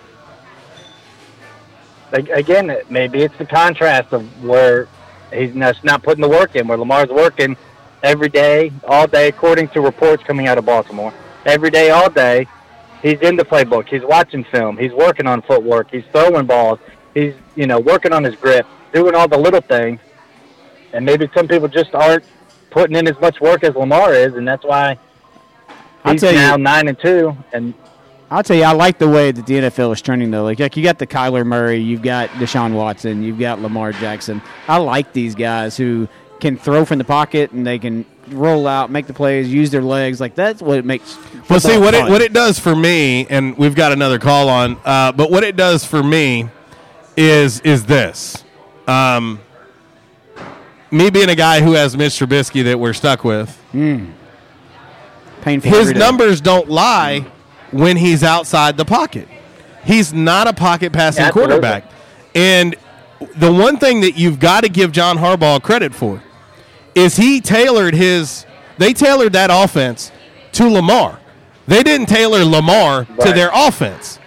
[2.11, 4.88] Again, maybe it's the contrast of where
[5.34, 7.55] he's not, not putting the work in, where Lamar's working
[8.01, 11.14] every day, all day, according to reports coming out of Baltimore.
[11.45, 12.47] Every day, all day,
[13.01, 13.88] he's in the playbook.
[13.88, 14.77] He's watching film.
[14.77, 15.91] He's working on footwork.
[15.91, 16.80] He's throwing balls.
[17.14, 19.99] He's you know working on his grip, doing all the little things.
[20.93, 22.23] And maybe some people just aren't
[22.69, 24.97] putting in as much work as Lamar is, and that's why
[26.05, 27.35] he's tell you- now nine and two.
[27.51, 27.73] And
[28.34, 30.43] I'll tell you, I like the way that the NFL is trending though.
[30.43, 34.41] Like, like you got the Kyler Murray, you've got Deshaun Watson, you've got Lamar Jackson.
[34.68, 36.07] I like these guys who
[36.39, 39.84] can throw from the pocket and they can roll out, make the plays, use their
[39.84, 40.19] legs.
[40.19, 41.15] Like that's what it makes.
[41.47, 44.80] Well, see what it what it does for me, and we've got another call on.
[44.84, 46.49] Uh, but what it does for me
[47.15, 48.43] is is this:
[48.88, 49.41] um,
[50.89, 53.55] me being a guy who has Mitch Trubisky that we're stuck with.
[53.72, 55.69] Painful.
[55.69, 57.27] His numbers don't lie
[57.73, 59.27] when he's outside the pocket.
[59.83, 61.53] He's not a pocket passing absolutely.
[61.55, 61.91] quarterback.
[62.33, 62.75] And
[63.35, 66.21] the one thing that you've got to give John Harbaugh credit for
[66.95, 68.45] is he tailored his
[68.77, 70.11] they tailored that offense
[70.53, 71.19] to Lamar.
[71.67, 74.19] They didn't tailor Lamar to their offense.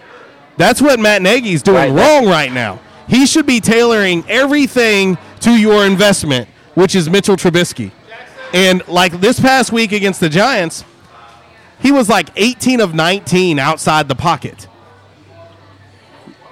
[0.57, 2.23] That's what Matt Nagy's doing Right.
[2.23, 2.79] wrong right now.
[3.09, 7.91] He should be tailoring everything to your investment, which is Mitchell Trubisky.
[8.55, 10.85] And like this past week against the Giants,
[11.81, 14.69] he was like 18 of 19 outside the pocket.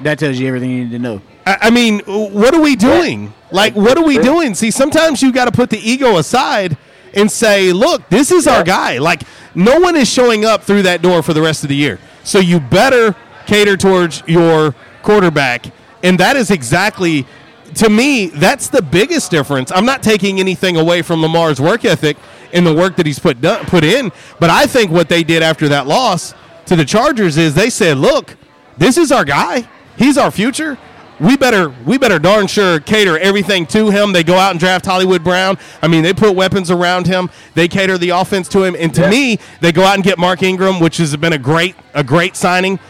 [0.01, 1.23] That tells you everything you need to know.
[1.47, 3.33] I, I mean, what are we doing?
[3.51, 4.55] Like, what are we doing?
[4.55, 6.77] See, sometimes you got to put the ego aside
[7.15, 8.99] and say, look, this is our guy.
[8.99, 9.23] Like,
[9.55, 11.99] no one is showing up through that door for the rest of the year.
[12.25, 13.15] So you better
[13.47, 15.67] cater towards your quarterback.
[16.03, 17.27] And that is exactly,
[17.75, 19.71] to me, that's the biggest difference.
[19.71, 22.17] I'm not taking anything away from Lamar's work ethic
[22.55, 24.11] and the work that he's put, done, put in.
[24.41, 26.33] But I think what they did after that loss
[26.67, 28.37] to the Chargers is they said, look,
[28.79, 29.69] this is our guy.
[29.99, 30.79] He's our future.
[31.21, 34.13] We better we better darn sure cater everything to him.
[34.13, 35.59] They go out and draft Hollywood Brown.
[35.81, 37.31] I mean, they put weapons around him.
[37.55, 38.75] They cater the offense to him.
[38.77, 41.77] And to me, they go out and get Mark Ingram, which has been a great
[41.95, 42.81] a great signing.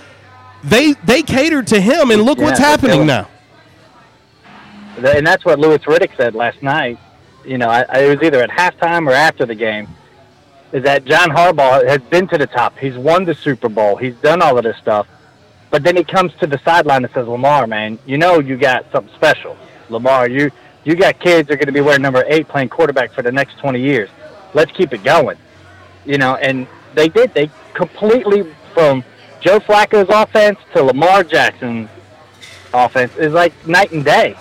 [0.63, 3.29] They they catered to him, and look Yeah, what's happening now.
[4.97, 6.99] And that's what Louis Riddick said last night.
[7.45, 9.89] You know, I, I, it was either at halftime or after the game.
[10.73, 12.77] Is that John Harbaugh has been to the top?
[12.79, 13.97] He's won the Super Bowl.
[13.97, 15.07] He's done all of this stuff,
[15.71, 18.91] but then he comes to the sideline and says, "Lamar, man, you know you got
[18.91, 19.57] something special.
[19.89, 20.51] Lamar, you
[20.83, 23.33] you got kids that are going to be wearing number eight playing quarterback for the
[23.33, 24.11] next 20 years.
[24.53, 25.39] Let's keep it going."
[26.05, 27.33] You know, and they did.
[27.35, 29.05] They completely from
[29.41, 31.89] Joe Flacco's offense to Lamar Jackson's
[32.73, 34.37] offense is like night and day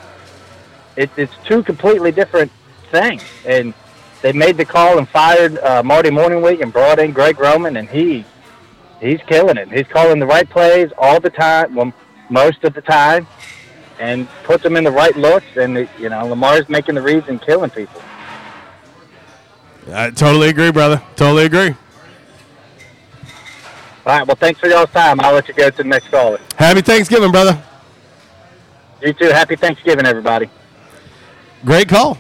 [0.95, 2.51] it, it's two completely different
[2.93, 3.23] things.
[3.45, 3.73] And
[4.21, 7.89] they made the call and fired uh, Marty Mornhinweg and brought in Greg Roman, and
[7.89, 8.23] he
[9.01, 9.69] he's killing it.
[9.69, 11.91] He's calling the right plays all the time, well,
[12.29, 13.27] most of the time,
[13.99, 15.57] and puts them in the right looks.
[15.57, 18.01] And it, you know, Lamar's making the reads and killing people.
[19.91, 21.01] I totally agree, brother.
[21.17, 21.75] Totally agree.
[24.05, 24.25] All right.
[24.25, 25.19] Well, thanks for y'all's time.
[25.19, 26.39] I'll let you go to the next caller.
[26.57, 27.61] Happy Thanksgiving, brother.
[29.01, 29.29] You too.
[29.29, 30.49] Happy Thanksgiving, everybody.
[31.65, 32.17] Great call.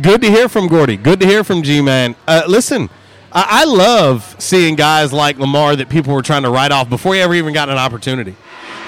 [0.00, 0.96] Good to hear from Gordy.
[0.96, 2.14] Good to hear from G Man.
[2.26, 2.88] Uh, listen,
[3.32, 7.14] I-, I love seeing guys like Lamar that people were trying to write off before
[7.14, 8.36] he ever even got an opportunity.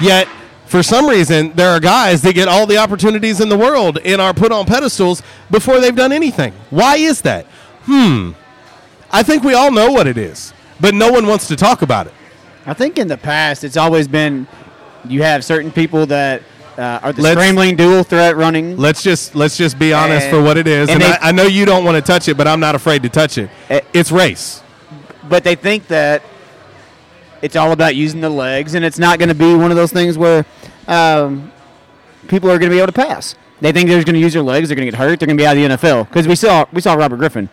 [0.00, 0.28] Yet,
[0.66, 4.20] for some reason, there are guys that get all the opportunities in the world and
[4.20, 6.52] are put on pedestals before they've done anything.
[6.70, 7.46] Why is that?
[7.84, 8.32] Hmm.
[9.10, 12.06] I think we all know what it is, but no one wants to talk about
[12.06, 12.14] it.
[12.66, 14.46] I think in the past it's always been
[15.08, 16.42] you have certain people that
[16.80, 18.76] uh, are the Let's- scrambling dual threat running.
[18.76, 20.88] Let's just let's just be honest And- for what it is.
[20.88, 22.74] and And, they- I, I know you don't want to touch it, but I'm not
[22.74, 23.50] afraid to touch it.
[23.92, 24.62] It's race.
[25.28, 26.22] but they think that
[27.42, 29.92] it's all about using the legs, and it's not going to be one of those
[29.92, 30.44] things where
[30.88, 31.50] um,
[32.28, 33.34] people are going to be able to pass.
[33.60, 34.68] They think they're just going to use their legs.
[34.68, 35.20] They're going to get hurt.
[35.20, 37.48] They're going to be out of the NFL because we saw we saw Robert Griffin,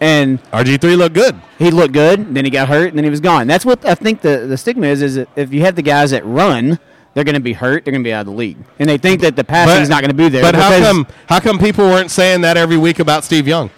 [0.00, 1.40] and RG three looked good.
[1.58, 2.34] He looked good.
[2.34, 3.46] Then he got hurt, and then he was gone.
[3.46, 5.00] That's what I think the the stigma is.
[5.02, 6.78] Is if you have the guys that run,
[7.14, 7.84] they're going to be hurt.
[7.84, 9.88] They're going to be out of the league, and they think that the passing is
[9.88, 10.42] not going to be there.
[10.42, 13.70] But how come how come people weren't saying that every week about Steve Young?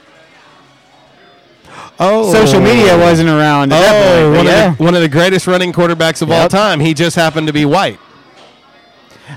[1.98, 4.72] Oh, Social media wasn't around Oh, one, yeah.
[4.72, 6.80] of the, one of the greatest running quarterbacks of all time.
[6.80, 8.00] He just happened to be white.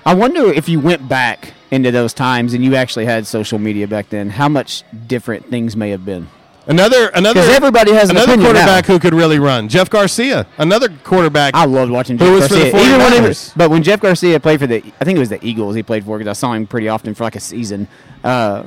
[0.06, 3.88] I wonder if you went back into those times and you actually had social media
[3.88, 6.30] back then, how much different things may have been.
[6.68, 8.60] Another another everybody has an another opinion now.
[8.60, 9.69] quarterback who could really run.
[9.69, 11.56] Jeff Garcia, another quarterback.
[11.56, 12.72] I loved watching who Jeff was Garcia.
[12.72, 15.19] for the Even when was, but when Jeff Garcia played for the, I think it
[15.19, 17.39] was the Eagles he played for because I saw him pretty often for like a
[17.39, 17.88] season.
[18.22, 18.64] Uh,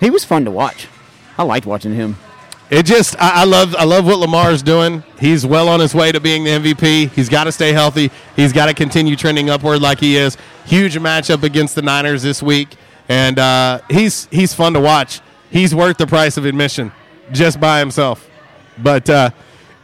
[0.00, 0.88] he was fun to watch.
[1.38, 2.16] I liked watching him.
[2.70, 5.04] It just I, I love I love what Lamar's doing.
[5.20, 7.10] He's well on his way to being the MVP.
[7.12, 8.10] He's got to stay healthy.
[8.34, 10.36] He's got to continue trending upward like he is.
[10.66, 12.70] Huge matchup against the Niners this week,
[13.08, 15.20] and uh, he's he's fun to watch.
[15.50, 16.90] He's worth the price of admission
[17.32, 18.28] just by himself.
[18.78, 19.30] But uh,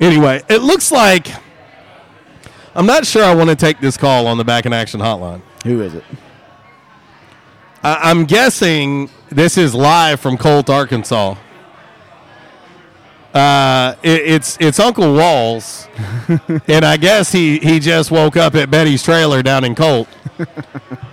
[0.00, 1.28] anyway, it looks like
[2.74, 5.42] I'm not sure I want to take this call on the back in action hotline.
[5.64, 6.04] Who is it?
[7.82, 11.36] I, I'm guessing this is live from Colt, Arkansas.
[13.34, 15.86] Uh, it, it's it's Uncle Walls,
[16.66, 20.08] and I guess he he just woke up at Betty's trailer down in Colt,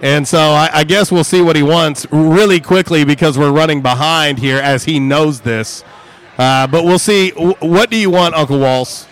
[0.01, 3.83] and so I, I guess we'll see what he wants really quickly because we're running
[3.83, 5.83] behind here as he knows this.
[6.37, 7.31] Uh, but we'll see.
[7.31, 9.07] W- What do you want, Uncle Walls?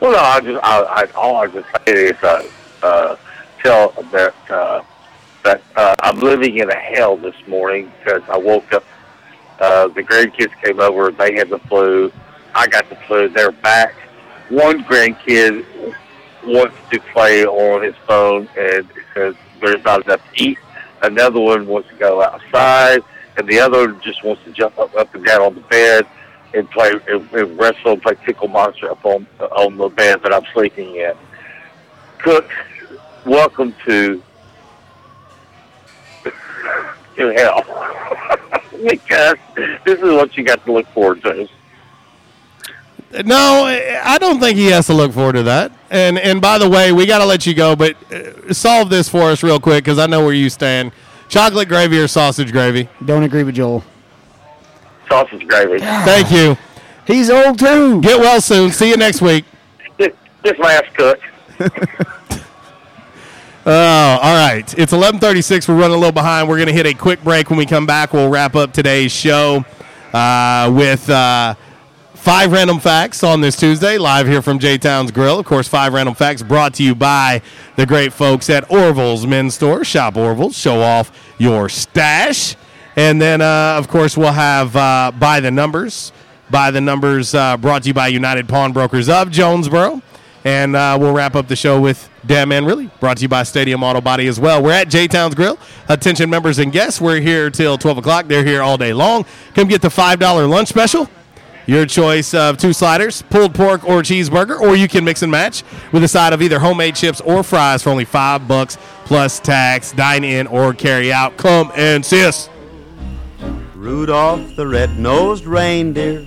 [0.00, 2.48] Well, no, I just, I, I, all I just say is, uh,
[2.82, 3.16] uh,
[3.62, 4.82] tell that, uh,
[5.42, 8.84] that, uh, I'm living in a hell this morning because I woke up,
[9.58, 12.12] uh, the grandkids came over, they had the flu,
[12.54, 13.92] I got the flu, they're back.
[14.50, 15.66] One grandkid
[16.44, 20.58] wants to play on his phone and says there's not enough to eat.
[21.02, 23.02] Another one wants to go outside,
[23.38, 26.06] and the other just wants to jump up, up and down on the bed
[26.54, 30.34] and play and, and wrestle and play tickle monster up on on the bed that
[30.34, 31.14] I'm sleeping in.
[32.18, 32.50] Cook,
[33.24, 34.22] welcome to
[37.16, 37.64] to hell
[38.84, 39.36] because
[39.84, 41.48] this is what you got to look forward to.
[43.24, 43.64] No,
[44.04, 45.72] I don't think he has to look forward to that.
[45.90, 49.08] And and by the way, we got to let you go, but uh, solve this
[49.08, 50.92] for us real quick because I know where you stand.
[51.28, 52.88] Chocolate gravy or sausage gravy?
[53.04, 53.84] Don't agree with Joel.
[55.08, 55.78] Sausage gravy.
[55.78, 56.56] Thank you.
[57.06, 58.00] He's old too.
[58.00, 58.70] Get well soon.
[58.70, 59.44] See you next week.
[59.96, 61.20] This, this last cook.
[63.70, 64.78] Oh, all right.
[64.78, 65.68] It's 11:36.
[65.68, 66.48] We're running a little behind.
[66.48, 67.50] We're going to hit a quick break.
[67.50, 69.62] When we come back, we'll wrap up today's show
[70.14, 71.54] uh, with uh,
[72.18, 75.38] five random facts on this Tuesday, live here from J Town's Grill.
[75.38, 77.40] Of course, five random facts brought to you by
[77.76, 79.84] the great folks at Orville's Men's Store.
[79.84, 82.56] Shop Orville's, show off your stash,
[82.96, 86.12] and then uh, of course we'll have uh, by the numbers.
[86.50, 90.02] By the numbers, uh, brought to you by United Pawnbrokers of Jonesboro.
[90.44, 93.42] And uh, we'll wrap up the show with Damn Man Really, brought to you by
[93.42, 94.62] Stadium Auto Body as well.
[94.62, 95.58] We're at J Town's Grill.
[95.88, 98.28] Attention members and guests, we're here till 12 o'clock.
[98.28, 99.26] They're here all day long.
[99.54, 101.10] Come get the $5 lunch special.
[101.68, 105.62] Your choice of two sliders, pulled pork or cheeseburger, or you can mix and match
[105.92, 109.92] with a side of either homemade chips or fries for only five bucks plus tax.
[109.92, 111.36] Dine in or carry out.
[111.36, 112.48] Come and see us.
[113.74, 116.24] Rudolph the red-nosed reindeer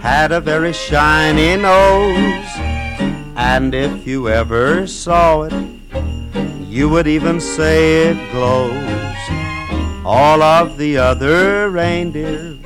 [0.00, 2.50] had a very shiny nose,
[3.36, 5.52] and if you ever saw it,
[6.66, 10.04] you would even say it glows.
[10.04, 12.58] All of the other reindeer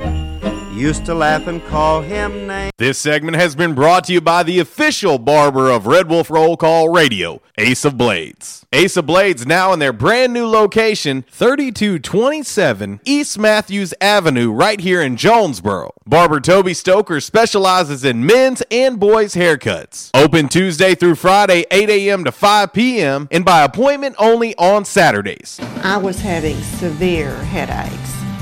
[0.75, 2.71] used to laugh and call him names.
[2.77, 6.57] This segment has been brought to you by the official barber of Red Wolf Roll
[6.57, 8.65] Call Radio, Ace of Blades.
[8.73, 15.01] Ace of Blades now in their brand new location, 3227 East Matthews Avenue, right here
[15.01, 15.91] in Jonesboro.
[16.05, 20.11] Barber Toby Stoker specializes in men's and boys' haircuts.
[20.13, 22.25] Open Tuesday through Friday, 8 a.m.
[22.25, 25.59] to 5 p.m., and by appointment only on Saturdays.
[25.83, 28.14] I was having severe headaches.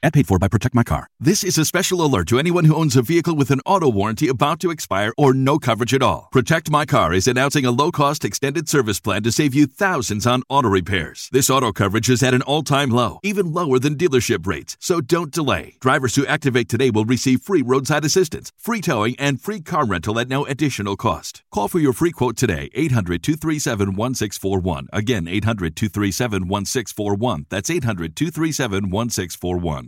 [0.00, 1.08] And paid for by Protect My Car.
[1.18, 4.28] This is a special alert to anyone who owns a vehicle with an auto warranty
[4.28, 6.28] about to expire or no coverage at all.
[6.30, 10.24] Protect My Car is announcing a low cost extended service plan to save you thousands
[10.24, 11.28] on auto repairs.
[11.32, 14.76] This auto coverage is at an all time low, even lower than dealership rates.
[14.78, 15.74] So don't delay.
[15.80, 20.20] Drivers who activate today will receive free roadside assistance, free towing, and free car rental
[20.20, 21.42] at no additional cost.
[21.52, 24.86] Call for your free quote today, 800 237 1641.
[24.92, 27.46] Again, 800 237 1641.
[27.48, 29.87] That's 800 237 1641.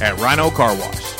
[0.00, 1.16] at Rhino Car Wash.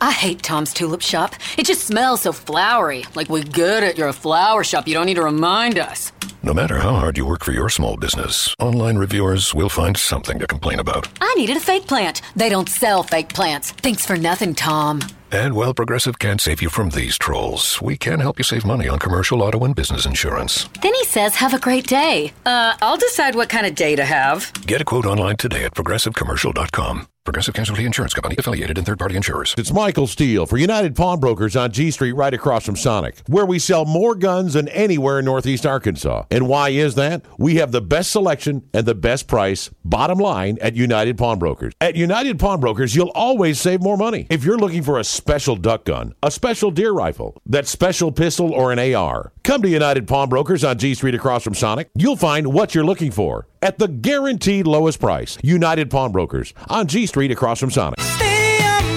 [0.00, 1.34] I hate Tom's Tulip Shop.
[1.56, 3.04] It just smells so flowery.
[3.14, 4.86] Like we're good at your flower shop.
[4.86, 6.12] You don't need to remind us.
[6.44, 10.38] No matter how hard you work for your small business, online reviewers will find something
[10.38, 11.08] to complain about.
[11.18, 12.20] I needed a fake plant.
[12.36, 13.70] They don't sell fake plants.
[13.70, 15.00] Thanks for nothing, Tom.
[15.32, 18.88] And while Progressive can't save you from these trolls, we can help you save money
[18.88, 20.68] on commercial auto and business insurance.
[20.82, 22.34] Then he says, have a great day.
[22.44, 24.52] Uh, I'll decide what kind of day to have.
[24.66, 27.08] Get a quote online today at progressivecommercial.com.
[27.24, 29.54] Progressive Casualty Insurance Company, affiliated and third party insurers.
[29.56, 33.58] It's Michael Steele for United Pawnbrokers on G Street, right across from Sonic, where we
[33.58, 36.24] sell more guns than anywhere in Northeast Arkansas.
[36.34, 37.24] And why is that?
[37.38, 41.74] We have the best selection and the best price, bottom line, at United Pawnbrokers.
[41.80, 44.26] At United Pawnbrokers, you'll always save more money.
[44.30, 48.52] If you're looking for a special duck gun, a special deer rifle, that special pistol,
[48.52, 51.88] or an AR, come to United Pawnbrokers on G Street across from Sonic.
[51.94, 55.38] You'll find what you're looking for at the guaranteed lowest price.
[55.40, 58.00] United Pawnbrokers on G Street across from Sonic.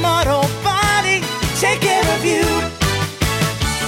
[0.04, 1.22] Auto Body,
[1.60, 2.44] take care of you.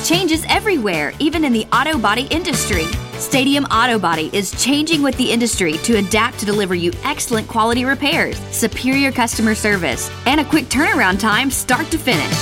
[0.05, 2.85] Changes everywhere, even in the auto body industry.
[3.19, 7.83] Stadium Auto Body is changing with the industry to adapt to deliver you excellent quality
[7.83, 12.33] repairs, superior customer service, and a quick turnaround time start to finish.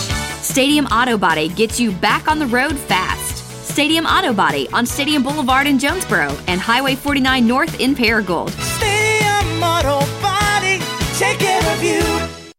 [0.44, 3.44] Stadium Auto Body gets you back on the road fast.
[3.68, 8.52] Stadium Auto Body on Stadium Boulevard in Jonesboro and Highway 49 North in Paragould.
[8.78, 10.80] Stadium Auto Body,
[11.16, 12.54] take care of you.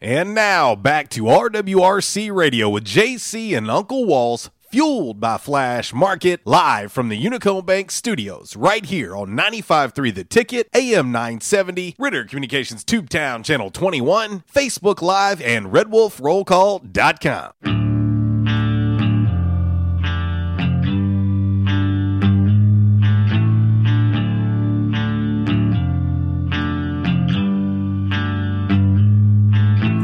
[0.00, 6.40] And now back to RWRC Radio with JC and Uncle Walls, fueled by Flash Market,
[6.46, 12.24] live from the Unico Bank Studios, right here on 95.3 The Ticket, AM 970, Ritter
[12.24, 17.52] Communications Tubetown Channel 21, Facebook Live, and RedWolfRollCall.com.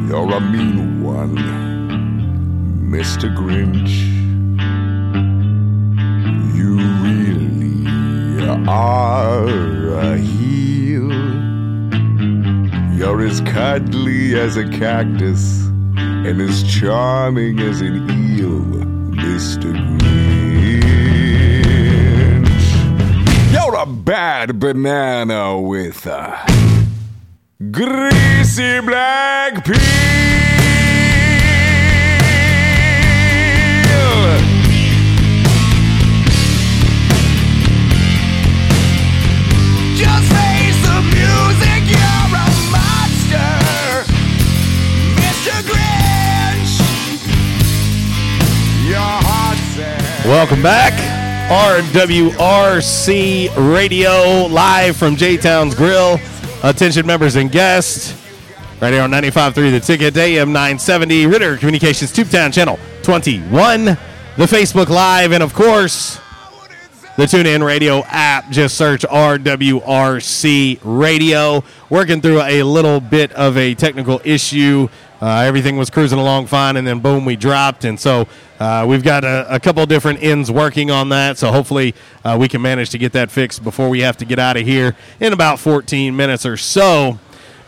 [0.07, 1.37] You're a mean one,
[2.91, 3.35] Mr.
[3.35, 4.28] Grinch.
[6.59, 7.87] You really
[8.67, 9.47] are
[9.91, 11.13] a heel.
[12.99, 18.65] You're as cuddly as a cactus and as charming as an eel,
[19.15, 19.73] Mr.
[20.01, 20.33] Grinch.
[23.53, 26.45] You're a bad banana with a
[27.71, 30.18] greasy black peel.
[50.29, 50.93] Welcome back.
[51.87, 56.21] RWRC Radio, live from J Town's Grill.
[56.63, 58.13] Attention members and guests.
[58.79, 63.97] Right here on 95.3 The Ticket, AM 970, Ritter Communications Tubetown Channel 21, the
[64.41, 66.21] Facebook Live, and of course,
[67.17, 68.51] the TuneIn Radio app.
[68.51, 71.65] Just search RWRC Radio.
[71.89, 74.91] Working through a little bit of a technical issue.
[75.21, 77.85] Uh, everything was cruising along fine, and then boom, we dropped.
[77.85, 78.29] And so
[78.61, 81.39] uh, we've got a, a couple different ends working on that.
[81.39, 84.39] So hopefully uh, we can manage to get that fixed before we have to get
[84.39, 87.19] out of here in about 14 minutes or so.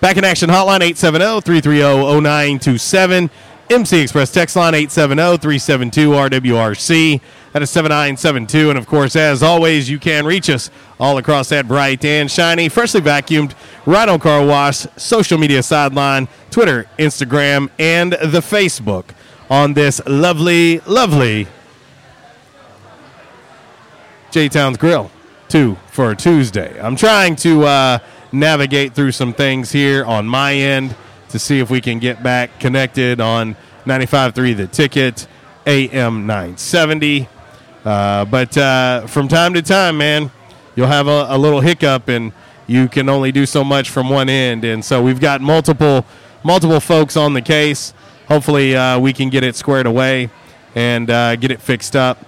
[0.00, 3.30] Back in action hotline 870 330 0927.
[3.70, 7.20] MC Express text line 870-372-RWRC.
[7.52, 8.70] That is 7972.
[8.70, 10.70] And of course, as always, you can reach us
[11.00, 13.54] all across that bright and shiny, freshly vacuumed
[13.86, 19.06] Rhino Car Wash social media sideline, Twitter, Instagram, and the Facebook
[19.48, 21.48] on this lovely, lovely
[24.30, 25.10] J Town's Grill.
[25.48, 26.80] Two for Tuesday.
[26.80, 27.98] I'm trying to uh,
[28.30, 30.94] navigate through some things here on my end
[31.30, 35.26] to see if we can get back connected on 95.3 The Ticket,
[35.66, 37.28] AM 970.
[37.84, 40.30] Uh, but uh, from time to time, man,
[40.76, 42.32] you'll have a, a little hiccup and
[42.66, 44.64] you can only do so much from one end.
[44.64, 46.04] And so we've got multiple
[46.42, 47.92] multiple folks on the case.
[48.28, 50.30] Hopefully, uh, we can get it squared away
[50.74, 52.24] and uh, get it fixed up.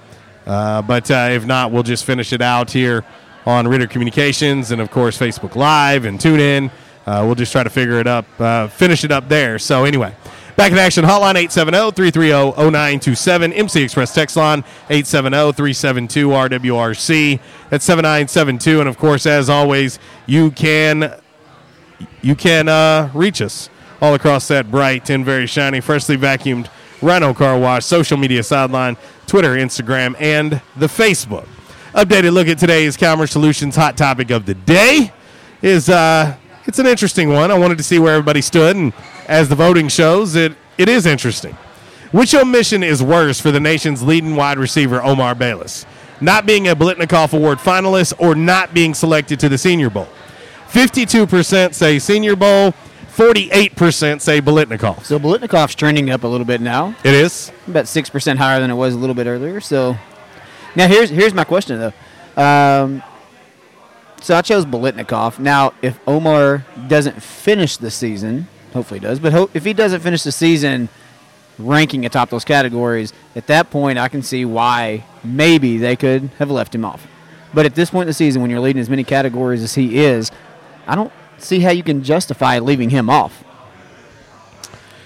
[0.47, 3.05] Uh, but uh, if not, we'll just finish it out here
[3.47, 6.71] on Ritter Communications and, of course, Facebook Live and TuneIn.
[7.07, 8.25] Uh, we'll just try to figure it up,
[8.73, 9.59] finish it up there.
[9.59, 10.15] So, anyway,
[10.63, 14.61] back in action, hotline 870 330 0927, MC Express text line
[14.91, 17.41] 870 372 RWRC.
[17.69, 18.79] That's 7972.
[18.79, 21.19] And, of course, as always, you can
[22.21, 23.71] you can uh, reach us
[24.01, 26.69] all across that bright and very shiny, freshly vacuumed
[27.01, 31.49] Rhino Car Wash social media sideline, Twitter, Instagram, and the Facebook.
[31.93, 35.13] Updated look at today's Calmer Solutions hot topic of the day
[35.61, 36.37] is uh,
[36.67, 37.51] it's an interesting one.
[37.51, 38.93] I wanted to see where everybody stood, and
[39.29, 41.57] as the voting shows, it it is interesting.
[42.13, 45.87] Which omission is worse for the nation's leading wide receiver Omar Bayless?
[46.21, 50.09] Not being a Biletnikoff Award finalist or not being selected to the Senior Bowl?
[50.69, 52.75] 52% say Senior Bowl,
[53.15, 55.05] 48% say Biletnikoff.
[55.05, 56.95] So Biletnikoff's trending up a little bit now.
[57.05, 59.61] It is about six percent higher than it was a little bit earlier.
[59.61, 59.97] So
[60.77, 62.43] now here's here's my question though.
[62.43, 63.03] Um,
[64.23, 65.39] so I chose Biletnikoff.
[65.39, 70.01] Now, if Omar doesn't finish the season, hopefully he does, but ho- if he doesn't
[70.01, 70.89] finish the season
[71.59, 76.51] ranking atop those categories, at that point I can see why maybe they could have
[76.51, 77.07] left him off.
[77.55, 79.99] But at this point in the season, when you're leading as many categories as he
[79.99, 80.31] is,
[80.87, 83.45] I don't see how you can justify leaving him off.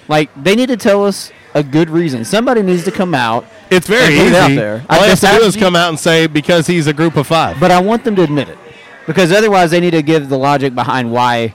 [0.09, 2.25] Like they need to tell us a good reason.
[2.25, 3.45] Somebody needs to come out.
[3.71, 4.27] It's very easy.
[4.27, 4.85] it out there.
[4.89, 7.27] All I have to do is come out and say because he's a group of
[7.27, 7.59] five.
[7.59, 8.59] But I want them to admit it
[9.07, 11.55] because otherwise they need to give the logic behind why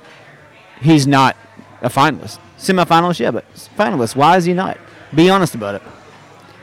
[0.81, 1.38] he's not
[1.81, 2.39] a finalist.
[2.57, 3.45] Semifinalist, yeah, but
[3.77, 4.15] finalist.
[4.15, 4.77] Why is he not?
[5.13, 5.81] Be honest about it.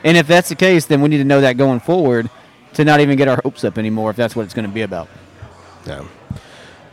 [0.03, 2.29] And if that's the case, then we need to know that going forward.
[2.73, 4.81] to not even get our hopes up anymore if that's what it's going to be
[4.81, 5.07] about.
[5.85, 6.05] Yeah.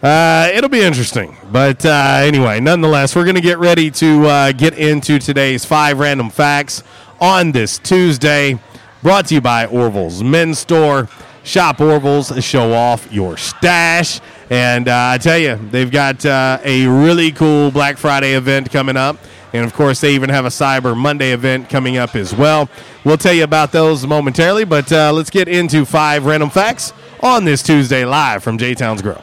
[0.03, 1.37] Uh, it'll be interesting.
[1.51, 5.99] But uh, anyway, nonetheless, we're going to get ready to uh, get into today's five
[5.99, 6.83] random facts
[7.21, 8.59] on this Tuesday.
[9.03, 11.09] Brought to you by Orville's Men's Store.
[11.45, 14.21] Shop Orville's, show off your stash.
[14.51, 18.97] And uh, I tell you, they've got uh, a really cool Black Friday event coming
[18.97, 19.19] up.
[19.53, 22.69] And of course, they even have a Cyber Monday event coming up as well.
[23.05, 26.93] We'll tell you about those momentarily, but uh, let's get into five random facts
[27.23, 29.23] on this Tuesday live from J Town's Grill.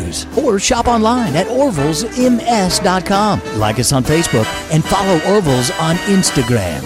[0.00, 0.26] Blues.
[0.36, 3.58] Or shop online at orvillesms.com.
[3.58, 6.82] Like us on Facebook and follow Orville's on Instagram.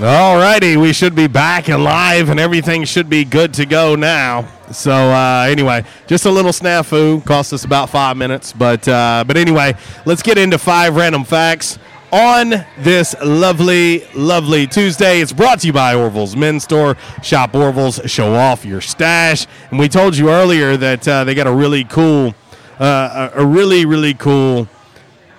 [0.00, 3.94] All righty, we should be back and live, and everything should be good to go
[3.94, 4.48] now.
[4.72, 9.36] So uh, anyway, just a little snafu cost us about five minutes, but uh, but
[9.36, 11.78] anyway, let's get into five random facts
[12.14, 15.20] on this lovely, lovely Tuesday.
[15.20, 16.96] It's brought to you by Orville's Men's Store.
[17.24, 19.48] Shop Orville's, show off your stash.
[19.70, 22.32] And we told you earlier that uh, they got a really cool,
[22.78, 24.68] uh, a really really cool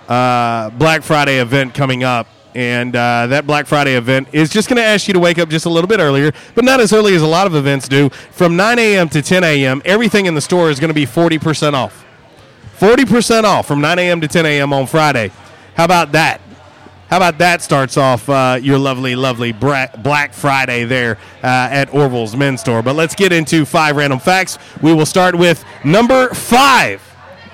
[0.06, 2.26] uh, Black Friday event coming up.
[2.54, 5.48] And uh, that Black Friday event is just going to ask you to wake up
[5.48, 8.10] just a little bit earlier, but not as early as a lot of events do.
[8.10, 9.08] From 9 a.m.
[9.10, 12.04] to 10 a.m., everything in the store is going to be 40% off.
[12.78, 14.20] 40% off from 9 a.m.
[14.20, 14.74] to 10 a.m.
[14.74, 15.30] on Friday.
[15.74, 16.40] How about that?
[17.08, 22.34] How about that starts off uh, your lovely, lovely Black Friday there uh, at Orville's
[22.34, 22.82] Men's Store?
[22.82, 24.58] But let's get into five random facts.
[24.82, 27.00] We will start with number five.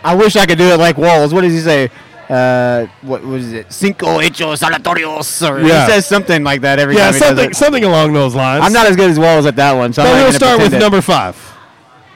[0.03, 1.35] I wish I could do it like Walls.
[1.35, 1.91] What does he say?
[2.31, 3.71] Uh, what was it?
[3.71, 5.47] Cinco hechos aleatorios.
[5.47, 5.85] Or Yeah.
[5.85, 8.65] He says something like that every Yeah, time does something something along those lines.
[8.65, 10.79] I'm not as good as Walls at that one, so But we'll start with it.
[10.79, 11.37] number five.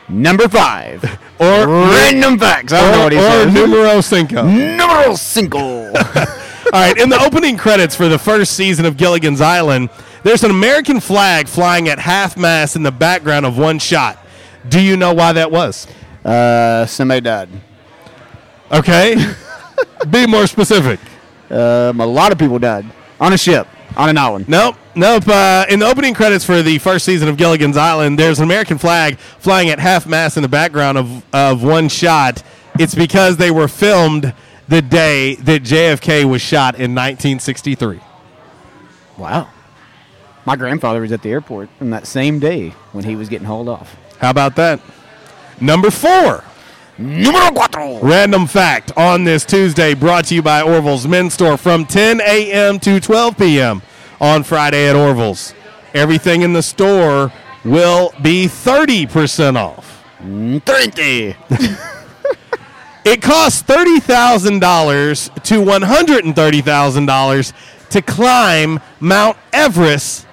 [0.08, 1.04] Number five.
[1.38, 2.72] or random facts.
[2.72, 3.52] I don't know what he or says.
[3.52, 4.46] numero cinco.
[4.48, 5.92] Numero cinco.
[6.72, 9.88] All right, in the opening credits for the first season of Gilligan's Island,
[10.24, 14.18] there's an American flag flying at half mast in the background of one shot.
[14.68, 15.86] Do you know why that was?
[16.24, 17.48] Uh, somebody died.
[18.72, 19.14] Okay.
[20.10, 20.98] Be more specific.
[21.50, 22.84] Um, a lot of people died
[23.20, 24.48] on a ship on an island.
[24.48, 25.28] Nope, nope.
[25.28, 28.76] Uh, in the opening credits for the first season of Gilligan's Island, there's an American
[28.76, 32.42] flag flying at half mast in the background of, of one shot.
[32.76, 34.34] It's because they were filmed
[34.68, 38.00] the day that JFK was shot in 1963.
[39.16, 39.48] Wow.
[40.44, 43.68] My grandfather was at the airport on that same day when he was getting hauled
[43.68, 43.96] off.
[44.20, 44.80] How about that?
[45.60, 46.44] Number four.
[46.98, 48.02] Numero cuatro.
[48.02, 52.78] Random fact on this Tuesday brought to you by Orville's Men's Store from 10 a.m.
[52.80, 53.82] to 12 p.m.
[54.20, 55.52] on Friday at Orville's.
[55.92, 57.32] Everything in the store
[57.64, 60.04] will be 30% off.
[60.20, 61.36] Mm, 30.
[63.06, 67.52] It costs $30,000 to $130,000
[67.90, 70.26] to climb Mount Everest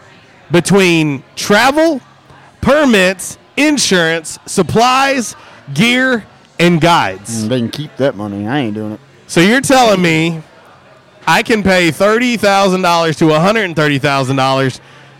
[0.49, 2.01] between travel,
[2.61, 5.35] permits, insurance, supplies,
[5.75, 6.25] gear,
[6.57, 7.47] and guides.
[7.47, 8.47] They can keep that money.
[8.47, 8.99] I ain't doing it.
[9.27, 10.41] So you're telling me
[11.27, 14.79] I can pay $30,000 to $130,000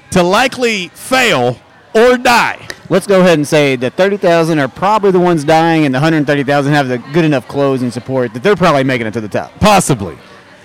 [0.09, 1.59] to likely fail
[1.93, 2.67] or die?
[2.89, 6.73] Let's go ahead and say that 30,000 are probably the ones dying and the 130,000
[6.73, 9.51] have the good enough clothes and support that they're probably making it to the top.
[9.59, 10.17] Possibly.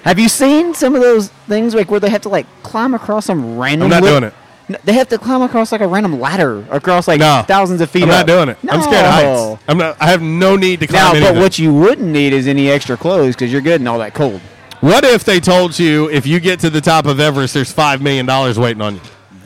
[0.05, 3.27] Have you seen some of those things like where they have to like climb across
[3.27, 4.35] some random I'm not li- doing it.
[4.71, 7.43] No, they have to climb across like a random ladder across like No.
[7.47, 8.27] thousands of feet I'm not up.
[8.27, 8.59] doing it.
[8.69, 9.63] I'm scared of heights.
[9.69, 11.43] I'm not, I have no need to climb Now, but anything.
[11.43, 14.41] what you wouldn't need is any extra clothes because you're good in all that cold.
[14.81, 18.01] What if they told you if you get to the top of Everest, there's $5
[18.01, 18.27] million
[18.61, 19.01] waiting on you?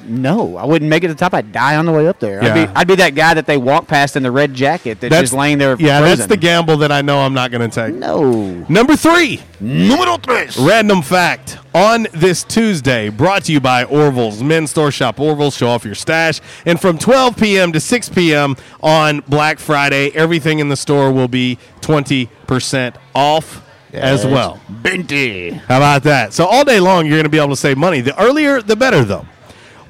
[0.04, 1.34] No, I wouldn't make it to the top.
[1.34, 2.40] I'd die on the way up there.
[2.42, 2.66] I'd, Yeah.
[2.66, 5.32] be, I'd be that guy that they walk past in the red jacket that's, just
[5.32, 5.76] laying there.
[5.78, 7.94] Yeah, that's the gamble that I know I'm not going to take.
[7.94, 8.32] No.
[8.68, 9.40] Number three.
[9.60, 10.56] Numero tres.
[10.58, 15.20] Random fact on this Tuesday, brought to you by Orville's Men's Store Shop.
[15.20, 16.40] Orville's, show off your stash.
[16.66, 17.72] And from 12 p.m.
[17.72, 18.56] to 6 p.m.
[18.82, 24.60] on Black Friday, everything in the store will be 20% off as well.
[24.82, 25.50] Binti.
[25.50, 26.32] How about that?
[26.32, 28.00] So all day long, you're going to be able to save money.
[28.00, 29.26] The earlier, the better, though.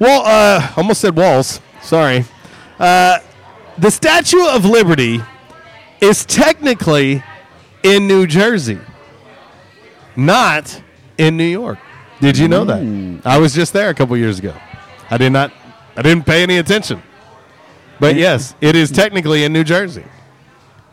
[0.03, 1.61] Well, uh, almost said walls.
[1.81, 2.25] Sorry.
[2.77, 3.19] Uh,
[3.77, 5.21] the Statue of Liberty
[6.01, 7.23] is technically
[7.83, 8.79] in New Jersey,
[10.17, 10.83] not
[11.17, 11.79] in New York.
[12.19, 13.21] Did you know that?
[13.23, 14.53] I was just there a couple years ago.
[15.09, 15.53] I did not.
[15.95, 17.01] I didn't pay any attention.
[17.97, 20.03] But yes, it is technically in New Jersey.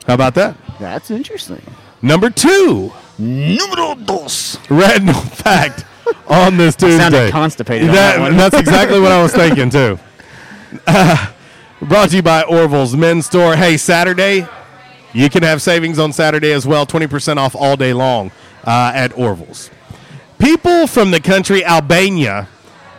[0.06, 0.56] How about that?
[0.78, 1.62] That's interesting.
[2.00, 2.92] Number two.
[3.18, 4.56] Numero dos.
[4.70, 5.84] Random fact
[6.28, 6.98] on this Tuesday.
[6.98, 8.36] sounded constipated on That- that.
[8.36, 9.98] That's exactly what I was thinking too.
[10.86, 11.26] Uh,
[11.82, 13.56] brought to you by Orville's Men's Store.
[13.56, 14.46] Hey, Saturday,
[15.12, 16.86] you can have savings on Saturday as well.
[16.86, 18.30] Twenty percent off all day long
[18.64, 19.70] uh, at Orville's.
[20.38, 22.48] People from the country Albania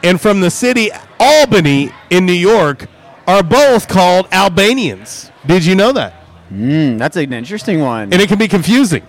[0.04, 0.90] and from the city
[1.20, 2.88] Albany in New York
[3.28, 5.32] are both called Albanians.
[5.46, 6.14] Did you know that?
[6.52, 8.12] Mm, that's an interesting one.
[8.12, 9.04] And it can be confusing.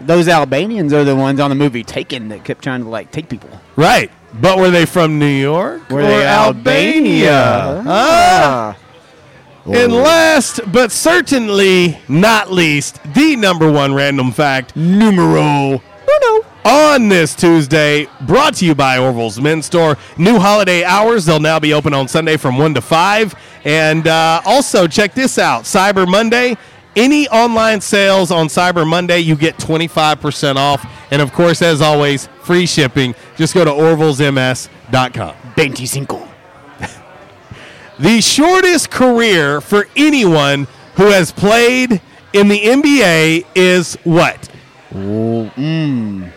[0.00, 3.28] Those Albanians are the ones on the movie Taken that kept trying to like take
[3.28, 3.50] people.
[3.76, 4.10] Right.
[4.40, 5.88] But were they from New York?
[5.90, 7.32] Were or they Albania?
[7.32, 7.84] Albania?
[7.86, 8.76] Ah.
[9.66, 17.34] And last but certainly not least, the number one random fact numero uno on this
[17.34, 19.96] Tuesday, brought to you by Orville's Men's Store.
[20.18, 21.24] New holiday hours.
[21.24, 23.34] They'll now be open on Sunday from 1 to 5.
[23.64, 26.56] And uh, also, check this out Cyber Monday.
[26.98, 30.84] Any online sales on Cyber Monday, you get 25% off.
[31.12, 33.14] And of course, as always, free shipping.
[33.36, 35.36] Just go to orvillesms.com.
[35.54, 36.28] 25.
[38.00, 40.66] The shortest career for anyone
[40.96, 42.00] who has played
[42.32, 44.48] in the NBA is what?
[44.92, 46.32] mm,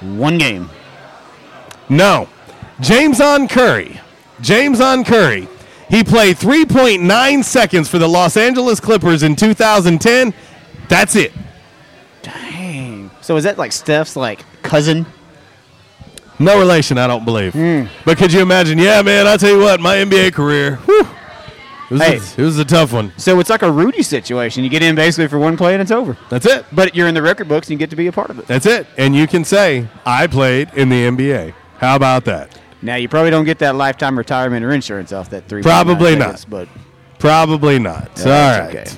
[0.00, 0.70] one game.
[1.88, 2.28] No.
[2.78, 4.00] JamesOn Curry.
[4.42, 5.48] JamesOn Curry.
[5.90, 10.32] He played 3.9 seconds for the Los Angeles Clippers in 2010.
[10.88, 11.32] That's it.
[12.22, 13.10] Dang.
[13.20, 15.04] So is that like Steph's like cousin?
[16.38, 17.52] No relation, I don't believe.
[17.52, 17.84] Hmm.
[18.04, 18.78] But could you imagine?
[18.78, 22.16] Yeah, man, I tell you what, my NBA career, whew, it, was Hey.
[22.16, 23.12] a, it was a tough one.
[23.18, 24.64] So it's like a Rudy situation.
[24.64, 26.16] You get in basically for one play and it's over.
[26.30, 26.64] That's it.
[26.72, 28.46] But you're in the record books and you get to be a part of it.
[28.46, 28.86] That's it.
[28.96, 31.52] And you can say, I played in the NBA.
[31.78, 32.58] How about that?
[32.82, 35.62] Now you probably don't get that lifetime retirement or insurance off that three.
[35.62, 36.44] Probably not.
[36.48, 36.68] But
[37.20, 38.18] Probably not.
[38.20, 38.74] All right.
[38.74, 38.90] okay.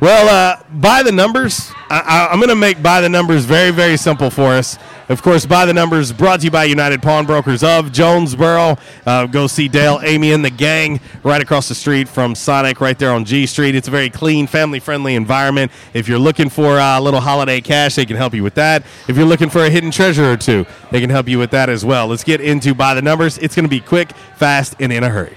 [0.00, 3.96] Well, uh, by the numbers, I, I'm going to make by the numbers very, very
[3.96, 4.76] simple for us.
[5.08, 8.76] Of course, by the numbers brought to you by United Pawnbrokers of Jonesboro.
[9.06, 12.98] Uh, go see Dale, Amy, and the gang right across the street from Sonic, right
[12.98, 13.74] there on G Street.
[13.74, 15.70] It's a very clean, family-friendly environment.
[15.92, 18.82] If you're looking for uh, a little holiday cash, they can help you with that.
[19.08, 21.68] If you're looking for a hidden treasure or two, they can help you with that
[21.68, 22.08] as well.
[22.08, 23.38] Let's get into by the numbers.
[23.38, 25.36] It's going to be quick, fast, and in a hurry.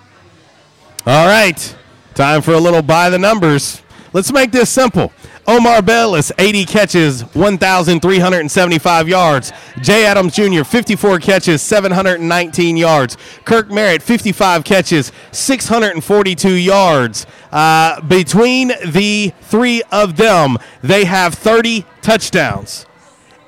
[1.03, 1.75] All right,
[2.13, 3.81] time for a little by the numbers.
[4.13, 5.11] Let's make this simple.
[5.47, 9.51] Omar Bayless, 80 catches, 1,375 yards.
[9.81, 13.17] Jay Adams Jr., 54 catches, 719 yards.
[13.45, 17.25] Kirk Merritt, 55 catches, 642 yards.
[17.51, 22.85] Uh, between the three of them, they have 30 touchdowns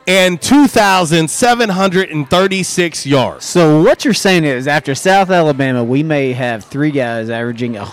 [0.08, 3.46] and 2,736 yards.
[3.46, 7.86] So what you're saying is, after South Alabama, we may have three guys averaging a,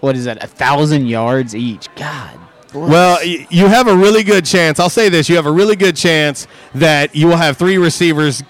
[0.00, 1.88] what is that, a thousand yards each.
[1.96, 2.38] God.
[2.72, 2.90] bless.
[2.90, 4.78] Well, you have a really good chance.
[4.78, 8.42] I'll say this: you have a really good chance that you will have three receivers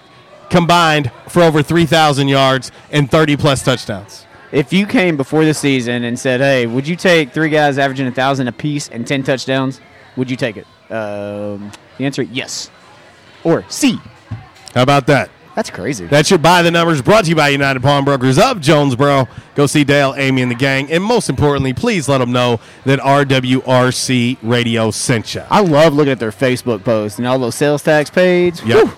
[0.51, 4.27] combined for over three thousand yards and thirty plus touchdowns.
[4.53, 8.07] if you came before the season and said, "Hey, would you take three guys averaging
[8.07, 9.81] a thousand apiece and ten touchdowns?"
[10.17, 10.67] Would you take it?
[10.91, 12.71] Um, the answer: yes,
[13.47, 13.99] or C.
[14.75, 15.31] How about that?
[15.55, 16.05] That's crazy.
[16.05, 19.27] That's your by the numbers brought to you by United Pawnbrokers of Jonesboro.
[19.55, 22.99] Go see Dale, Amy, and the gang, and most importantly, please let them know that
[22.99, 25.43] RWRC Radio sent you.
[25.51, 28.63] I love looking at their Facebook posts and all those sales tax pages.
[28.67, 28.85] Yep.
[28.85, 28.93] Whew.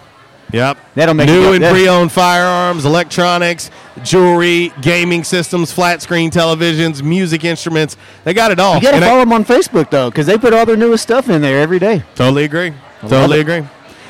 [0.51, 0.79] Yep.
[0.95, 3.71] That'll make new and pre-owned firearms, electronics,
[4.03, 7.97] jewelry, gaming systems, flat screen televisions, music instruments.
[8.25, 8.77] They got it all.
[8.77, 10.77] You got to And I- follow them on Facebook though, because they put all their
[10.77, 12.03] newest stuff in there every day.
[12.15, 12.73] Totally agree.
[13.03, 13.63] Totally agree.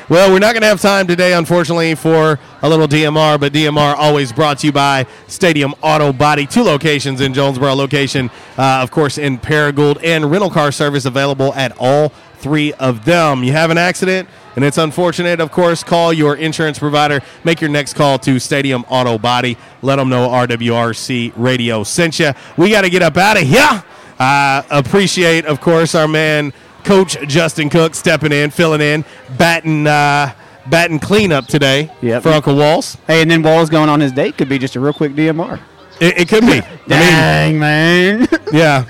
[0.09, 3.93] Well, we're not going to have time today, unfortunately, for a little DMR, but DMR
[3.95, 6.47] always brought to you by Stadium Auto Body.
[6.47, 11.53] Two locations in Jonesboro, location, uh, of course, in Paragould, and rental car service available
[11.53, 13.43] at all three of them.
[13.43, 17.21] You have an accident and it's unfortunate, of course, call your insurance provider.
[17.43, 19.57] Make your next call to Stadium Auto Body.
[19.83, 22.31] Let them know RWRC Radio sent you.
[22.57, 23.83] We got to get up out of here.
[24.17, 26.51] Uh, appreciate, of course, our man,
[26.89, 29.05] Coach Justin Cook, stepping in, filling in,
[29.37, 29.85] batting.
[29.85, 30.33] Uh,
[30.65, 32.23] batting cleanup today Yep.
[32.23, 32.97] for Uncle Walls.
[33.05, 35.59] Hey, and then Walls going on his date could be just a real quick DMR.
[35.99, 36.61] It, it could be.
[36.87, 38.27] Dang, man.
[38.51, 38.85] Yeah.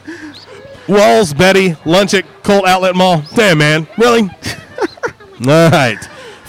[0.87, 3.21] Walls, Betty, lunch at Colt Outlet Mall.
[3.35, 3.85] Damn, man.
[3.97, 4.21] Really?
[5.47, 5.97] All right.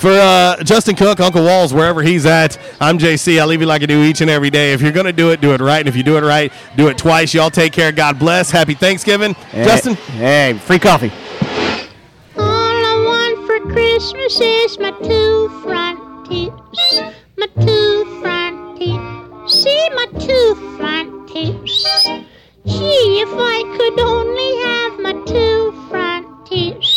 [0.00, 3.38] For uh, Justin Cook, Uncle Walls, wherever he's at, I'm JC.
[3.38, 4.72] I leave you like I do each and every day.
[4.72, 5.80] If you're going to do it, do it right.
[5.80, 7.34] And if you do it right, do it twice.
[7.34, 7.92] Y'all take care.
[7.92, 8.50] God bless.
[8.50, 9.36] Happy Thanksgiving.
[9.52, 9.96] Justin?
[10.16, 11.12] Hey, free coffee.
[12.34, 16.54] All I want for Christmas is my two front teeth.
[17.36, 19.50] My two front teeth.
[19.50, 21.56] See my two front teeth.
[22.64, 26.89] Gee, if I could only have my two front teeth, then I could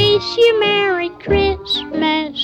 [0.00, 2.38] wish you Merry Christmas.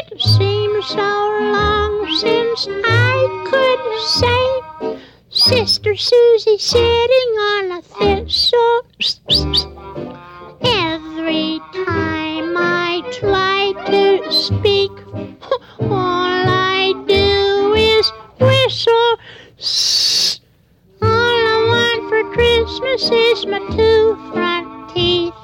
[0.00, 1.12] It seems so
[1.56, 3.16] long since I
[3.50, 3.82] could
[4.18, 4.98] say
[5.28, 8.80] Sister Susie sitting on a thistle.
[10.62, 14.92] Every time I try to speak,
[15.80, 19.10] all I do is whistle.
[21.00, 25.43] All I want for Christmas is my two front teeth.